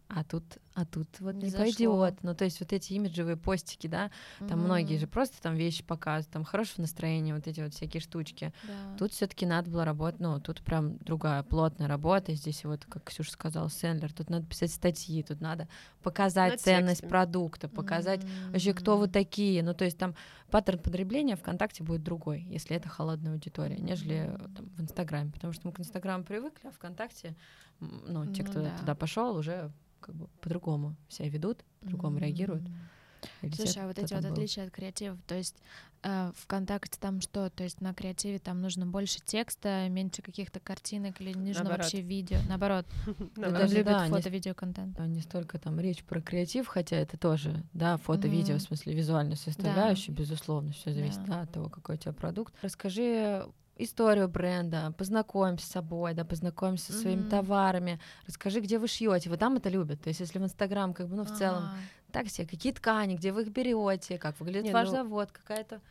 [0.08, 0.42] А тут,
[0.74, 2.22] а тут вот Не не, пойдет.
[2.22, 4.10] Ну, то есть вот эти имиджевые постики, да,
[4.48, 5.00] там многие Мгм.
[5.00, 8.52] же просто там вещи показывают, там хорошего настроения, вот эти вот всякие штучки.
[8.62, 8.96] Да.
[8.98, 12.32] Тут все-таки надо было работать, ну, тут прям другая плотная работа.
[12.34, 15.68] Здесь вот, как Ксюша сказала, Сендлер, тут надо писать статьи, тут надо
[16.02, 17.10] показать Над ценность текстами.
[17.10, 19.62] продукта, показать вообще, кто вы такие.
[19.62, 20.14] Ну, то есть там
[20.50, 25.30] паттерн потребления ВКонтакте будет другой, если это холодная аудитория, нежели э, там, в Инстаграме.
[25.32, 27.36] Потому что мы к Инстаграму привыкли, а ВКонтакте,
[27.80, 28.76] ну, те, Ну кто да.
[28.78, 29.70] туда пошел, уже
[30.00, 32.66] как бы по-другому себя ведут, по-другому реагируют.
[32.66, 32.74] М.
[33.42, 34.32] Или те, Слушай, а вот эти вот был.
[34.32, 35.56] отличия от креативов, то есть
[36.04, 37.50] э, ВКонтакте там что?
[37.50, 41.78] То есть на креативе там нужно больше текста, меньше каких-то картинок или нужно Наоборот.
[41.78, 42.38] вообще видео?
[42.48, 42.86] Наоборот,
[43.36, 44.98] Да, даже не фото-видеоконтент.
[45.00, 50.12] Не столько там речь про креатив, хотя это тоже, да, фото-видео, в смысле визуальной составляющей,
[50.12, 52.54] безусловно, все зависит от того, какой у тебя продукт.
[52.62, 53.44] Расскажи
[53.78, 59.30] историю бренда, познакомься с собой, да, познакомься со своими товарами, расскажи, где вы шьете.
[59.30, 60.02] Вот там это любят.
[60.02, 61.90] То есть, если в Инстаграм, как бы, ну, в целом, Ага.
[62.12, 65.82] так себе, какие ткани, где вы их берете, как выглядит Не, ваш ну, завод, какая-то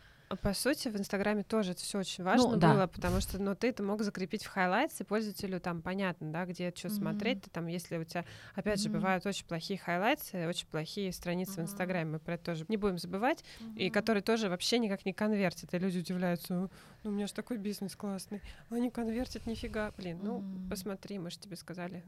[0.41, 2.73] По сути, в Инстаграме тоже это все очень важно Ну, да.
[2.75, 6.45] было, потому что, ну, ты это мог закрепить в highlights, и пользователю там понятно, да,
[6.45, 6.89] где что Мгм.
[6.89, 8.89] смотреть, ты там, если у тебя, опять же, Мгм.
[8.89, 11.63] бывают очень плохие highlights ы, очень плохие страницы в Мгм.
[11.63, 15.73] Инстаграме, мы про это тоже не будем забывать, и которые тоже вообще никак не конвертят,
[15.73, 16.69] и люди удивляются,
[17.07, 20.69] «Ну, у меня же такой бизнес классный, а не конвертит нифига, блин, ну, Мгм.
[20.69, 22.03] посмотри, мы же тебе сказали,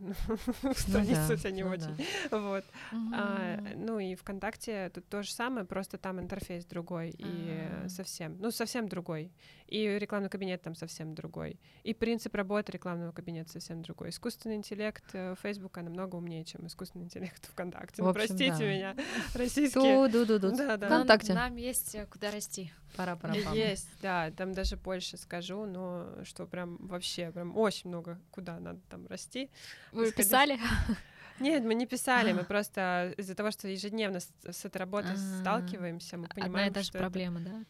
[0.76, 1.96] страница у тебя не очень,
[2.32, 2.66] вот.
[3.14, 7.90] А, ну и ВКонтакте тут то же самое, просто там интерфейс другой и э, А.
[7.90, 9.32] совсем, ну совсем другой.
[9.68, 11.60] И рекламный кабинет там совсем другой.
[11.84, 14.10] И принцип работы рекламного кабинета совсем другой.
[14.10, 18.02] Искусственный интеллект э, Фейсбука намного умнее, чем искусственный интеллект ВКонтакте.
[18.02, 18.96] В Ну, простите меня,
[19.34, 20.10] российские.
[20.58, 20.88] Да, да.
[20.88, 21.34] ВКонтакте.
[21.34, 22.72] Нам есть э, куда расти.
[22.96, 23.34] Пора, пора.
[23.34, 28.80] Есть, да, там даже больше скажу, но что прям вообще, прям очень много куда надо
[28.90, 29.50] там расти.
[29.92, 30.28] Вы Сходить.
[30.28, 30.60] писали?
[31.40, 35.40] Нет, мы не писали, мы просто из-за того, что ежедневно с, с этой работой А.
[35.40, 37.64] сталкиваемся, мы понимаем, Одна и та же проблема, да?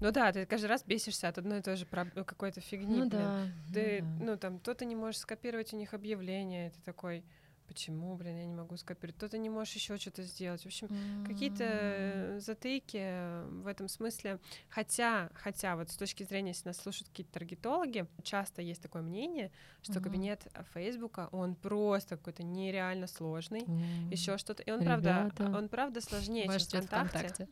[0.00, 2.98] Ну да, ты каждый раз бесишься от одной и той же какой-то фигни.
[2.98, 3.48] Ну да.
[3.72, 4.24] Ты, ну да.
[4.24, 7.24] ну там, то ты не можешь скопировать у них объявление, ты такой,
[7.66, 10.62] почему, блин, я не могу скопировать, то ты не можешь еще что-то сделать.
[10.62, 10.88] В общем,
[11.26, 14.38] какие-то э, затыки э, в этом смысле.
[14.68, 19.50] Хотя, хотя вот с точки зрения, если нас слушают какие-то таргетологи, часто есть такое мнение,
[19.82, 20.02] что Мгм.
[20.04, 23.62] кабинет э, Фейсбука, он просто какой-то нереально сложный.
[23.66, 24.10] М.
[24.10, 24.62] Еще что-то.
[24.62, 25.56] И он правда, Ребята.
[25.56, 27.48] он правда сложнее, чем цвет ВКонтакте.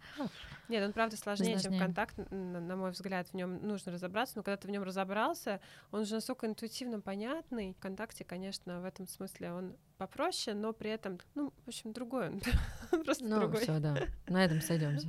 [0.69, 1.81] Нет, он правда сложнее, чем Сложнее.
[1.81, 4.35] контакт, на, на мой взгляд, в нем нужно разобраться.
[4.37, 5.61] Но когда ты в нем разобрался,
[5.91, 7.75] он уже настолько интуитивно понятный.
[7.75, 12.41] Вконтакте, конечно, в этом смысле он попроще, но при этом, ну, в общем, другой он.
[13.05, 13.61] Просто Ну, другой.
[13.63, 13.97] все, да.
[14.27, 15.09] На этом сойдемся.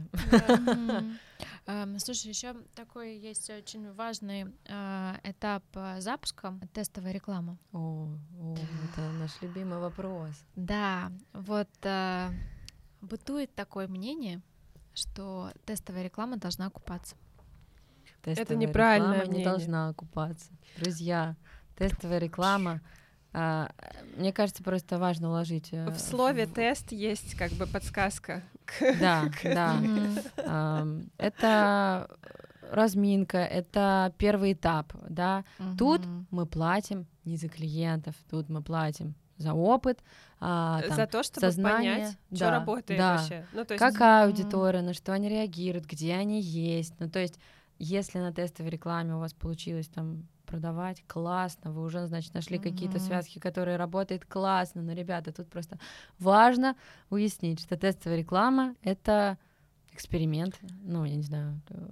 [1.67, 7.57] Эм, Слушай, еще такой есть очень важный э, этап э, запуска тестовая реклама.
[7.73, 8.09] О,
[8.55, 10.31] это наш любимый вопрос.
[10.55, 12.29] Да, вот э,
[13.01, 14.41] бытует такое мнение,
[14.93, 17.15] что тестовая реклама должна окупаться.
[18.21, 19.49] Тестовая неправильное реклама не мнение.
[19.49, 20.51] должна окупаться.
[20.77, 21.35] Друзья,
[21.75, 22.81] тестовая реклама.
[23.37, 23.69] А,
[24.17, 25.69] мне кажется, просто важно уложить.
[25.73, 28.41] э, В слове тест есть как бы подсказка.
[28.65, 29.79] к- Да, да.
[31.17, 32.09] Это
[32.71, 35.43] разминка, это первый этап, да.
[35.77, 39.99] Тут мы платим не за клиентов, тут мы платим за опыт,
[40.39, 43.17] а, там, За то, чтобы сознание, понять, что да, работает да.
[43.17, 43.45] вообще.
[43.51, 46.93] Ну, то есть, какая аудитория, на что они реагируют, где они есть.
[46.99, 47.37] Ну, то есть,
[47.77, 52.97] если на тестовой рекламе у вас получилось там продавать, классно, вы уже, значит, нашли какие-то
[52.97, 53.05] Мгм.
[53.07, 54.81] связки, которые работают классно.
[54.81, 55.77] Но, ребята, тут просто
[56.19, 56.75] важно
[57.09, 59.37] уяснить, что тестовая реклама— это
[59.91, 60.59] эксперимент.
[60.83, 61.87] Ну, я не знаю, э,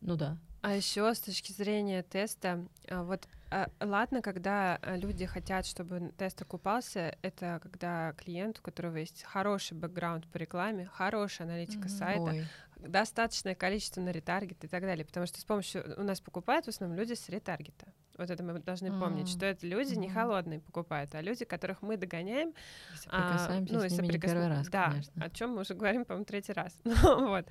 [0.00, 0.36] ну да.
[0.62, 6.12] А еще с точки зрения теста, а, вот а, ладно, когда а, люди хотят, чтобы
[6.16, 11.96] тест окупался, это когда клиент, у которого есть хороший бэкграунд по рекламе, хорошая аналитика Мгм.
[11.98, 12.46] сайта, Ой.
[12.78, 15.04] Достаточное количество на ретаргет и так далее.
[15.04, 17.86] Потому что с помощью у нас покупают в основном люди с ретаргета.
[18.16, 19.26] Вот это мы должны помнить, М.
[19.26, 20.14] что это люди не Мгм.
[20.14, 22.52] холодные покупают, а люди, которых мы догоняем.
[22.96, 25.24] Соприкасаемся ну, с ними не соприкосн- первый раз, Да, конечно.
[25.24, 26.78] о чем мы уже говорим, по-моему, третий раз.
[27.02, 27.46] Вот.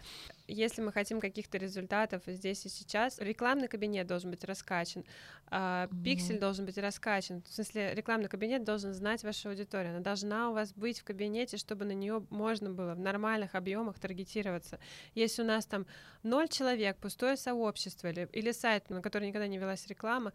[0.48, 5.06] Если мы хотим каких-то результатов здесь и сейчас, рекламный кабинет должен быть раскачан,
[5.48, 6.40] а, пиксель Мгм.
[6.40, 7.42] должен быть раскачан.
[7.44, 9.92] В смысле, рекламный кабинет должен знать вашу аудиторию.
[9.94, 14.00] Она должна у вас быть в кабинете, чтобы на нее можно было в нормальных объемах
[14.00, 14.80] таргетироваться.
[15.16, 15.86] Если у нас там
[16.24, 20.34] ноль человек, пустое сообщество или, или сайт, на который никогда не велась реклама,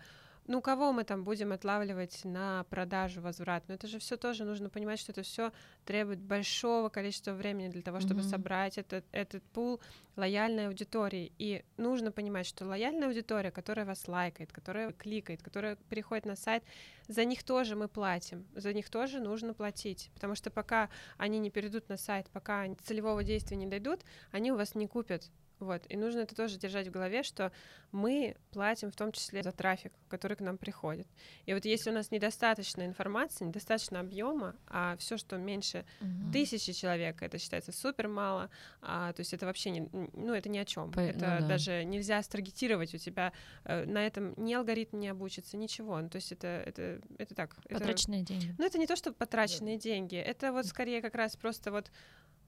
[0.49, 3.77] ну, кого мы там будем отлавливать на продажу возвратную?
[3.77, 5.53] Это же все тоже нужно понимать, что это все
[5.85, 8.31] требует большого количества времени для того, чтобы Мгм.
[8.31, 9.79] собрать этот, этот пул
[10.17, 11.33] лояльной аудитории.
[11.39, 16.65] И нужно понимать, что лояльная аудитория, которая вас лайкает, которая кликает, которая переходит на сайт,
[17.09, 20.89] за них тоже мы платим, за них тоже нужно платить, потому что пока
[21.19, 24.01] они не перейдут на сайт, пока целевого действия не дойдут,
[24.33, 25.31] они у вас не купят.
[25.61, 25.83] Вот.
[25.89, 27.51] И нужно это тоже держать в голове, что
[27.91, 31.07] мы платим в том числе за трафик, который к нам приходит.
[31.47, 36.31] И вот если у нас недостаточно информации, недостаточно объема, а все, что меньше Мгм.
[36.33, 38.51] тысячи человек, это считается супер мало,
[38.83, 40.93] а, то есть это вообще не, ну это ни о чем.
[40.93, 41.49] По- это ну да.
[41.49, 43.33] даже нельзя старгетировать у тебя
[43.65, 46.01] э, на этом ни алгоритм не обучится, ничего.
[46.01, 47.57] Ну, то есть это это это так.
[47.65, 48.55] это- Потраченные деньги.
[48.59, 51.91] ну, это не то, что потраченные деньги, это вот скорее как раз просто вот,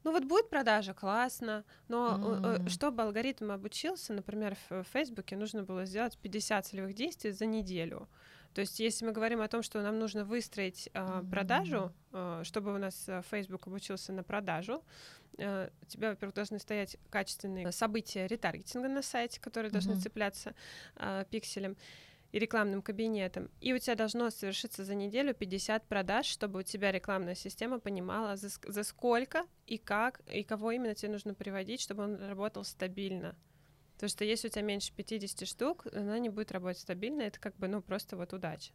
[0.04, 2.68] ну вот будет продажа, классно, но э, э, М.
[2.68, 8.08] чтобы алгоритм обучился, например, в в Фейсбуке нужно было сделать 50 целевых действий за неделю.
[8.54, 12.74] То есть, если мы говорим о том, что нам нужно выстроить э, продажу, э, чтобы
[12.74, 14.82] у нас э, Facebook обучился на продажу,
[15.38, 20.00] э, у тебя, во-первых, должны стоять качественные события ретаргетинга на сайте, которые должны Мгм.
[20.00, 20.54] цепляться
[20.96, 21.76] э, пикселем
[22.32, 23.50] и рекламным кабинетом.
[23.60, 28.36] И у тебя должно совершиться за неделю 50 продаж, чтобы у тебя рекламная система понимала,
[28.36, 33.36] за, за сколько и как, и кого именно тебе нужно приводить, чтобы он работал стабильно.
[33.94, 37.56] Потому что если у тебя меньше 50 штук, она не будет работать стабильно, это как
[37.56, 38.72] бы, ну, просто вот удача.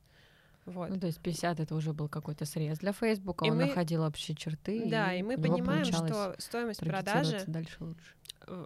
[0.66, 0.90] Вот.
[0.90, 3.66] Ну, то есть 50 это уже был какой-то срез для Фейсбука, и он мы...
[3.66, 4.90] находил общие черты.
[4.90, 8.16] Да, и, и мы понимаем, что стоимость продажи дальше лучше.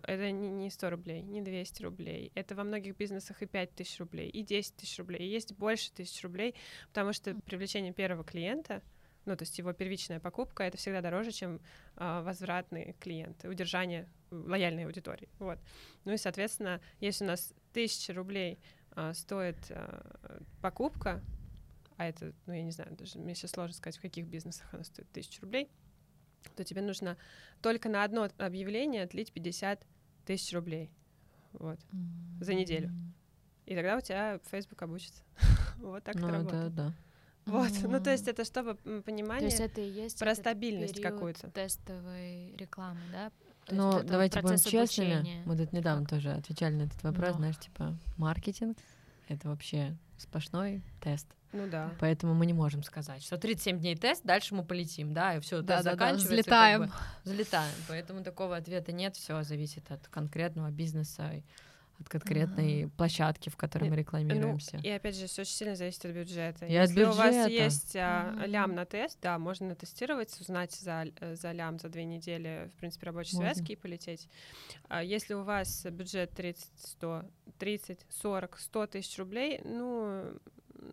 [0.03, 2.31] Это не 100 рублей, не 200 рублей.
[2.35, 5.91] Это во многих бизнесах и 5 тысяч рублей, и 10 тысяч рублей, и есть больше
[5.91, 6.55] тысяч рублей,
[6.87, 8.81] потому что привлечение первого клиента,
[9.25, 11.61] ну, то есть его первичная покупка, это всегда дороже, чем
[11.97, 15.29] э, возвратные клиенты, удержание лояльной аудитории.
[15.39, 15.59] Вот.
[16.05, 18.59] Ну и, соответственно, если у нас тысяча рублей
[18.95, 21.21] э, стоит э, покупка,
[21.97, 24.83] а это, ну, я не знаю, даже мне сейчас сложно сказать, в каких бизнесах она
[24.83, 25.69] стоит тысячу рублей,
[26.55, 27.17] то тебе нужно
[27.61, 29.85] только на одно объявление отлить 50
[30.25, 30.91] тысяч рублей
[31.53, 32.43] вот, mm-hmm.
[32.43, 32.91] за неделю.
[33.65, 35.23] И тогда у тебя Facebook обучится.
[35.77, 36.75] вот так ну, это работает.
[36.75, 36.93] Да, да.
[37.45, 37.87] Вот, mm-hmm.
[37.87, 41.49] ну то есть это чтобы понимание то есть это и есть про стабильность какую-то.
[41.51, 43.31] тестовой рекламы, да?
[43.71, 45.43] Ну, давайте будем честными.
[45.45, 46.11] Мы тут недавно как?
[46.11, 47.37] тоже отвечали на этот вопрос, Но.
[47.37, 48.77] знаешь, типа маркетинг—
[49.27, 51.27] это вообще сплошной тест.
[51.51, 51.91] Ну да.
[51.99, 55.61] Поэтому мы не можем сказать, что 37 дней тест, дальше мы полетим, да, и все,
[55.61, 56.29] да, тест да, заканчивается.
[56.29, 56.81] Да, взлетаем.
[56.81, 57.75] Как бы, взлетаем.
[57.87, 61.41] Поэтому такого ответа нет, все зависит от конкретного бизнеса,
[61.99, 62.89] от конкретной mm-hmm.
[62.91, 64.77] площадки, в которой мы рекламируемся.
[64.77, 66.65] Ну, и опять же, все очень сильно зависит от бюджета.
[66.65, 67.11] И Если от бюджета.
[67.11, 68.47] у вас есть а, mm-hmm.
[68.47, 73.07] лям на тест, да, можно тестировать, узнать за, за лям за две недели, в принципе,
[73.07, 73.53] рабочей можно.
[73.53, 74.29] связки и полететь.
[74.87, 77.25] А если у вас бюджет 30, 100,
[77.57, 80.33] 30, 40, 100 тысяч рублей, ну,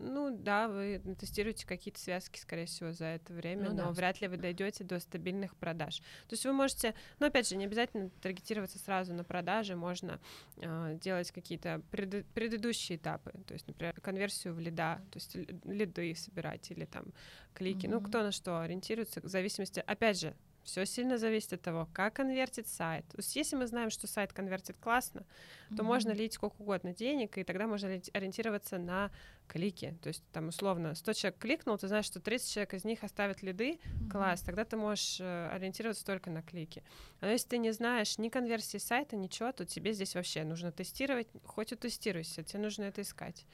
[0.00, 3.90] ну да, вы тестируете какие-то связки, скорее всего, за это время, ну, но да.
[3.92, 5.98] вряд ли вы дойдете до стабильных продаж.
[5.98, 10.20] То есть вы можете, ну опять же, не обязательно таргетироваться сразу на продажи, можно
[10.56, 16.14] э, делать какие-то пред, предыдущие этапы, то есть, например, конверсию в лида, то есть лиды
[16.14, 17.06] собирать или там
[17.54, 17.90] клики, mm-hmm.
[17.90, 20.34] ну кто на что ориентируется, в зависимости, опять же,
[20.66, 23.06] все сильно зависит от того, как конвертит сайт.
[23.08, 25.24] То есть, если мы знаем, что сайт конвертит классно,
[25.68, 25.82] то mm-hmm.
[25.82, 29.10] можно лить сколько угодно денег, и тогда можно ориентироваться на
[29.46, 29.96] клики.
[30.02, 33.42] То есть, там, условно, 100 человек кликнул, ты знаешь, что 30 человек из них оставят
[33.42, 34.10] лиды, mm-hmm.
[34.10, 36.82] класс, тогда ты можешь э, ориентироваться только на клики.
[37.20, 41.28] А если ты не знаешь ни конверсии сайта, ничего, то тебе здесь вообще нужно тестировать,
[41.44, 43.46] хоть и тестируйся, тебе нужно это искать.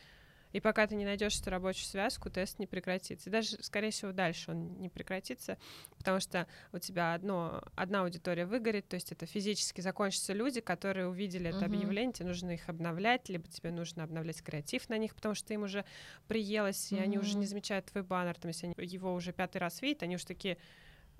[0.52, 3.28] И пока ты не найдешь эту рабочую связку, тест не прекратится.
[3.28, 5.58] И даже, скорее всего, дальше он не прекратится,
[5.96, 11.08] потому что у тебя одно, одна аудитория выгорит, то есть это физически закончатся люди, которые
[11.08, 11.64] увидели это uh-huh.
[11.64, 15.62] объявление, тебе нужно их обновлять, либо тебе нужно обновлять креатив на них, потому что им
[15.62, 15.84] уже
[16.28, 19.82] приелось, и они уже не замечают твой баннер, там, если они его уже пятый раз
[19.82, 20.58] видят, они уже такие...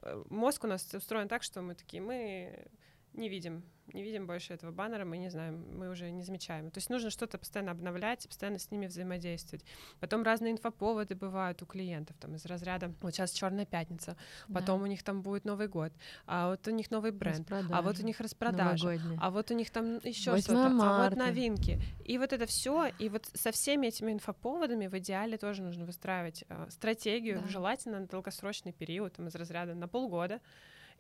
[0.02, 2.66] Э, мозг у нас устроен так, что мы такие, мы
[3.14, 6.70] не видим, не видим больше этого баннера, мы не знаем, мы уже не замечаем.
[6.70, 9.64] То есть нужно что-то постоянно обновлять, постоянно с ними взаимодействовать.
[10.00, 14.16] Потом разные инфоповоды бывают у клиентов, там из разряда, вот сейчас Черная пятница,
[14.52, 14.84] потом да.
[14.84, 15.92] у них там будет Новый год,
[16.26, 19.70] а вот у них новый бренд, а вот у них распродажа, а вот у них
[19.70, 21.80] там еще что-то, а вот новинки.
[22.04, 26.44] И вот это все, и вот со всеми этими инфоповодами в идеале тоже нужно выстраивать
[26.48, 27.48] э, стратегию, да.
[27.48, 30.40] желательно на долгосрочный период, там из разряда на полгода,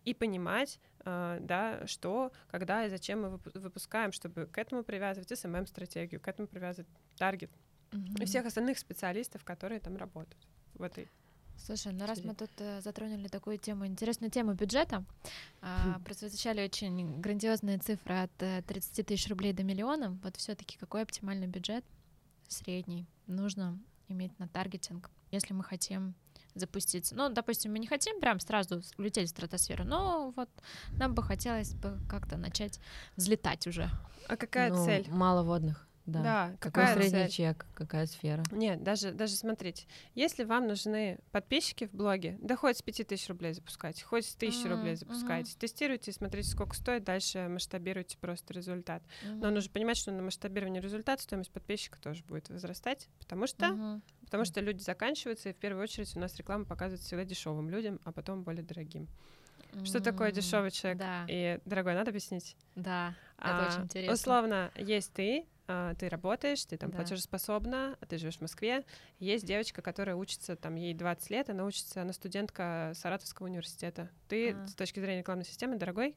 [0.04, 6.20] и понимать, э, да, что, когда и зачем мы выпускаем, чтобы к этому привязывать SMM-стратегию,
[6.20, 7.50] к этому привязывать таргет
[7.90, 8.22] mm-hmm.
[8.22, 11.08] и всех остальных специалистов, которые там работают в этой
[11.56, 15.04] Слушай, ну раз мы тут э, затронули такую тему, интересную тему бюджета,
[15.60, 20.18] э, прозвучали очень грандиозные цифры от э, 30 тысяч рублей до миллиона.
[20.24, 21.84] Вот все-таки какой оптимальный бюджет
[22.48, 23.78] средний нужно
[24.08, 26.14] иметь на таргетинг, если мы хотим
[26.54, 27.14] запуститься.
[27.14, 30.48] Ну, допустим, мы не хотим прям сразу улететь в стратосферу, но вот
[30.98, 32.80] нам бы хотелось бы как-то начать
[33.16, 33.88] взлетать уже.
[34.28, 35.06] А какая ну, цель?
[35.10, 35.86] Мало водных.
[36.06, 36.22] Да.
[36.22, 37.30] да какой какая средний цель?
[37.30, 38.42] чек, какая сфера?
[38.50, 43.52] Нет, даже, даже смотрите, если вам нужны подписчики в блоге, да хоть с 5000 рублей
[43.52, 44.70] запускайте, хоть с 1000 mm-hmm.
[44.70, 45.58] рублей запускайте, mm-hmm.
[45.60, 49.02] тестируйте, смотрите, сколько стоит, дальше масштабируйте просто результат.
[49.04, 49.34] Mm-hmm.
[49.34, 54.00] Но нужно понимать, что на масштабирование результата стоимость подписчика тоже будет возрастать, потому что mm-hmm.
[54.32, 58.00] Потому что люди заканчиваются, и в первую очередь у нас реклама показывает всегда дешевым людям,
[58.02, 59.06] а потом более дорогим.
[59.84, 61.26] Что такое дешевый человек да.
[61.28, 61.92] и дорогой?
[61.92, 62.56] Надо объяснить?
[62.74, 64.14] Да, это а, очень интересно.
[64.14, 66.96] Условно, есть ты, а, ты работаешь, ты там да.
[66.96, 68.86] платежеспособна, ты живешь в Москве.
[69.18, 74.08] Есть девочка, которая учится, там ей 20 лет, она учится, она студентка Саратовского университета.
[74.28, 74.66] Ты а.
[74.66, 76.16] с точки зрения рекламной системы дорогой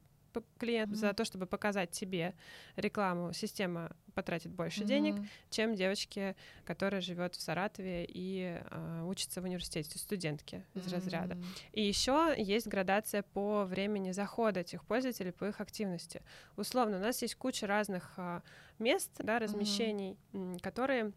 [0.58, 0.96] клиент mm-hmm.
[0.96, 2.34] за то, чтобы показать тебе
[2.76, 4.86] рекламу, система потратит больше mm-hmm.
[4.86, 5.14] денег,
[5.50, 10.94] чем девочки, которая живет в Саратове и э, учится в университете, студентки из mm-hmm.
[10.94, 11.38] разряда.
[11.72, 16.22] И еще есть градация по времени захода этих пользователей, по их активности.
[16.56, 18.40] Условно, у нас есть куча разных э,
[18.78, 20.60] мест, да, размещений, mm-hmm.
[20.60, 21.12] которые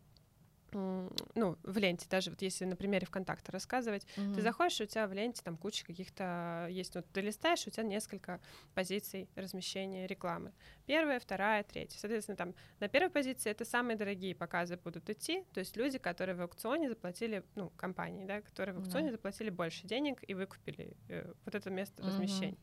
[0.74, 4.36] ну, в ленте, даже вот если на примере ВКонтакте рассказывать, mm-hmm.
[4.36, 7.84] ты заходишь, у тебя в ленте там куча каких-то есть, вот ты листаешь, у тебя
[7.84, 8.39] несколько
[8.74, 10.53] позиций размещения рекламы.
[10.86, 11.97] Первая, вторая, третья.
[11.99, 16.36] Соответственно, там на первой позиции это самые дорогие показы будут идти, то есть люди, которые
[16.36, 19.11] в аукционе заплатили, ну, компании, да, которые в аукционе mm-hmm.
[19.11, 22.07] заплатили больше денег и выкупили э, вот это место mm-hmm.
[22.07, 22.57] размещения.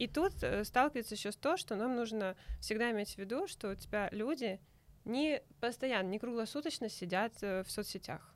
[0.00, 3.72] И тут э, сталкивается еще с то, что нам нужно всегда иметь в виду, что
[3.72, 4.58] у тебя люди
[5.04, 8.34] не постоянно, не круглосуточно сидят э, в соцсетях.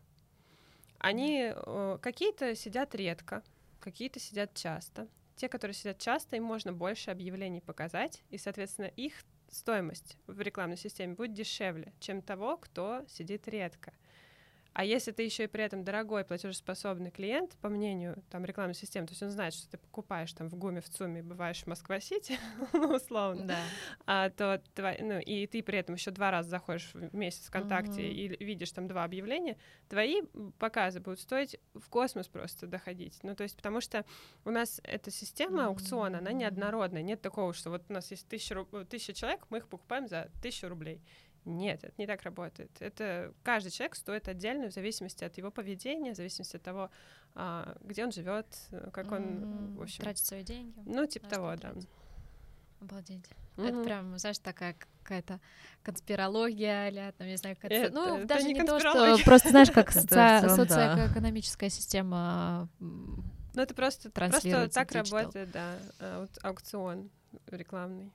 [0.98, 3.42] Они э, какие-то сидят редко,
[3.80, 5.08] какие-то сидят часто.
[5.36, 9.14] Те, которые сидят часто, им можно больше объявлений показать, и, соответственно, их
[9.48, 13.92] стоимость в рекламной системе будет дешевле, чем того, кто сидит редко.
[14.74, 19.06] А если ты еще и при этом дорогой платежеспособный клиент, по мнению там рекламной системы,
[19.06, 22.38] то есть он знает, что ты покупаешь там в ГУМе, в ЦУМе, бываешь в Москва-Сити,
[22.72, 23.58] ну, условно, да.
[24.04, 28.02] а, то твои, ну, и ты при этом еще два раза заходишь в месяц ВКонтакте
[28.02, 28.36] mm-hmm.
[28.36, 29.56] и видишь там два объявления,
[29.88, 30.22] твои
[30.58, 33.20] показы будут стоить в космос просто доходить.
[33.22, 34.04] Ну, то есть потому что
[34.44, 37.02] у нас эта система аукциона, она неоднородная.
[37.02, 40.68] Нет такого, что вот у нас есть тысяча, тысяча человек, мы их покупаем за тысячу
[40.68, 41.00] рублей.
[41.44, 42.70] Нет, это не так работает.
[42.80, 46.90] Это каждый человек стоит отдельно в зависимости от его поведения, в зависимости от того,
[47.34, 48.46] а, где он живет,
[48.92, 49.76] как он, mm-hmm.
[49.76, 50.74] в общем, тратит свои деньги.
[50.86, 51.74] Ну типа того, да.
[52.80, 53.28] Обалдеть.
[53.56, 53.68] Mm-hmm.
[53.68, 55.38] Это прям, знаешь, такая какая-то
[55.82, 57.86] конспирология, или там, не знаю, какая-то...
[57.86, 60.48] Это, ну, это даже не, не то, что просто, знаешь, как соци...
[60.48, 65.76] социоэкономическая система Ну, это просто, просто так работает, да,
[66.42, 67.10] аукцион
[67.48, 68.10] рекламный.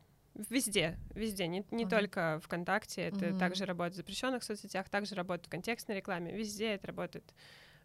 [0.49, 1.89] Везде, везде, не, не uh-huh.
[1.89, 3.39] только ВКонтакте, это uh-huh.
[3.39, 7.25] также работает в запрещенных соцсетях, также работает в контекстной рекламе, везде это работает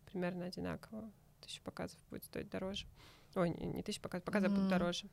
[0.06, 1.10] примерно одинаково.
[1.40, 2.86] Тысяча показов будет стоить дороже.
[3.34, 4.54] Ой, не, не тысяча показов, показов uh-huh.
[4.54, 5.06] будут дороже.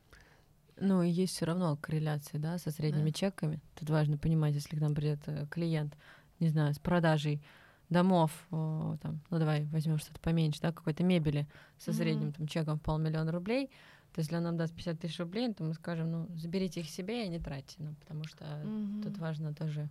[0.77, 3.13] Ну, и есть все равно корреляция, да, со средними yeah.
[3.13, 3.59] чеками.
[3.75, 5.97] Тут важно понимать, если к нам придет э, клиент,
[6.39, 7.41] не знаю, с продажей
[7.89, 12.37] домов, о, там, ну давай возьмем что-то поменьше, да, какой-то мебели со средним mm-hmm.
[12.37, 13.69] там чеком в полмиллиона рублей,
[14.13, 16.89] то есть, если он нам даст 50 тысяч рублей, то мы скажем, ну, заберите их
[16.89, 19.03] себе и не тратьте, ну, потому что mm-hmm.
[19.03, 19.89] тут важно тоже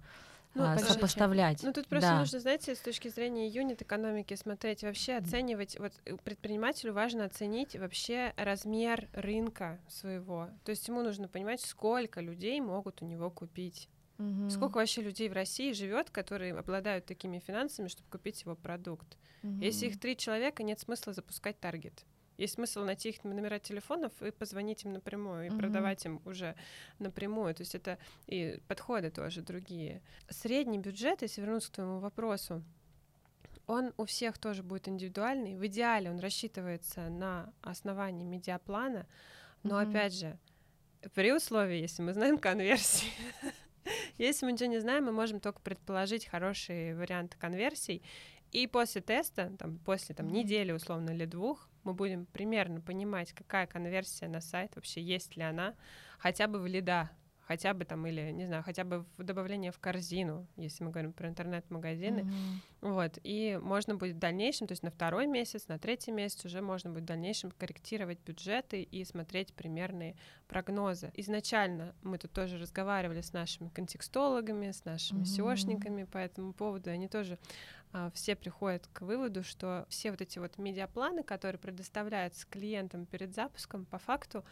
[0.55, 1.63] ну, а, сопоставлять.
[1.63, 2.19] Ну, тут просто да.
[2.19, 7.77] нужно, знаете, с точки зрения юнит экономики смотреть, вообще оценивать, вот э, предпринимателю важно оценить
[7.77, 10.51] вообще размер рынка своего.
[10.65, 13.89] То есть ему нужно понимать, сколько людей могут у него купить.
[14.19, 14.51] Угу.
[14.51, 19.17] Сколько вообще людей в России живет, которые обладают такими финансами, чтобы купить его продукт.
[19.43, 19.61] Угу.
[19.61, 22.05] Если их три человека, нет смысла запускать таргет.
[22.41, 25.59] Есть смысл найти их номера телефонов и позвонить им напрямую, и mm-hmm.
[25.59, 26.55] продавать им уже
[26.99, 27.55] напрямую.
[27.55, 30.01] То есть это и подходы тоже другие.
[30.31, 32.63] Средний бюджет, если вернуться к твоему вопросу,
[33.67, 35.55] он у всех тоже будет индивидуальный.
[35.55, 39.07] В идеале он рассчитывается на основании медиаплана,
[39.63, 39.91] но mm-hmm.
[39.91, 40.39] опять же,
[41.15, 43.09] при условии, если мы знаем конверсии.
[44.19, 48.03] Если мы ничего не знаем, мы можем только предположить хорошие варианты конверсий.
[48.53, 53.67] И после теста, там, после там, недели условно или двух, мы будем примерно понимать, какая
[53.67, 55.75] конверсия на сайт, вообще есть ли она,
[56.19, 57.11] хотя бы в лида,
[57.51, 61.13] хотя бы там, или, не знаю, хотя бы в добавление в корзину, если мы говорим
[61.13, 62.21] про интернет-магазины.
[62.21, 62.93] Mm-hmm.
[62.93, 66.61] Вот, и можно будет в дальнейшем, то есть на второй месяц, на третий месяц уже
[66.61, 70.15] можно будет в дальнейшем корректировать бюджеты и смотреть примерные
[70.47, 71.11] прогнозы.
[71.15, 75.45] Изначально мы тут тоже разговаривали с нашими контекстологами, с нашими mm-hmm.
[75.45, 77.37] SEOшниками по этому поводу, они тоже
[78.15, 83.85] все приходят к выводу, что все вот эти вот медиапланы, которые предоставляются клиентам перед запуском,
[83.85, 84.45] по факту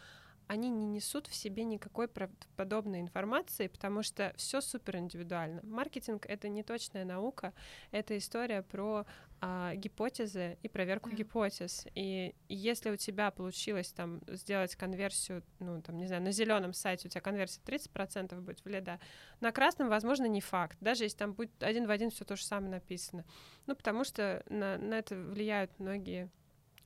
[0.49, 5.61] они не несут в себе никакой подобной информации, потому что все супер индивидуально.
[5.63, 7.53] Маркетинг это не точная наука,
[7.91, 9.05] это история про
[9.41, 11.85] а, гипотезы и проверку гипотез.
[11.93, 17.07] И если у тебя получилось там сделать конверсию, ну там не знаю, на зеленом сайте
[17.07, 18.99] у тебя конверсия 30% будет в лида,
[19.41, 22.43] на красном, возможно, не факт, даже если там будет один в один все то же
[22.43, 23.23] самое написано.
[23.67, 26.31] Ну потому что на, на это влияют многие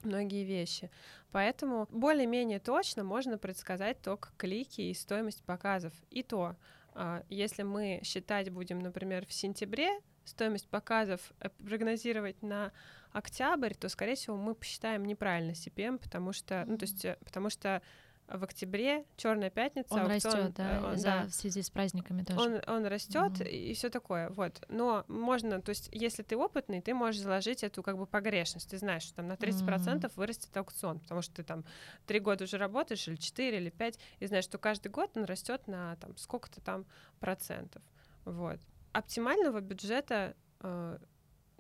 [0.06, 0.89] многие вещи.
[1.32, 5.93] Поэтому более-менее точно можно предсказать только клики и стоимость показов.
[6.10, 6.56] И то,
[6.93, 12.72] а, если мы считать будем, например, в сентябре стоимость показов э, прогнозировать на
[13.12, 17.49] октябрь, то, скорее всего, мы посчитаем неправильно CPM, потому что, ну, то есть, э, потому
[17.49, 17.82] что
[18.28, 19.93] в октябре Черная пятница.
[19.93, 22.39] Он растет, да, э, он, за, да, в связи с праздниками тоже.
[22.39, 23.49] Он, он растет mm-hmm.
[23.49, 24.63] и все такое, вот.
[24.69, 28.69] Но можно, то есть, если ты опытный, ты можешь заложить эту как бы погрешность.
[28.69, 30.11] Ты знаешь, что там на 30% mm-hmm.
[30.15, 31.65] вырастет аукцион, потому что ты там
[32.05, 35.67] три года уже работаешь, или четыре, или пять, и знаешь, что каждый год он растет
[35.67, 36.86] на там сколько-то там
[37.19, 37.84] процентов.
[38.26, 38.59] Вот.
[38.93, 40.97] Оптимального бюджета э,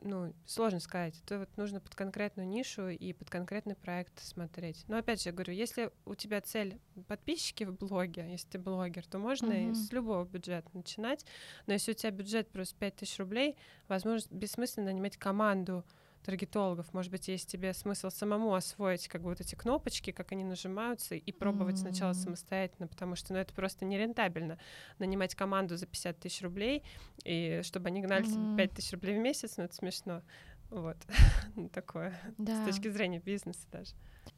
[0.03, 1.19] ну, сложно сказать.
[1.25, 4.83] Это вот нужно под конкретную нишу и под конкретный проект смотреть.
[4.87, 9.05] Но опять же, я говорю, если у тебя цель подписчики в блоге, если ты блогер,
[9.07, 9.71] то можно mm-hmm.
[9.71, 11.25] и с любого бюджета начинать.
[11.67, 15.83] Но если у тебя бюджет просто 5000 рублей, возможно, бессмысленно нанимать команду
[16.23, 16.93] таргетологов.
[16.93, 21.15] Может быть, есть тебе смысл самому освоить как бы вот эти кнопочки, как они нажимаются,
[21.15, 21.79] и пробовать mm-hmm.
[21.79, 24.57] сначала самостоятельно, потому что ну, это просто нерентабельно.
[24.99, 26.83] Нанимать команду за 50 тысяч рублей,
[27.23, 28.57] и чтобы они гнали mm-hmm.
[28.57, 30.21] 5 тысяч рублей в месяц, ну это смешно.
[30.69, 30.97] Вот,
[31.73, 32.63] такое, да.
[32.63, 33.93] с точки зрения бизнеса даже.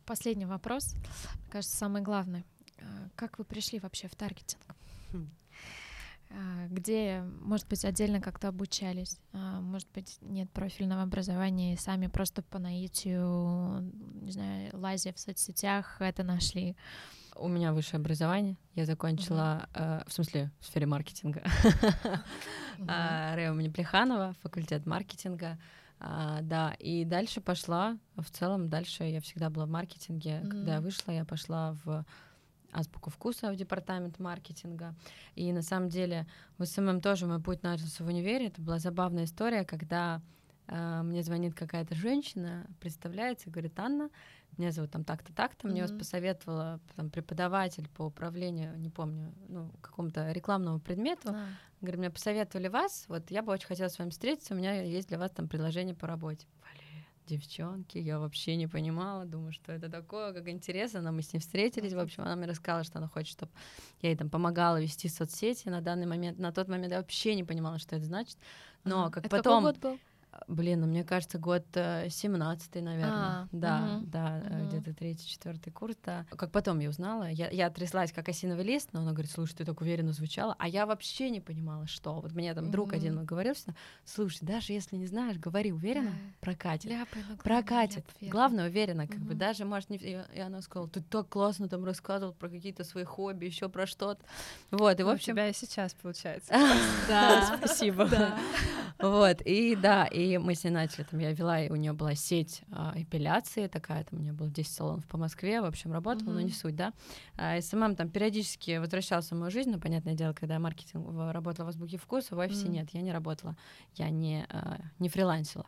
[0.05, 0.95] Последний вопрос,
[1.49, 2.45] кажется, самый главный.
[2.79, 4.61] А, как вы пришли вообще в таргетинг?
[6.30, 12.07] А, где, может быть, отдельно как-то обучались, а, может быть, нет профильного образования, и сами
[12.07, 16.76] просто по наитию, не знаю, лазя в соцсетях, это нашли.
[17.36, 18.57] У меня высшее образование.
[18.76, 20.01] Я закончила, uh-huh.
[20.01, 21.43] э, в смысле, в сфере маркетинга.
[22.80, 23.71] uh-huh.
[23.71, 25.57] Плеханова, факультет маркетинга.
[25.99, 27.97] А, да, и дальше пошла.
[28.15, 30.32] В целом, дальше я всегда была в маркетинге.
[30.32, 30.49] Mm-hmm.
[30.49, 32.05] Когда я вышла, я пошла в
[32.76, 34.95] Азбуку вкуса в департамент маркетинга.
[35.36, 38.47] И на самом деле в SMM тоже мой путь начался в универе.
[38.47, 40.21] Это была забавная история, когда
[40.67, 44.09] э, мне звонит какая-то женщина, представляется, говорит, Анна,
[44.57, 45.71] меня зовут там так-то, так-то, mm-hmm.
[45.71, 51.30] мне вас посоветовала там, преподаватель по управлению, не помню, ну, какому-то рекламному предмету.
[51.30, 51.47] А.
[51.82, 55.09] Говорит, мне посоветовали вас, вот я бы очень хотела с вами встретиться, у меня есть
[55.09, 56.47] для вас там предложение по работе
[57.26, 61.39] девчонки, я вообще не понимала, думаю, что это такое, как интересно, но мы с ней
[61.39, 63.51] встретились, в общем, она мне рассказала, что она хочет, чтобы
[64.01, 67.43] я ей там помогала вести соцсети на данный момент, на тот момент я вообще не
[67.43, 68.38] понимала, что это значит,
[68.84, 69.63] но как это потом...
[69.63, 69.99] Какой год был?
[70.47, 73.11] Блин, ну мне кажется, год 17 э, наверное.
[73.11, 74.67] А, да, угу, да, угу.
[74.67, 76.25] где-то третий, четвертый курс, да.
[76.29, 79.65] Как потом я узнала, я, я тряслась как осиновый лист, но она говорит, слушай, ты
[79.65, 82.21] так уверенно звучала, а я вообще не понимала, что.
[82.21, 82.71] Вот мне там угу.
[82.71, 83.73] друг один говорил, что,
[84.03, 86.11] слушай, даже если не знаешь, говори уверенно,
[86.41, 86.91] прокатит.
[86.91, 88.05] Ляпай, прокатит.
[88.21, 89.25] Ляп, Главное, уверенно, как угу.
[89.25, 89.97] бы, даже, может, не...
[89.97, 94.23] И она сказала, ты так классно там рассказывал про какие-то свои хобби, еще про что-то.
[94.71, 95.33] Вот, и в общем...
[95.33, 96.53] У тебя и сейчас получается.
[97.07, 98.09] Да, спасибо.
[98.99, 102.15] Вот, и да, и мы с ней начали, там, я вела, и у нее была
[102.15, 106.30] сеть а, эпиляции такая, там, у нее было 10 салонов по Москве, в общем, работала,
[106.30, 106.34] mm-hmm.
[106.34, 106.93] но не суть, да.
[107.38, 111.65] А, SMM там периодически возвращался в мою жизнь, но, понятное дело, когда я маркетинг работала
[111.65, 112.69] в Азбуке вкуса, в офисе mm-hmm.
[112.69, 113.55] нет, я не работала,
[113.95, 115.65] я не, а, не фрилансила.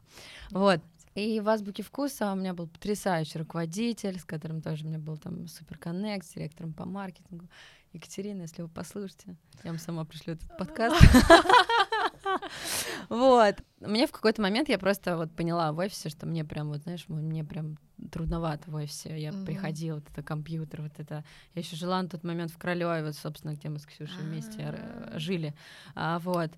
[0.52, 0.60] Mm-hmm.
[0.60, 0.82] Вот,
[1.16, 5.18] и в азбуке вкуса у меня был потрясающий руководитель, с которым тоже у меня был
[5.18, 7.48] там супер коннект, с директором по маркетингу.
[7.92, 10.96] Екатерина, если вы послушаете, я вам сама пришлю этот подкаст.
[13.10, 13.56] Вот.
[13.80, 17.06] Мне в какой-то момент я просто вот поняла в офисе, что мне прям, вот знаешь,
[17.08, 17.78] мне прям
[18.12, 19.20] трудновато в офисе.
[19.20, 21.24] Я приходила, вот это компьютер, вот это...
[21.54, 24.62] Я еще жила на тот момент в Королёве, вот, собственно, где мы с Ксюшей вместе
[24.62, 25.20] а.
[25.20, 25.54] жили.
[25.96, 26.52] А, вот.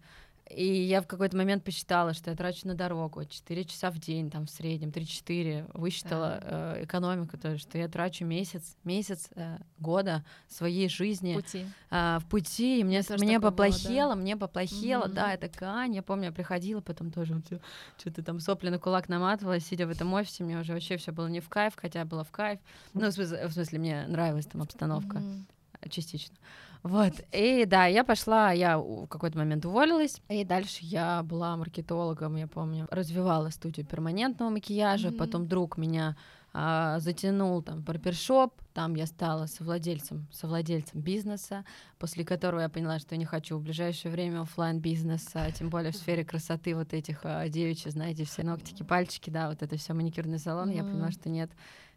[0.50, 4.32] И я в какой-то момент посчитала, что я трачу на дорогу 4 часа в день,
[4.32, 10.26] там в среднем 3-4, высчитала э, экономику, то что я трачу месяц, месяц э, года
[10.48, 11.66] своей жизни пути.
[11.92, 14.22] Э, в пути, и мне, мне поплохело, было, да?
[14.22, 15.14] мне поплохело, mm-hmm.
[15.14, 17.62] да, это Кань, я помню, я приходила, потом тоже вот,
[18.00, 21.28] что-то там сопли на кулак наматывала, сидя в этом офисе, мне уже вообще все было
[21.28, 22.60] не в кайф, хотя было в кайф,
[22.96, 25.90] ну, в смысле, в смысле мне нравилась там обстановка mm-hmm.
[25.90, 26.36] частично.
[26.82, 32.38] Вот, и да, я пошла, я в какой-то момент уволилась, и дальше я была маркетологом,
[32.38, 35.18] я помню, развивала студию перманентного макияжа, mm-hmm.
[35.18, 36.16] потом друг меня
[36.54, 41.66] а, затянул там барбершоп, там я стала совладельцем, совладельцем бизнеса,
[42.00, 45.98] после которого я поняла, что не хочу в ближайшее время офлайн бизнеса, тем более в
[45.98, 50.40] сфере красоты вот этих а, девичьи, знаете, все ногтики, пальчики, да, вот это все маникюрный
[50.40, 50.78] салон, mm-hmm.
[50.78, 51.52] я поняла, что нет,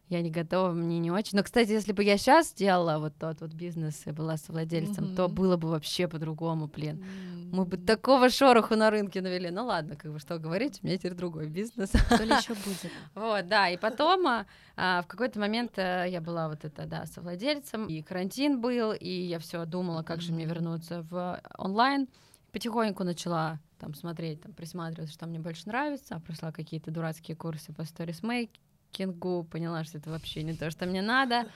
[0.08, 1.38] я не готова, мне не очень.
[1.38, 5.16] Но, кстати, если бы я сейчас сделала вот тот вот бизнес и была совладельцем, mm-hmm.
[5.16, 6.96] то было бы вообще по-другому, блин.
[6.96, 7.48] Mm-hmm.
[7.52, 9.50] Мы бы такого шороху на рынке навели.
[9.50, 11.90] Ну ладно, как бы что говорить, у меня теперь другой бизнес.
[11.90, 12.92] То ли еще будет.
[13.14, 14.46] Вот, да, и потом а,
[14.76, 19.08] а, в какой-то момент а, я была вот это, да, совладельцем, и карантин был, и
[19.08, 22.08] я все думала, как же мне вернуться в онлайн.
[22.52, 27.84] Потихоньку начала там смотреть, там присматриваться, что мне больше нравится, прошла какие-то дурацкие курсы по
[27.84, 28.50] сторисмейк
[28.92, 31.48] Кингу, поняла, что это вообще не то, что мне надо.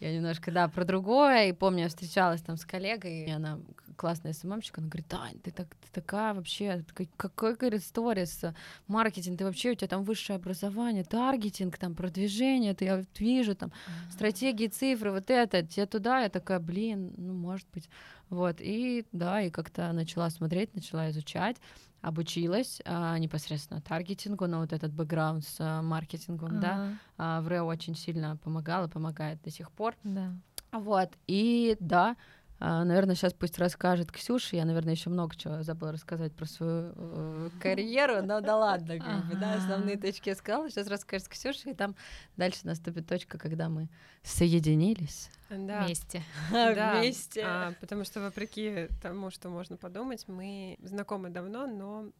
[0.00, 1.48] Я немножко, да, про другое.
[1.48, 3.60] И помню, я встречалась там с коллегой, и она
[3.96, 6.82] классная СММщик, она говорит, Тань, ты, так, ты такая вообще,
[7.18, 8.42] какой, говорит, сторис,
[8.86, 13.72] маркетинг, ты вообще, у тебя там высшее образование, таргетинг, там, продвижение, ты, я вижу, там,
[14.10, 17.90] стратегии, цифры, вот это, тебе туда, я такая, блин, ну, может быть,
[18.30, 21.58] вот, и, да, и как-то начала смотреть, начала изучать,
[22.00, 26.60] обучилась а, непосредственно таргетингу, на вот этот бэкграунд с а, маркетингом, uh-huh.
[26.60, 26.88] да,
[27.18, 29.94] а, в Рэо очень сильно помогала, помогает до сих пор.
[30.02, 30.32] Да.
[30.72, 32.16] Вот, и да,
[32.60, 34.56] наверное, сейчас пусть расскажет Ксюша.
[34.56, 39.26] Я, наверное, еще много чего забыла рассказать про свою э, карьеру, но да ладно, как
[39.26, 40.68] бы, да, основные точки я сказала.
[40.68, 41.96] Сейчас расскажет Ксюша, и там
[42.36, 43.88] дальше наступит точка, когда мы
[44.22, 45.30] соединились.
[45.48, 45.84] Да.
[45.84, 46.22] Вместе.
[46.50, 47.42] Да, вместе.
[47.44, 52.12] А, потому что, вопреки тому, что можно подумать, мы знакомы давно, но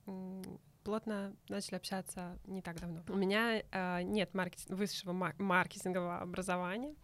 [0.82, 3.02] плотно начали общаться не так давно.
[3.08, 4.60] У меня э, нет маркет...
[4.68, 6.94] высшего мар- маркетингового образования,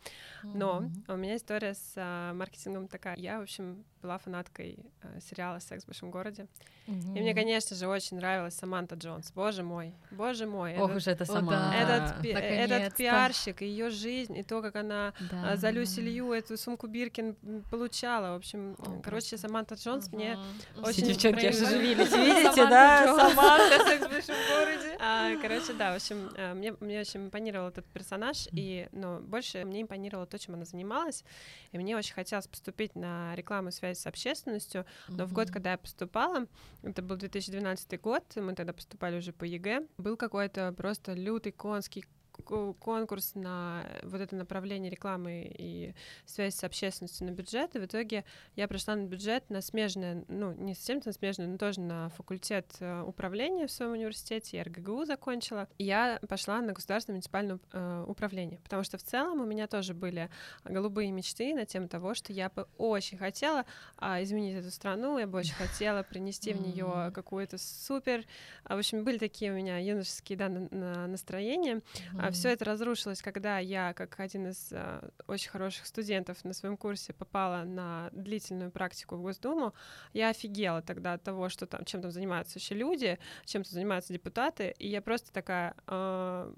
[0.43, 1.15] но mm-hmm.
[1.15, 3.17] у меня история с э, маркетингом такая.
[3.17, 6.47] Я, в общем, была фанаткой э, сериала «Секс в большом городе».
[6.87, 7.19] Mm-hmm.
[7.19, 9.33] И мне, конечно же, очень нравилась Саманта Джонс.
[9.33, 10.77] Боже мой, боже мой.
[10.77, 11.75] Ох уж это сама.
[11.75, 15.57] Этот, пи- этот пиарщик, ее жизнь, и то, как она да.
[15.57, 17.37] за Люси Лью эту сумку Биркин
[17.71, 18.35] получала.
[18.35, 19.37] В общем, О, короче.
[19.37, 20.15] Саманта Джонс uh-huh.
[20.15, 20.89] мне uh-huh.
[20.89, 21.03] очень...
[21.03, 23.15] Все девчонки оживились, видите, да?
[23.17, 24.97] Саманта «Секс в большом городе».
[25.01, 29.65] А, короче, да, в общем, э, мне, мне очень импонировал этот персонаж, и, но больше
[29.65, 31.25] мне импонировало то, чем она занималась,
[31.73, 35.27] и мне очень хотелось поступить на рекламу и связи с общественностью, но mm-hmm.
[35.27, 36.47] в год, когда я поступала,
[36.83, 42.05] это был 2012 год, мы тогда поступали уже по ЕГЭ, был какой-то просто лютый конский
[42.45, 48.25] конкурс на вот это направление рекламы и связь с общественностью на бюджет, и в итоге
[48.55, 52.67] я пришла на бюджет на смежное, ну, не совсем на смежное, но тоже на факультет
[52.81, 58.05] э, управления в своем университете, я РГГУ закончила, и я пошла на государственное муниципальное э,
[58.07, 60.31] управление, потому что в целом у меня тоже были
[60.65, 63.65] голубые мечты на тему того, что я бы очень хотела
[63.97, 68.25] а, изменить эту страну, я бы очень хотела принести в нее какую-то супер,
[68.65, 72.26] а, в общем, были такие у меня юношеские да, на, настроения, mm-hmm.
[72.31, 77.13] Все это разрушилось, когда я, как один из а, очень хороших студентов на своем курсе,
[77.13, 79.75] попала на длительную практику в Госдуму.
[80.13, 84.13] Я офигела тогда от того, что там чем там занимаются еще люди, чем там занимаются
[84.13, 85.75] депутаты, и я просто такая.
[85.87, 86.53] Э,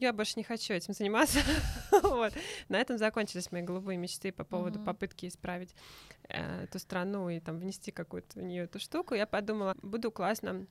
[0.00, 1.40] я больше не хочу этим заниматься.
[2.02, 2.32] вот.
[2.68, 4.84] На этом закончились мои голубые мечты по поводу mm-hmm.
[4.84, 5.74] попытки исправить
[6.28, 9.14] э, эту страну и там внести какую-то в нее эту штуку.
[9.14, 10.66] Я подумала, буду классно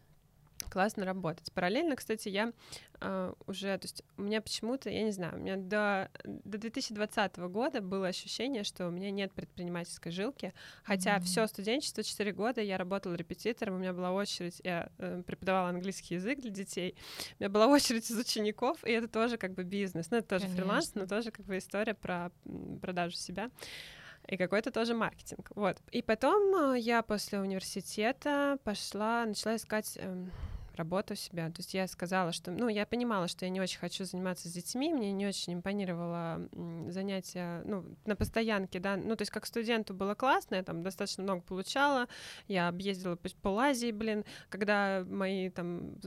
[0.70, 1.51] классно работать.
[1.53, 2.51] Параллельно, кстати, я
[2.99, 7.38] э, уже, то есть у меня почему-то, я не знаю, у меня до, до 2020
[7.38, 10.53] года было ощущение, что у меня нет предпринимательской жилки,
[10.84, 11.24] хотя mm-hmm.
[11.24, 16.16] все студенчество, 4 года я работала репетитором, у меня была очередь, я э, преподавала английский
[16.16, 16.95] язык для детей,
[17.39, 20.43] у меня была очередь из учеников, и это тоже как бы бизнес, ну это тоже
[20.43, 20.64] Конечно.
[20.64, 22.32] фриланс, но тоже как бы история про
[22.82, 23.49] продажу себя
[24.30, 25.51] и какой-то тоже маркетинг.
[25.55, 25.77] Вот.
[25.91, 30.32] И потом э, я после университета пошла, начала искать эм,
[30.80, 31.47] работу себя.
[31.47, 34.51] То есть я сказала, что, ну, я понимала, что я не очень хочу заниматься с
[34.51, 36.49] детьми, мне не очень импонировало
[36.88, 41.23] занятия, ну, на постоянке, да, ну, то есть как студенту было классно, я там достаточно
[41.23, 42.07] много получала,
[42.47, 45.97] я объездила по, Азии, блин, когда мои там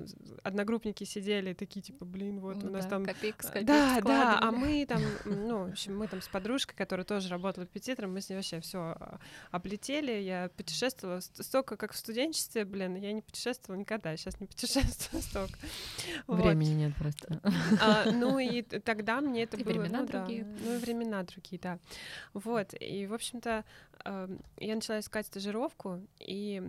[0.43, 3.05] одногруппники сидели такие, типа, блин, вот ну, у нас да, там...
[3.05, 7.05] Копейка, копейка да, да, а мы там, ну, в общем, мы там с подружкой, которая
[7.05, 9.21] тоже работала репетитором, мы с ней вообще все а,
[9.51, 14.62] облетели, я путешествовала столько, как в студенчестве, блин, я не путешествовала никогда, сейчас не путешествую
[14.63, 15.59] путешествую столько.
[16.27, 17.41] Времени нет просто.
[17.81, 19.73] А, ну и тогда мне это и было...
[19.73, 20.45] времена ну, другие.
[20.45, 21.79] Да, ну и времена другие, да.
[22.33, 23.65] Вот, и, в общем-то,
[24.05, 26.63] я начала искать стажировку, и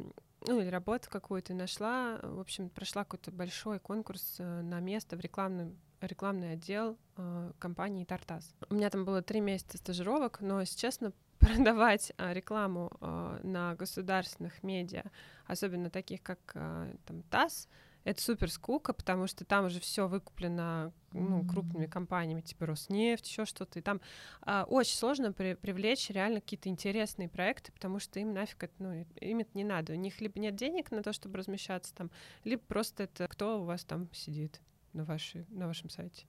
[0.45, 5.21] ну, или работу какую-то нашла, в общем, прошла какой-то большой конкурс э, на место в
[5.21, 8.53] рекламном рекламный отдел э, компании Тартас.
[8.69, 11.13] У меня там было три месяца стажировок, но, если честно,
[11.45, 15.03] продавать э, рекламу э, на государственных медиа,
[15.45, 17.67] особенно таких как э, там ТАСС,
[18.03, 23.45] это супер скука, потому что там уже все выкуплено ну, крупными компаниями, типа Роснефть, еще
[23.45, 23.79] что-то.
[23.79, 24.01] И там
[24.41, 29.05] а, очень сложно при, привлечь реально какие-то интересные проекты, потому что им нафиг это, ну,
[29.21, 29.93] им это не надо.
[29.93, 32.11] У них либо нет денег на то, чтобы размещаться там,
[32.43, 34.59] либо просто это кто у вас там сидит
[34.91, 36.25] на, вашей, на вашем сайте.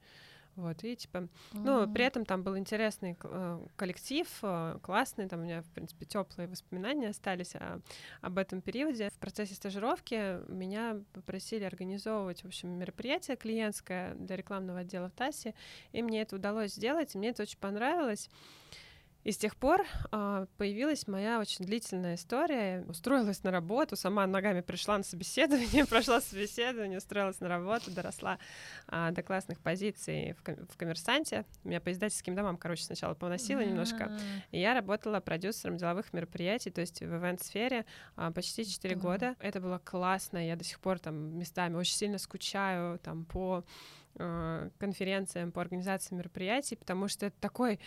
[0.56, 1.28] Вот, и типа, mm-hmm.
[1.54, 6.06] ну, при этом там был интересный э, коллектив, э, классный, там у меня, в принципе,
[6.06, 7.80] теплые воспоминания остались о,
[8.20, 9.10] об этом периоде.
[9.10, 15.54] В процессе стажировки меня попросили организовывать, в общем, мероприятие клиентское для рекламного отдела в ТАССе,
[15.92, 18.30] и мне это удалось сделать, и мне это очень понравилось.
[19.24, 22.84] И с тех пор э, появилась моя очень длительная история.
[22.86, 28.38] Устроилась на работу, сама ногами пришла на собеседование, прошла собеседование, устроилась на работу, доросла
[28.88, 31.46] э, до классных позиций в, ком- в коммерсанте.
[31.64, 33.66] Меня по издательским домам, короче, сначала поносило mm-hmm.
[33.66, 34.18] немножко.
[34.50, 37.86] И я работала продюсером деловых мероприятий, то есть в ивент-сфере
[38.18, 38.98] э, почти 4 mm-hmm.
[39.00, 39.36] года.
[39.40, 43.64] Это было классно, я до сих пор там местами очень сильно скучаю там по
[44.78, 47.80] конференциям, по организации мероприятий, потому что это такой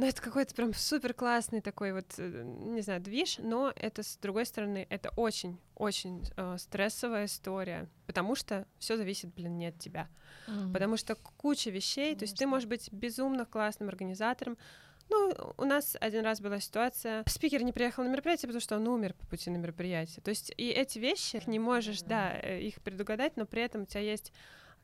[0.00, 4.16] ну, это какой-то прям супер классный такой вот, э, не знаю, движ, но это, с
[4.16, 10.08] другой стороны, это очень-очень э, стрессовая история, потому что все зависит, блин, не от тебя.
[10.48, 10.72] Mm-hmm.
[10.72, 12.18] Потому что куча вещей, Конечно.
[12.18, 14.56] то есть ты можешь быть безумно классным организатором,
[15.10, 18.88] Ну, у нас один раз была ситуация, спикер не приехал на мероприятие, потому что он
[18.88, 20.22] умер по пути на мероприятие.
[20.22, 23.84] То есть и эти вещи не можешь, да, э, их предугадать, но при этом у
[23.84, 24.32] тебя есть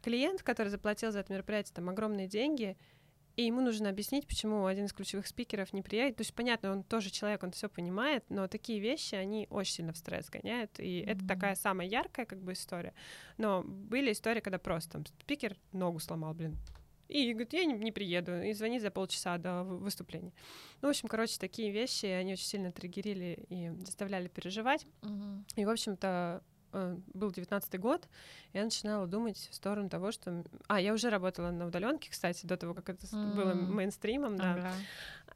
[0.02, 2.76] клиент, который заплатил за это мероприятие там огромные деньги,
[3.36, 6.16] и ему нужно объяснить, почему один из ключевых спикеров не приедет.
[6.16, 9.92] То есть, понятно, он тоже человек, он все понимает, но такие вещи, они очень сильно
[9.92, 10.80] в стресс гоняют.
[10.80, 11.10] И mm-hmm.
[11.10, 12.94] это такая самая яркая как бы история.
[13.36, 16.56] Но были истории, когда просто там спикер ногу сломал, блин,
[17.08, 20.32] и говорит, я не, не приеду, и звонит за полчаса до выступления.
[20.80, 24.86] Ну, в общем, короче, такие вещи, они очень сильно триггерили и заставляли переживать.
[25.02, 25.44] Uh-huh.
[25.56, 26.42] И, в общем-то,
[26.76, 28.08] э, был девятнадцатый год,
[28.52, 30.44] я начинала думать в сторону того, что...
[30.68, 33.34] А, я уже работала на удаленке, кстати, до того, как это mm.
[33.34, 34.54] было мейнстримом, да.
[34.54, 34.72] Ага.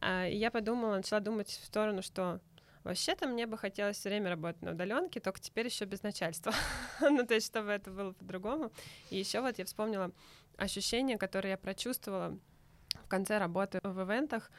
[0.01, 2.41] А, и я подумала, начала думать в сторону, что
[2.83, 6.55] Вообще-то мне бы хотелось все время работать на удаленке, только теперь еще без начальства.
[7.01, 8.73] ну, то есть, чтобы это было по-другому.
[9.11, 10.11] И еще вот я вспомнила
[10.57, 12.39] ощущение, которое я прочувствовала
[12.95, 14.51] в конце работы в ивентах.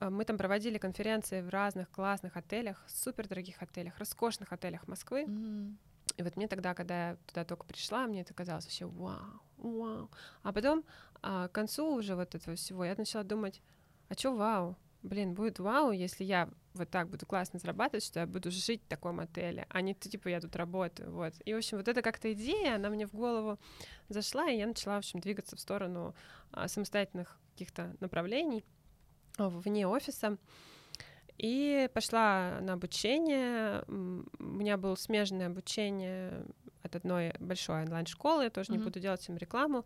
[0.00, 5.24] Э, мы там проводили конференции в разных классных отелях, супер дорогих отелях, роскошных отелях Москвы.
[5.24, 5.74] Mm-hmm.
[6.18, 10.10] И вот мне тогда, когда я туда только пришла, мне это казалось вообще вау, вау.
[10.42, 10.84] А потом
[11.22, 13.60] а, к концу уже вот этого всего я начала думать,
[14.08, 14.76] а чё вау?
[15.02, 18.88] Блин, будет вау, если я вот так буду классно зарабатывать, что я буду жить в
[18.88, 21.34] таком отеле, а не типа я тут работаю, вот.
[21.44, 23.58] И, в общем, вот эта как-то идея, она мне в голову
[24.08, 26.14] зашла, и я начала, в общем, двигаться в сторону
[26.50, 28.75] а, самостоятельных каких-то направлений а,
[29.38, 30.38] вне офиса.
[31.38, 33.84] И пошла на обучение.
[33.88, 36.44] У меня было смежное обучение
[36.82, 38.78] от одной большой онлайн-школы, я тоже mm-hmm.
[38.78, 39.84] не буду делать им рекламу.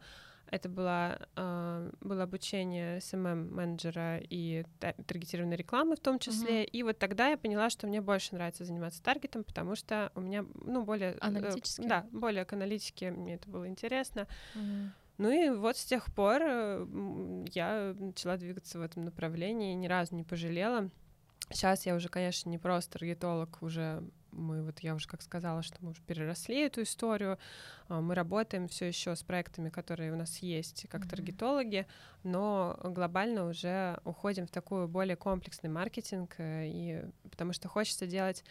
[0.51, 4.65] Это было, э, было обучение SMM-менеджера и
[5.07, 6.65] таргетированной рекламы в том числе.
[6.65, 6.71] Mm-hmm.
[6.71, 10.45] И вот тогда я поняла, что мне больше нравится заниматься таргетом, потому что у меня,
[10.65, 11.17] ну, более...
[11.21, 11.83] Аналитически?
[11.83, 14.27] Э, да, более к аналитике мне это было интересно.
[14.57, 14.89] Mm-hmm.
[15.21, 16.87] Ну и вот с тех пор э,
[17.53, 20.89] я начала двигаться в этом направлении, ни разу не пожалела.
[21.51, 24.03] Сейчас я уже, конечно, не просто таргетолог, уже
[24.33, 27.39] мы вот я уже как сказала, что мы уже переросли эту историю,
[27.89, 31.11] а, мы работаем все еще с проектами, которые у нас есть как mm-hmm.
[31.11, 31.87] таргетологи,
[32.23, 38.43] но глобально уже уходим в такой более комплексный маркетинг, э, и потому что хочется делать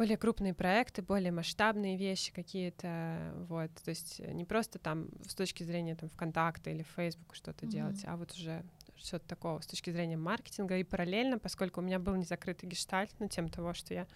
[0.00, 5.62] более крупные проекты, более масштабные вещи какие-то, вот, то есть не просто там с точки
[5.62, 7.68] зрения там ВКонтакта или Facebook что-то mm-hmm.
[7.68, 8.64] делать, а вот уже
[9.02, 13.28] что-то такого с точки зрения маркетинга и параллельно, поскольку у меня был незакрытый гештальт на
[13.28, 14.06] тем того, что я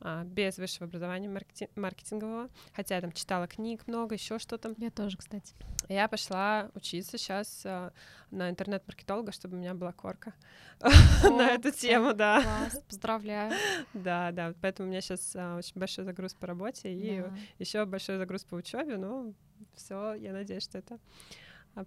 [0.00, 4.74] а, без высшего образования маркетинг, маркетингового, хотя я там читала книг много, еще что-то.
[4.78, 5.54] Я тоже, кстати.
[5.88, 7.92] Я пошла учиться сейчас а,
[8.30, 10.34] на интернет-маркетолога, чтобы у меня была корка
[11.24, 12.42] на эту тему, да.
[12.42, 13.52] Класс, поздравляю.
[13.92, 17.24] Да, да, поэтому у меня сейчас а, очень большой загруз по работе и
[17.58, 19.32] еще большой загруз по учебе, но
[19.74, 20.98] все, я надеюсь, что это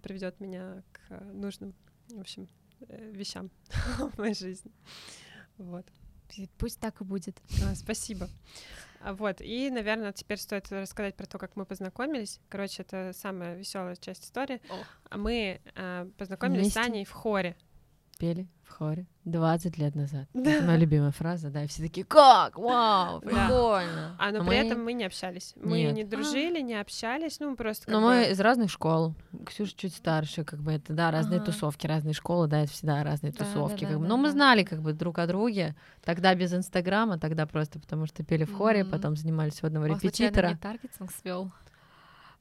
[0.03, 1.73] приведет меня к нужным,
[2.17, 2.47] в общем,
[2.87, 3.49] э, вещам
[4.13, 4.71] в моей жизни.
[5.57, 5.85] Вот.
[6.57, 7.41] Пусть так и будет.
[7.63, 8.29] А, спасибо.
[9.01, 12.39] А, вот, и, наверное, теперь стоит рассказать про то, как мы познакомились.
[12.49, 14.61] Короче, это самая веселая часть истории.
[15.09, 15.17] О.
[15.17, 16.83] Мы э, познакомились Вместе?
[16.83, 17.57] с Аней в хоре.
[18.21, 20.27] Пели в хоре 20 лет назад.
[20.35, 20.51] Да.
[20.51, 24.15] Это моя любимая фраза, да, и все такие, как, вау, прикольно.
[24.19, 24.53] А, но а при мы...
[24.53, 25.55] этом мы не общались.
[25.55, 25.95] Мы Нет.
[25.95, 26.61] не дружили, а.
[26.61, 28.05] не общались, ну, просто Но бы...
[28.05, 29.15] мы из разных школ.
[29.43, 31.47] Ксюша чуть старше, как бы это, да, разные ага.
[31.47, 33.85] тусовки, разные школы, да, это всегда разные да, тусовки.
[33.85, 34.07] Да, как да, бы.
[34.07, 34.31] Но да, мы да.
[34.33, 35.75] знали как бы друг о друге.
[36.03, 38.91] Тогда без Инстаграма, тогда просто потому что пели в хоре, mm-hmm.
[38.91, 40.49] потом занимались у одного репетитора.
[40.49, 41.51] не таргетинг свел.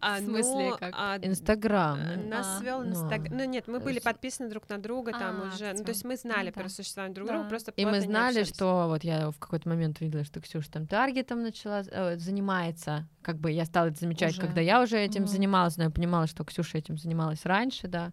[0.01, 0.95] А, в смысле, ну, как?
[0.97, 1.99] А, Инстаграм.
[1.99, 3.27] А, нас а, свел Инстаграм.
[3.31, 3.39] Ну.
[3.39, 5.73] ну нет, мы были подписаны друг на друга там а, уже.
[5.73, 6.61] Ну, то есть мы знали ну, да.
[6.61, 7.35] про существование друг да.
[7.35, 10.87] друга, просто И мы знали, что вот я в какой-то момент увидела, что Ксюша там
[10.87, 13.07] таргетом начала э, занимается.
[13.23, 14.41] Как бы я стала это замечать, уже.
[14.41, 15.27] когда я уже этим mm.
[15.27, 18.13] занималась, но я понимала, что Ксюша этим занималась раньше, да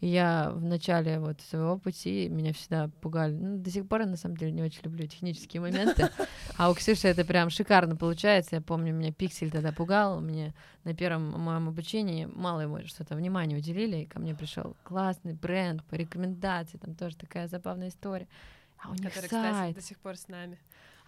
[0.00, 3.32] я в начале вот своего пути меня всегда пугали.
[3.32, 6.10] Ну, до сих пор я на самом деле не очень люблю технические моменты.
[6.56, 8.56] А у Ксюши это прям шикарно получается.
[8.56, 10.20] Я помню, меня пиксель тогда пугал.
[10.20, 13.98] Мне на первом моем обучении мало ему что-то внимания уделили.
[13.98, 16.78] И ко мне пришел классный бренд по рекомендации.
[16.78, 18.26] Там тоже такая забавная история.
[18.78, 19.54] А у них Который, сайт.
[19.54, 20.58] кстати, до сих пор с нами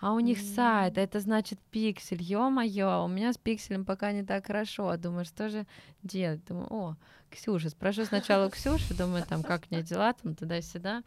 [0.01, 0.55] а у них mm-hmm.
[0.55, 5.49] сайт, это значит пиксель, ё-моё, у меня с пикселем пока не так хорошо, думаю, что
[5.49, 5.67] же
[6.03, 6.97] делать, думаю, о,
[7.31, 11.03] Ксюша, спрошу сначала у Ксюши, думаю, там, как у нее дела, там, туда-сюда,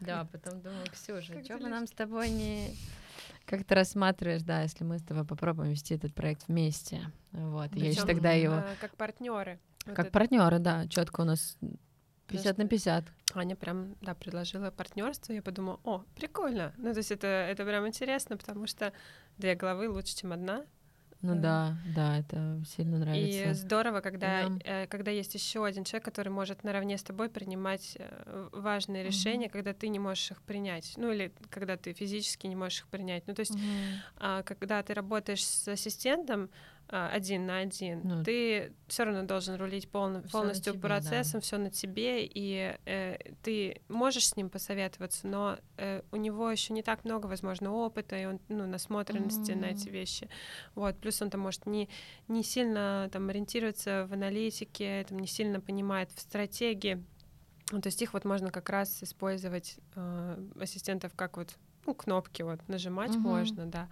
[0.00, 2.74] да, потом думаю, Ксюша, что бы нам с тобой не...
[3.44, 7.00] Как ты рассматриваешь, да, если мы с тобой попробуем вести этот проект вместе,
[7.32, 8.54] вот, Причём, я еще тогда его...
[8.54, 9.58] А, как партнеры.
[9.84, 11.56] Как партнеры, да, четко у нас
[12.30, 13.04] 50 на 50.
[13.34, 15.32] Аня прям, да, предложила партнерство.
[15.32, 16.72] Я подумала, о, прикольно.
[16.78, 18.92] Ну, то есть это, это прям интересно, потому что
[19.38, 20.64] две головы лучше, чем одна.
[21.22, 23.50] Ну да, да, это сильно нравится.
[23.50, 24.86] И здорово, когда, да.
[24.86, 27.98] когда есть еще один человек, который может наравне с тобой принимать
[28.52, 29.50] важные решения, mm-hmm.
[29.50, 30.94] когда ты не можешь их принять.
[30.96, 33.26] Ну или когда ты физически не можешь их принять.
[33.26, 34.44] Ну то есть, mm-hmm.
[34.44, 36.48] когда ты работаешь с ассистентом,
[36.90, 41.40] один на один, ну, ты все равно должен рулить пол, полностью тебе, процессом, да.
[41.40, 46.72] все на тебе, и э, ты можешь с ним посоветоваться, но э, у него еще
[46.72, 49.60] не так много, возможно, опыта, и он, ну, насмотренности mm-hmm.
[49.60, 50.28] на эти вещи.
[50.74, 51.88] Вот, плюс он там может не,
[52.28, 57.04] не сильно там ориентироваться в аналитике, там, не сильно понимает в стратегии.
[57.70, 61.56] Ну, то есть их вот можно как раз использовать э, ассистентов как вот
[61.86, 63.20] ну, кнопки вот нажимать угу.
[63.20, 63.88] можно, да.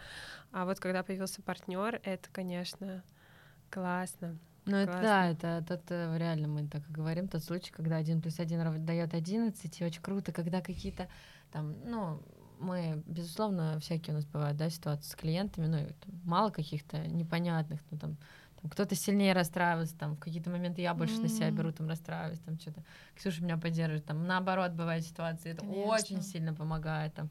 [0.53, 3.03] А вот когда появился партнер, это, конечно,
[3.71, 4.39] классно.
[4.65, 8.21] Ну, это да, это тот, э, реально мы так и говорим, тот случай, когда один
[8.21, 11.09] плюс один дает 11, и очень круто, когда какие-то
[11.51, 12.23] там, ну,
[12.59, 17.99] мы, безусловно, всякие у нас бывают, да, ситуации с клиентами, ну, мало каких-то непонятных, ну,
[17.99, 18.17] там,
[18.61, 21.23] там кто-то сильнее расстраивается, там в какие-то моменты я больше mm-hmm.
[21.23, 22.83] на себя беру, там расстраиваюсь, там что-то.
[23.15, 25.85] Ксюша меня поддерживает, там наоборот бывают ситуации, это Конечно.
[25.85, 27.31] очень сильно помогает, там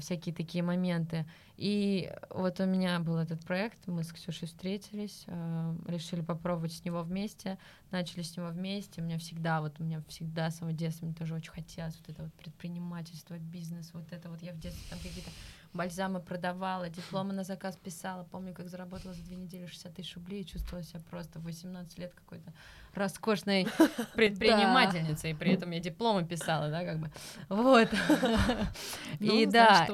[0.00, 1.26] всякие такие моменты.
[1.56, 6.84] И вот у меня был этот проект, мы с Ксюшей встретились, а, решили попробовать с
[6.84, 7.58] него вместе,
[7.90, 9.02] начали с него вместе.
[9.02, 12.08] У меня всегда, вот у меня всегда с самого детства мне тоже очень хотелось вот
[12.08, 15.30] это вот предпринимательство, бизнес, вот это вот я в детстве там какие-то
[15.72, 18.24] бальзамы продавала, дипломы на заказ писала.
[18.24, 21.98] Помню, как заработала за две недели 60 тысяч рублей и чувствовала себя просто в 18
[21.98, 22.52] лет какой-то
[22.96, 23.66] роскошной
[24.14, 27.10] предпринимательницей, при этом я дипломы писала, да, как бы.
[27.48, 27.88] Вот.
[29.18, 29.86] Ну, и да,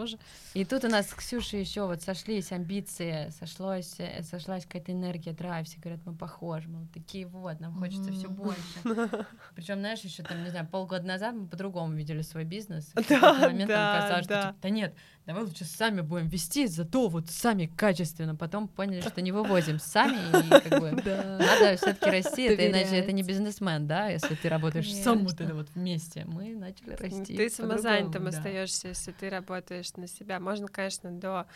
[0.55, 5.67] и тут у нас с Ксюшей еще вот сошлись амбиции, сошлось, сошлась какая-то энергия, драйв,
[5.67, 8.63] все говорят, мы похожи, мы вот такие вот, нам хочется все больше.
[9.55, 12.91] Причем, знаешь, еще там, не знаю, полгода назад мы по-другому видели свой бизнес.
[12.97, 14.95] И в какой-то момент нам казалось, что типа, да нет,
[15.27, 18.35] давай лучше сами будем вести, зато вот сами качественно.
[18.35, 22.49] Потом поняли, что не вывозим сами, и как бы надо все-таки расти,
[22.87, 26.25] это иначе это не бизнесмен, да, если ты работаешь сам вот это вот вместе.
[26.27, 27.37] Мы начали расти.
[27.37, 28.31] Ты самозанятым да.
[28.31, 30.41] остаешься, если ты работаешь на себя.
[30.41, 31.47] Можно, конечно, до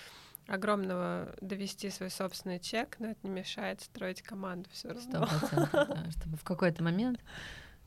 [0.47, 5.29] огромного довести свой собственный чек, но это не мешает строить команду все равно.
[5.73, 7.21] да, чтобы в какой-то момент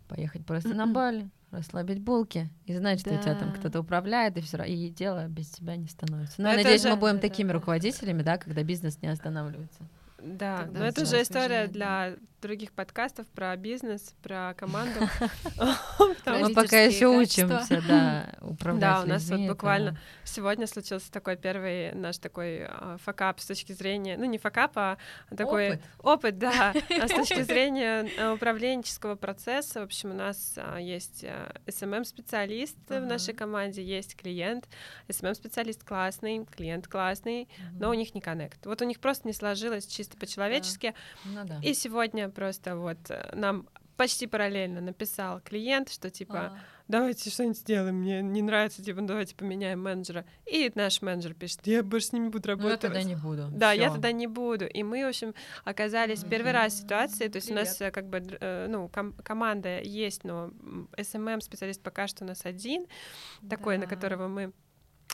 [0.07, 3.17] поехать просто на Бали, расслабить булки и знать, что да.
[3.17, 6.41] у тебя там кто-то управляет, и все и дело без тебя не становится.
[6.41, 6.89] Но, но я надеюсь, же...
[6.89, 7.53] мы будем да, такими да.
[7.55, 9.81] руководителями, да, когда бизнес не останавливается.
[10.19, 14.99] Да, Когда но это же история для других подкастов про бизнес, про команду.
[16.25, 21.93] Мы пока еще учимся, да, управлять Да, у нас вот буквально сегодня случился такой первый
[21.93, 24.97] наш такой а, факап с точки зрения, ну не факап, а
[25.35, 29.79] такой опыт, да, а с точки зрения а, управленческого процесса.
[29.79, 31.25] В общем, у нас есть
[31.65, 34.67] SMM-специалист в нашей команде, есть клиент,
[35.07, 38.65] SMM-специалист классный, клиент классный, но у них не коннект.
[38.65, 40.93] Вот у них просто не сложилось чисто по-человечески.
[41.23, 46.57] Ну И сегодня просто вот э, нам почти параллельно написал клиент, что типа а.
[46.87, 50.25] давайте что-нибудь сделаем, мне не нравится, типа давайте поменяем менеджера.
[50.45, 52.83] И наш менеджер пишет, я больше с ними буду работать.
[52.83, 53.47] Ну, я тогда не буду.
[53.51, 53.81] Да, Всё.
[53.81, 54.65] я тогда не буду.
[54.65, 55.33] И мы, в общем,
[55.63, 56.29] оказались mm-hmm.
[56.29, 57.61] первый раз в ситуации, то есть Привет.
[57.61, 60.51] у нас э, как бы, э, ну, ком- команда есть, но
[60.97, 62.87] SMM специалист пока что у нас один,
[63.41, 63.55] да.
[63.55, 64.51] такой, на которого мы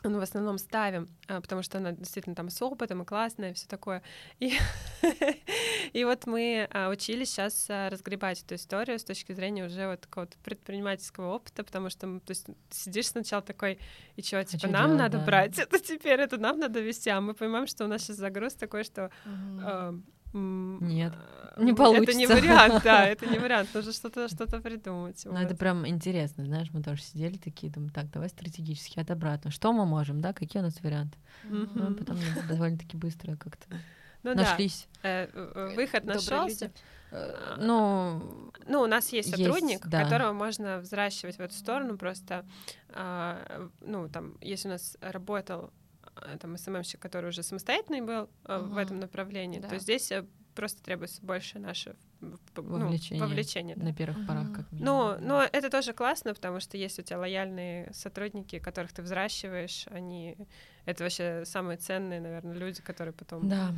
[0.03, 3.53] ну, в основном ставим, а, потому что она действительно там с опытом и классная, и
[3.53, 4.01] все такое.
[4.39, 4.53] И,
[5.93, 10.05] и вот мы а, учились сейчас а, разгребать эту историю с точки зрения уже вот
[10.05, 13.77] какого-то предпринимательского опыта, потому что то есть, сидишь сначала такой,
[14.15, 15.25] и чего, типа, а нам делать, надо да.
[15.25, 18.53] брать это теперь, это нам надо вести, а мы понимаем, что у нас сейчас загруз
[18.53, 20.01] такой, что угу.
[20.33, 21.13] Нет,
[21.57, 22.11] не получится.
[22.11, 25.21] Это не вариант, да, это не вариант, нужно что-то что придумать.
[25.25, 25.39] Ну, вот.
[25.39, 29.51] это прям интересно, знаешь, мы тоже сидели такие, думаем, так, давай стратегически от обратно.
[29.51, 31.17] Что мы можем, да, какие у нас варианты?
[31.45, 31.69] Mm-hmm.
[31.73, 33.67] Ну, потом довольно-таки быстро как-то
[34.23, 34.87] ну, нашлись.
[35.01, 35.09] Да.
[35.09, 36.71] Э, э, выход нашелся.
[37.11, 40.03] Э, ну, ну, у нас есть сотрудник, есть, да.
[40.03, 41.97] которого можно взращивать в эту сторону.
[41.97, 42.45] Просто,
[42.89, 45.88] а, ну, там, если у нас работал Э,
[46.39, 49.69] там СММщик, который уже самостоятельный был uh в этом направлении, да.
[49.69, 50.25] то здесь э,
[50.55, 51.95] просто требуется больше наше
[52.55, 53.85] вовлечение, ну, вовлечение да.
[53.85, 54.85] на первых порах, как минимум.
[54.85, 59.85] Но, но это тоже классно, потому что есть у тебя лояльные сотрудники, которых ты взращиваешь,
[59.87, 60.37] они
[60.85, 63.73] это вообще самые ценные, наверное, люди, которые потом да.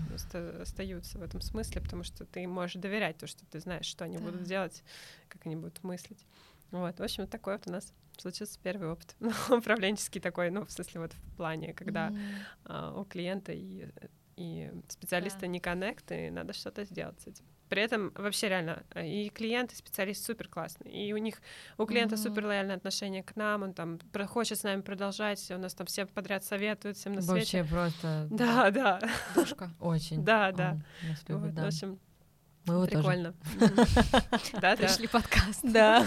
[0.60, 4.18] остаются в этом смысле, потому что ты можешь доверять то, что ты знаешь, что они
[4.18, 4.24] да.
[4.24, 4.84] будут делать,
[5.28, 6.26] как они будут мыслить.
[6.72, 9.16] Вот, в общем, такой вот у нас случился первый опыт
[9.50, 12.20] управленческий такой, ну, в смысле, вот в плане, когда mm.
[12.66, 13.88] а, у клиента и,
[14.38, 15.48] и специалиста да.
[15.48, 17.46] не коннект, и надо что-то сделать с этим.
[17.72, 20.92] При этом вообще реально э, и клиент, и специалист супер классный.
[20.92, 21.42] И у них,
[21.78, 22.24] у клиента Мгм.
[22.24, 25.88] супер лояльное отношение к нам, он там про- хочет с нами продолжать, у нас там
[25.88, 27.62] всем подряд советуют, всем на свете.
[27.62, 29.00] Вообще просто Да, да,
[29.36, 29.72] Душка.
[29.80, 30.22] очень.
[30.22, 30.72] да, да.
[30.72, 31.64] Он нас любит, Вот, да.
[31.64, 32.00] В общем,
[32.72, 32.98] Мы его тоже.
[32.98, 33.34] прикольно.
[34.62, 34.76] Да.
[34.76, 35.62] Пришли подкаст.
[35.64, 36.06] Да.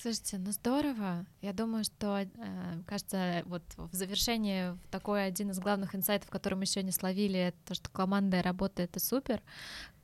[0.00, 1.26] Слушайте, ну здорово.
[1.42, 2.28] Я думаю, что, э,
[2.86, 7.74] кажется, вот в завершении такой один из главных инсайтов, который мы сегодня словили, это то,
[7.74, 9.42] что команда работа— это супер,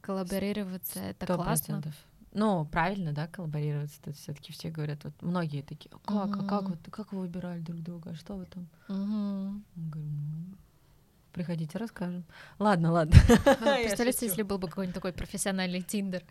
[0.03, 1.45] коллаборироваться— это классно.
[1.47, 1.95] процентов.
[2.33, 3.97] Ну, правильно, да, коллаборироваться.
[4.03, 7.61] Тут все-таки все говорят, вот многие такие, «А как, а как вот, как вы выбирали
[7.61, 8.69] друг друга, а что вы там?
[8.89, 10.59] Мгм.
[11.37, 12.25] «Ну, приходите, расскажем.
[12.59, 13.13] Ладно, ладно.
[13.45, 16.23] Представляете, если был бы какой-нибудь такой профессиональный тиндер,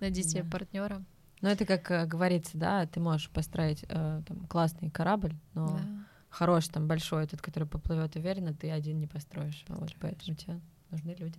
[0.00, 0.50] найдите Да.
[0.50, 1.04] партнера.
[1.40, 5.84] Но это как э, говорится, да, ты можешь построить э, там, классный корабль, но Да.
[6.28, 9.64] хороший, там, большой, тот, который поплывет уверенно, ты один не построишь.
[9.68, 10.60] Вот поэтому тебе
[10.90, 11.38] нужны люди.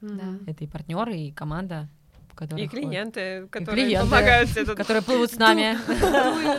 [0.00, 0.44] Мгм.
[0.46, 1.90] Это и партнеры, и команда,
[2.36, 5.78] в которых И клиенты, которые клиенты, помогают тут которые плывут с нами.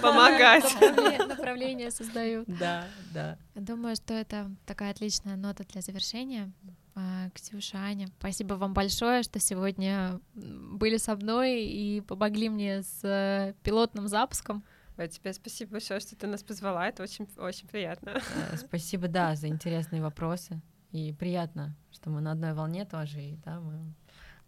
[0.02, 0.64] помогать.
[0.82, 2.48] Направле- Направление создают.
[2.48, 3.38] Да, да.
[3.54, 6.52] Думаю, что это такая отличная нота для завершения.
[6.96, 13.02] А, Ксюша, Аня, спасибо вам большое, что сегодня были со мной и помогли мне с
[13.04, 14.64] э, пилотным запуском.
[14.98, 16.88] Ой, тебе спасибо большое, что ты нас позвала.
[16.88, 18.20] Это очень, очень приятно.
[18.52, 20.60] Э, Спасибо, да, за интересные вопросы.
[20.92, 23.94] И приятно, что мы на одной волне тоже, и да, мы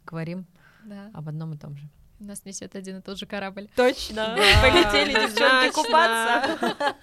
[0.08, 0.48] говорим
[0.90, 1.12] Да.
[1.14, 1.88] об одном и том же.
[2.20, 3.70] Нас несет один и тот же корабль.
[3.76, 4.36] Точно!
[4.62, 6.58] Полетели, девчонки, купаться.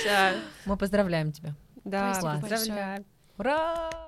[0.00, 0.38] Всё.
[0.66, 1.54] Мы поздравляем тебя.
[1.84, 3.04] Да, поздравляю.
[3.38, 4.07] Ура!